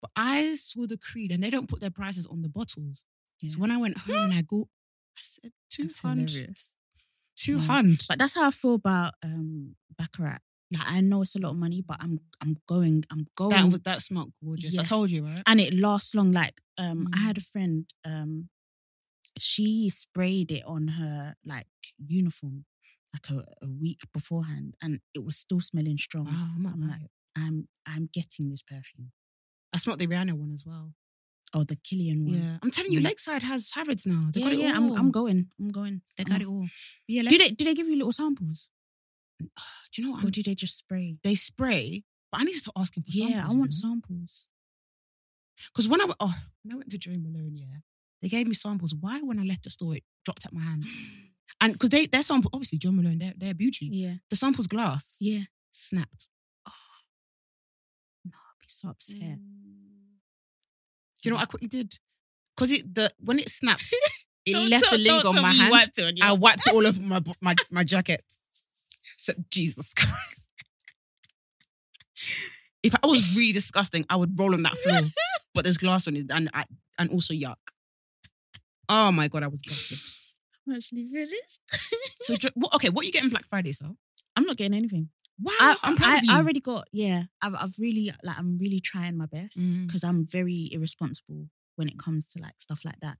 [0.00, 3.04] But I saw the Creed and they don't put their prices on the bottles.
[3.44, 4.68] So when I went home and I go,
[5.16, 6.30] I said two hundred.
[6.30, 6.76] hilarious.
[7.46, 7.82] Yeah.
[8.08, 10.40] But that's how I feel about um Baccarat.
[10.72, 13.72] Like I know it's a lot of money, but I'm I'm going I'm going That
[13.72, 14.78] was that smelled gorgeous.
[14.78, 15.42] I told you, right?
[15.46, 16.32] and it lasts long.
[16.32, 17.22] Like um, I Mm.
[17.26, 18.48] had a friend um,
[19.38, 21.66] she sprayed it on her like
[22.06, 22.64] uniform
[23.14, 26.26] like a, a week beforehand, and it was still smelling strong.
[26.26, 27.10] Wow, I might I'm like, it.
[27.36, 29.12] I'm I'm getting this perfume.
[29.72, 30.92] I smelled the Rihanna one as well.
[31.54, 32.34] Oh, the Kilian one.
[32.34, 33.00] Yeah, I'm telling you.
[33.00, 34.20] Lakeside has Harrods now.
[34.32, 34.68] They yeah, got it yeah.
[34.76, 34.92] all.
[34.92, 35.48] I'm I'm going.
[35.58, 36.02] I'm going.
[36.18, 36.66] They got I'm- it all.
[37.06, 38.68] Yeah, Do they do they give you little samples,
[39.92, 40.24] do you know what?
[40.24, 41.16] or I'm, do they just spray?
[41.22, 43.34] they spray, but I need to ask him for samples.
[43.34, 44.46] Yeah, I want samples.
[45.72, 47.78] Because when I went, oh, when I went to Jo Malone, yeah,
[48.22, 48.94] they gave me samples.
[48.94, 50.84] Why, when I left the store, it dropped out my hand?
[51.60, 53.88] And because they, their sample, obviously, Jo Malone, they're, they're beauty.
[53.90, 55.40] Yeah, The sample's glass, yeah.
[55.72, 56.28] snapped.
[56.68, 56.72] Ah.
[58.24, 59.38] No, I'd be so upset.
[61.22, 61.48] Do you know what I mm.
[61.48, 61.98] quickly did?
[62.56, 63.92] Because it the when it snapped,
[64.46, 65.70] it left a link on my hand.
[65.70, 68.22] wiped on I wiped it all over my my my jacket.
[69.18, 70.50] So Jesus Christ.
[72.82, 75.00] If I was really disgusting, I would roll on that floor.
[75.54, 76.48] but there's glass on it and
[76.98, 77.56] and also yuck.
[78.88, 79.98] Oh my god, I was gutted.
[80.66, 81.60] I'm actually finished.
[82.20, 82.34] So
[82.74, 83.96] okay, what, are you getting Black Friday, so?
[84.36, 85.08] I'm not getting anything.
[85.40, 86.20] Wow, I, I.
[86.34, 87.22] I already got yeah.
[87.40, 89.86] I've I've really like I'm really trying my best mm.
[89.86, 91.46] because I'm very irresponsible
[91.78, 93.18] when it comes to like stuff like that.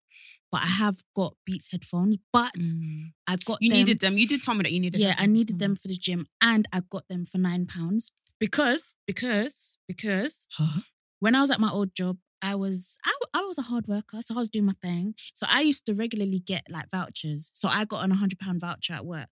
[0.52, 3.12] But I have got Beats headphones, but Mm.
[3.26, 4.18] I got You them, needed them.
[4.18, 5.08] You did tell me that you needed yeah.
[5.14, 5.16] them.
[5.20, 5.80] I needed them Mhm.
[5.82, 10.80] for the gym, and I got them for nine pounds because because because Huh?
[11.20, 14.22] when I was at my old job, I was I, I was a hard worker,
[14.22, 15.14] so I was doing my thing.
[15.34, 17.50] So I used to regularly get like vouchers.
[17.54, 19.28] So I got an hundred pound voucher at work.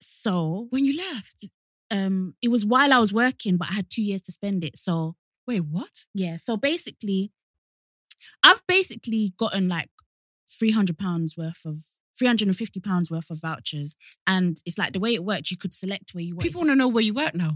[0.00, 1.44] So When you left.
[1.90, 4.78] um, it was while I was working, but I had two years to spend it.
[4.78, 5.16] So
[5.46, 6.06] Wait, what?
[6.14, 7.32] yeah, so basically,
[8.42, 9.88] I've basically gotten like
[10.48, 11.84] three hundred pounds worth of.
[12.18, 13.96] 350 pounds worth of vouchers.
[14.26, 16.70] And it's like the way it worked, you could select where you wanted People want
[16.72, 17.52] to know where you work now.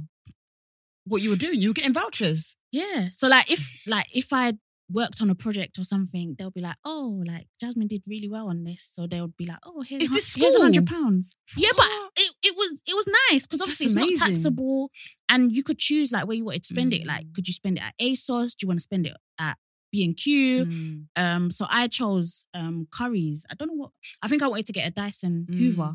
[1.05, 1.59] What you were doing.
[1.59, 2.57] You were getting vouchers.
[2.73, 3.09] Yeah.
[3.11, 4.55] So like if like if I
[4.91, 8.49] worked on a project or something, they'll be like, oh, like Jasmine did really well
[8.49, 8.89] on this.
[8.91, 11.37] So they would be like, oh, here's Is this here's a hundred pounds.
[11.59, 11.85] Yeah, but
[12.17, 14.17] it, it was it was nice because obviously it's amazing.
[14.19, 14.91] not taxable
[15.29, 17.07] and you could choose like where you wanted to spend it.
[17.07, 17.35] Like, Mm.
[17.35, 18.53] could you spend it at ASOS?
[18.57, 19.59] Do you want to spend it at
[19.95, 20.67] B and Q?
[20.67, 21.07] Mm.
[21.23, 23.41] Um, so I chose um Currys.
[23.51, 23.93] I don't know what
[24.23, 25.59] I think I wanted to get a Dyson Mm.
[25.59, 25.93] Hoover.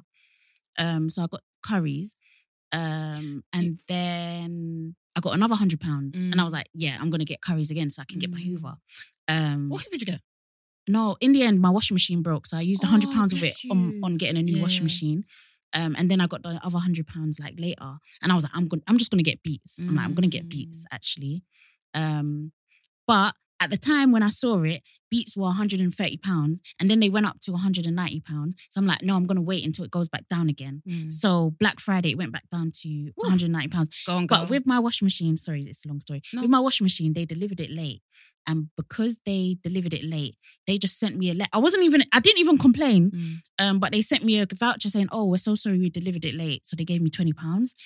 [0.84, 2.10] Um, so I got Currys.
[2.72, 6.60] Um, and then I got another hundred pounds, and I was Mm.
[6.60, 8.48] like, "Yeah, I'm gonna get Currys again, so I can get my Mm.
[8.48, 8.76] Hoover."
[9.28, 10.22] Um, What did you get?
[10.88, 13.34] no, in the end, my washing machine broke, so I used a hundred Oh, pounds
[13.34, 15.20] of it on, on getting a new washing machine.
[15.80, 18.56] Um, and then I got the other hundred pounds like later, and I was like,
[18.58, 20.96] "I'm going, I'm just gonna get Beats." I'm like, "I'm gonna get Beats Mm.
[20.96, 21.36] actually."
[21.94, 22.52] Um,
[23.12, 27.10] but at the time when I saw it, Beats were 130 pounds, and then they
[27.10, 28.56] went up to 190 pounds.
[28.70, 31.12] So I'm like, "No, I'm gonna wait until it goes back down again." Mm.
[31.12, 34.04] So Black Friday, it went back down to 190 pounds.
[34.06, 34.36] Go on, go.
[34.36, 36.22] But with my washing machine, sorry, it's a long story.
[36.32, 36.42] No.
[36.42, 38.02] With my washing machine, they delivered it late.
[38.46, 41.50] And because they delivered it late, they just sent me a letter.
[41.54, 43.12] I wasn't even, I didn't even complain.
[43.12, 43.34] Mm.
[43.60, 46.34] Um, but they sent me a voucher saying, Oh, we're so sorry we delivered it
[46.34, 46.66] late.
[46.66, 47.34] So they gave me £20.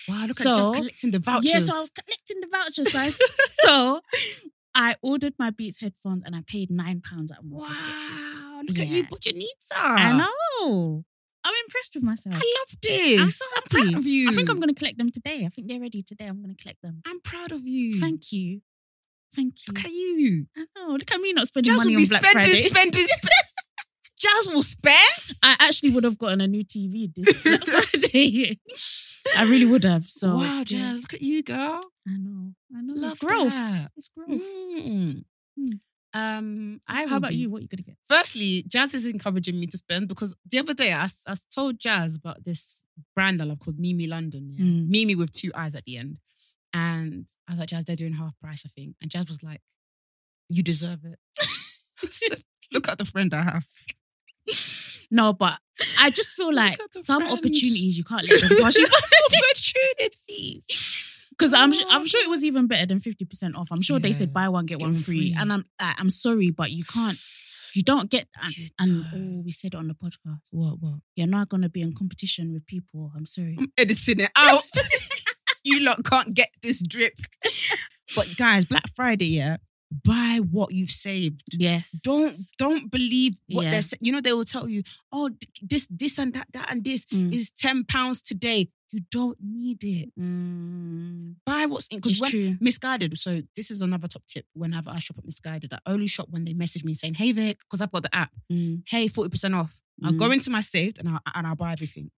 [0.08, 1.52] Wow, look So- at just collecting the vouchers.
[1.52, 3.20] Yeah, so I was collecting the vouchers.
[3.64, 4.02] So
[4.76, 7.76] I, ordered my Beats headphones and I paid nine pounds at my budget.
[7.78, 9.08] Wow, look at you, Yeah.
[9.10, 11.04] but your needs I know.
[11.46, 12.36] I'm impressed with myself.
[12.36, 13.22] I love this.
[13.22, 13.68] I'm so happy.
[13.70, 14.30] proud of you.
[14.30, 15.46] I think I'm going to collect them today.
[15.46, 16.26] I think they're ready today.
[16.28, 17.02] I'm going to collect them.
[17.06, 18.00] I'm proud of you.
[18.00, 18.62] Thank you.
[19.36, 19.74] Thank you.
[19.74, 20.48] Look at you.
[20.56, 20.94] I know.
[20.94, 22.70] Look at me not spending Jazz money on Black spending, Friday.
[22.70, 23.53] spending, spending.
[24.24, 25.38] Jazz will spend.
[25.44, 28.60] I actually would have gotten a new TV this Friday.
[29.38, 30.04] I really would have.
[30.06, 30.64] So wow, yeah.
[30.64, 31.82] Jazz, look at you, girl.
[32.08, 32.54] I know.
[32.76, 32.94] I know.
[32.96, 33.54] Love growth.
[33.54, 33.92] that.
[33.98, 34.42] It's growth.
[34.42, 35.26] Mm.
[35.60, 35.80] Mm.
[36.16, 37.50] Um, I How about you?
[37.50, 37.98] What are you gonna get?
[38.06, 42.16] Firstly, Jazz is encouraging me to spend because the other day I, I told Jazz
[42.16, 42.84] about this
[43.16, 44.52] brand I love called Mimi London.
[44.54, 44.64] Yeah?
[44.64, 44.90] Mm.
[44.90, 46.18] Mimi with two eyes at the end.
[46.72, 48.96] And I was like, Jazz, they're doing half price, I think.
[49.02, 49.62] And Jazz was like,
[50.50, 51.20] You deserve it.
[51.98, 53.68] Said, Look at the friend I have.
[55.12, 55.60] No, but
[56.00, 57.38] I just feel like some friend.
[57.38, 58.88] opportunities you can't let them pass you
[59.88, 61.10] Opportunities.
[61.38, 62.06] Because I'm su- I'm oh.
[62.06, 63.70] sure it was even better than fifty percent off.
[63.72, 65.34] I'm sure they said buy one get, Get one free.
[65.34, 65.36] free.
[65.38, 67.18] and I'm I, I'm sorry, but you can't.
[67.74, 69.38] You don't get and, You and don't.
[69.40, 70.50] oh, we said it on the podcast.
[70.52, 71.00] What, what?
[71.16, 73.12] You're not gonna be in competition with people.
[73.18, 73.56] I'm sorry.
[73.60, 74.62] I'm editing it out.
[75.64, 77.14] you lot can't get this drip.
[78.16, 79.58] But guys, Black Friday, yeah,
[80.04, 81.42] buy what you've saved.
[81.58, 82.02] Yes.
[82.04, 83.72] Don't don't believe what Yeah.
[83.72, 84.00] they're saying.
[84.02, 85.30] You know, they will tell you, oh,
[85.62, 87.34] this, this and that, that and this Mm.
[87.34, 88.70] is 10 pounds today.
[88.92, 90.10] You don't need it.
[90.20, 92.58] Mm, Buy what's in because when true.
[92.62, 93.18] Missguided.
[93.18, 94.46] So this is another top tip.
[94.54, 97.58] Whenever I shop at Missguided, I only shop when they message me saying, Hey Vic,
[97.60, 98.32] because I've got the app.
[98.52, 99.80] Mm, Hey, 40% off.
[100.04, 100.20] I'll Mm.
[100.20, 102.12] go into my saved and I'll and I'll buy everything.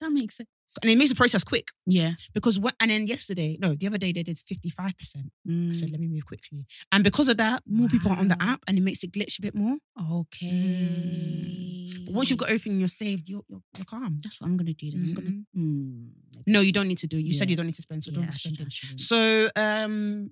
[0.00, 0.48] that makes sense.
[0.82, 1.68] And it makes the process quick.
[1.86, 2.12] Yeah.
[2.34, 5.30] Because when, and then yesterday, no, the other day they did 55%.
[5.48, 6.66] Mm, I said, let me move quickly.
[6.92, 9.38] And because of that, more people are on the app and it makes it glitch
[9.38, 9.78] a bit more.
[9.98, 11.90] okay.
[12.04, 14.18] But once you've got everything you're saved, you're, you're, you're calm.
[14.22, 14.90] that's what I'm gonna do.
[14.90, 15.30] Then I'm gonna.
[15.56, 16.10] Mm,
[16.46, 17.18] No, you don't need to do.
[17.18, 18.72] You said you don't need to spend, so yeah, don't spend it.
[19.00, 20.30] So, um,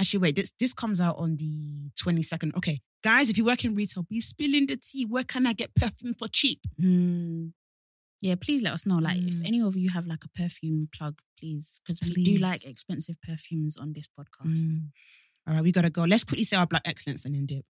[0.00, 0.36] actually, wait.
[0.36, 2.54] This this comes out on the twenty second.
[2.56, 5.04] Okay, guys, if you work in retail, be spilling the tea.
[5.06, 6.60] Where can I get perfume for cheap?
[6.80, 7.52] Mm.
[8.22, 8.98] Yeah, please let us know.
[8.98, 9.46] Like, if Mm.
[9.48, 13.76] any of you have like a perfume plug, please, because we do like expensive perfumes
[13.76, 14.64] on this podcast.
[14.66, 14.92] Mm.
[15.46, 16.04] All right, we gotta go.
[16.04, 17.64] Let's quickly say our black excellence and then dip.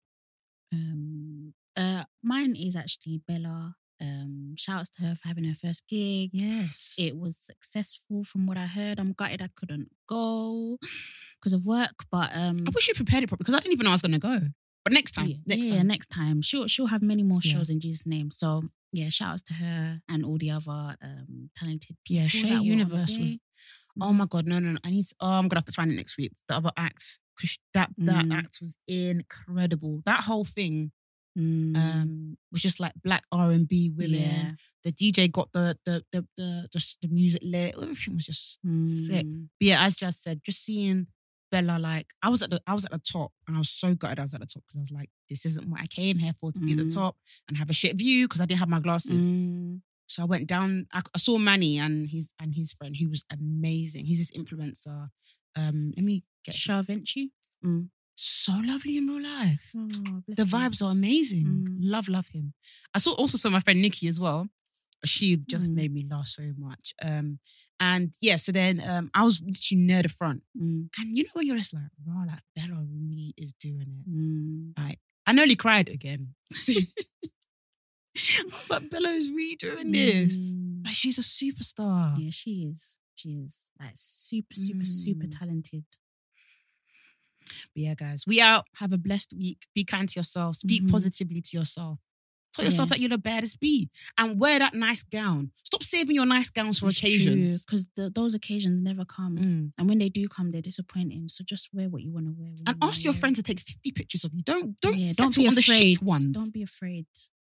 [0.73, 3.75] Um, uh, mine is actually Bella.
[4.01, 6.31] Um, shouts to her for having her first gig.
[6.33, 6.95] Yes.
[6.97, 8.99] It was successful from what I heard.
[8.99, 10.79] I'm gutted I couldn't go
[11.39, 13.83] because of work, but um, I wish you prepared it properly because I didn't even
[13.85, 14.39] know I was gonna go.
[14.83, 15.87] But next time, yeah, next yeah, time.
[15.87, 17.53] next time she'll she'll have many more Yeah.
[17.53, 18.31] shows in Jesus' name.
[18.31, 22.21] So yeah, shout outs to her and all the other um talented people.
[22.21, 23.37] Yeah, Shay that were on the Universe was-.
[23.99, 24.79] Oh my god, no, no, no!
[24.85, 25.03] I need.
[25.05, 26.31] To, oh, I'm gonna have to find it next week.
[26.47, 28.37] The other act, because that that Mm.
[28.37, 30.01] act was incredible.
[30.05, 30.91] That whole thing
[31.37, 34.19] Mm, um was just like black R and B women.
[34.19, 34.51] yeah.
[34.83, 37.75] The DJ got the the the the the, the music lit.
[37.81, 38.59] Everything was just.
[38.85, 39.25] Sick.
[39.25, 41.07] Mm, But yeah, as just said, just seeing
[41.51, 43.93] Bella like I was at the I was at the top and I was so
[43.95, 46.17] gutted I was at the top because I was like, this isn't what I came
[46.17, 46.93] here for to be at the Mm.
[46.93, 47.17] top
[47.47, 49.27] and have a shit view because I didn't have my glasses.
[49.29, 50.87] mm, So I went down.
[50.93, 54.05] I, I saw Manny and his and his friend, who was amazing.
[54.05, 55.09] He's this influencer.
[55.57, 57.31] Um, let me get Shah Vinci.
[57.65, 57.89] Mm.
[58.15, 59.71] so lovely in real life.
[59.75, 60.47] Oh, The him.
[60.47, 61.45] vibes are amazing.
[61.45, 61.77] Mm.
[61.93, 62.53] Love, love him.
[62.95, 64.47] I saw also saw my friend Nikki as well.
[65.05, 65.75] She just Mm.
[65.75, 66.93] made me laugh so much.
[67.01, 67.39] Um,
[67.79, 71.29] and yeah, so then um, I was literally near the front, Mm, and you know
[71.33, 74.09] when you're just like, wow, like Bella really is doing it.
[74.09, 74.73] mm.
[74.77, 76.35] Like I nearly cried again.
[78.69, 80.53] but Bella is really doing this.
[80.53, 80.85] Mm.
[80.85, 82.15] Like she's a superstar.
[82.17, 82.99] Yeah, she is.
[83.15, 85.39] She is like super, super, super Mm.
[85.39, 85.85] talented.
[87.73, 88.65] But yeah, guys, we out.
[88.75, 89.65] Have a blessed week.
[89.75, 90.57] Be kind to yourself.
[90.57, 90.91] Speak Mhm.
[90.91, 91.99] positively to yourself.
[92.53, 92.89] Tell yourself Yeah.
[92.95, 95.51] that you're the baddest bee and wear that nice gown.
[95.63, 97.65] Stop saving your nice gowns for occasions.
[97.65, 99.73] because those occasions never come, Mm.
[99.77, 101.29] and when they do come, they're disappointing.
[101.29, 102.53] So just wear what you want to wear.
[102.67, 104.41] And ask your friend to take 50 pictures of you.
[104.43, 105.93] Don't don't Yeah, don't be on the afraid.
[105.93, 106.27] shit ones.
[106.27, 107.05] Don't be afraid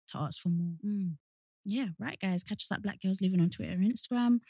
[0.09, 0.77] to ask for more.
[0.85, 1.17] Mm.
[1.65, 2.43] Yeah, right, guys.
[2.43, 4.41] Catch us at Black Girls Living on Twitter and Instagram.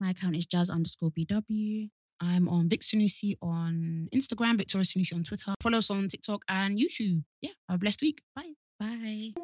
[0.00, 1.90] My account is jazz underscore bw.
[2.20, 5.54] I'm on Vic Sanusi on Instagram, Victoria Sanusi on Twitter.
[5.62, 7.24] Follow us on TikTok and YouTube.
[7.42, 8.22] Yeah, have a blessed week.
[8.34, 8.52] Bye.
[8.80, 9.34] Bye.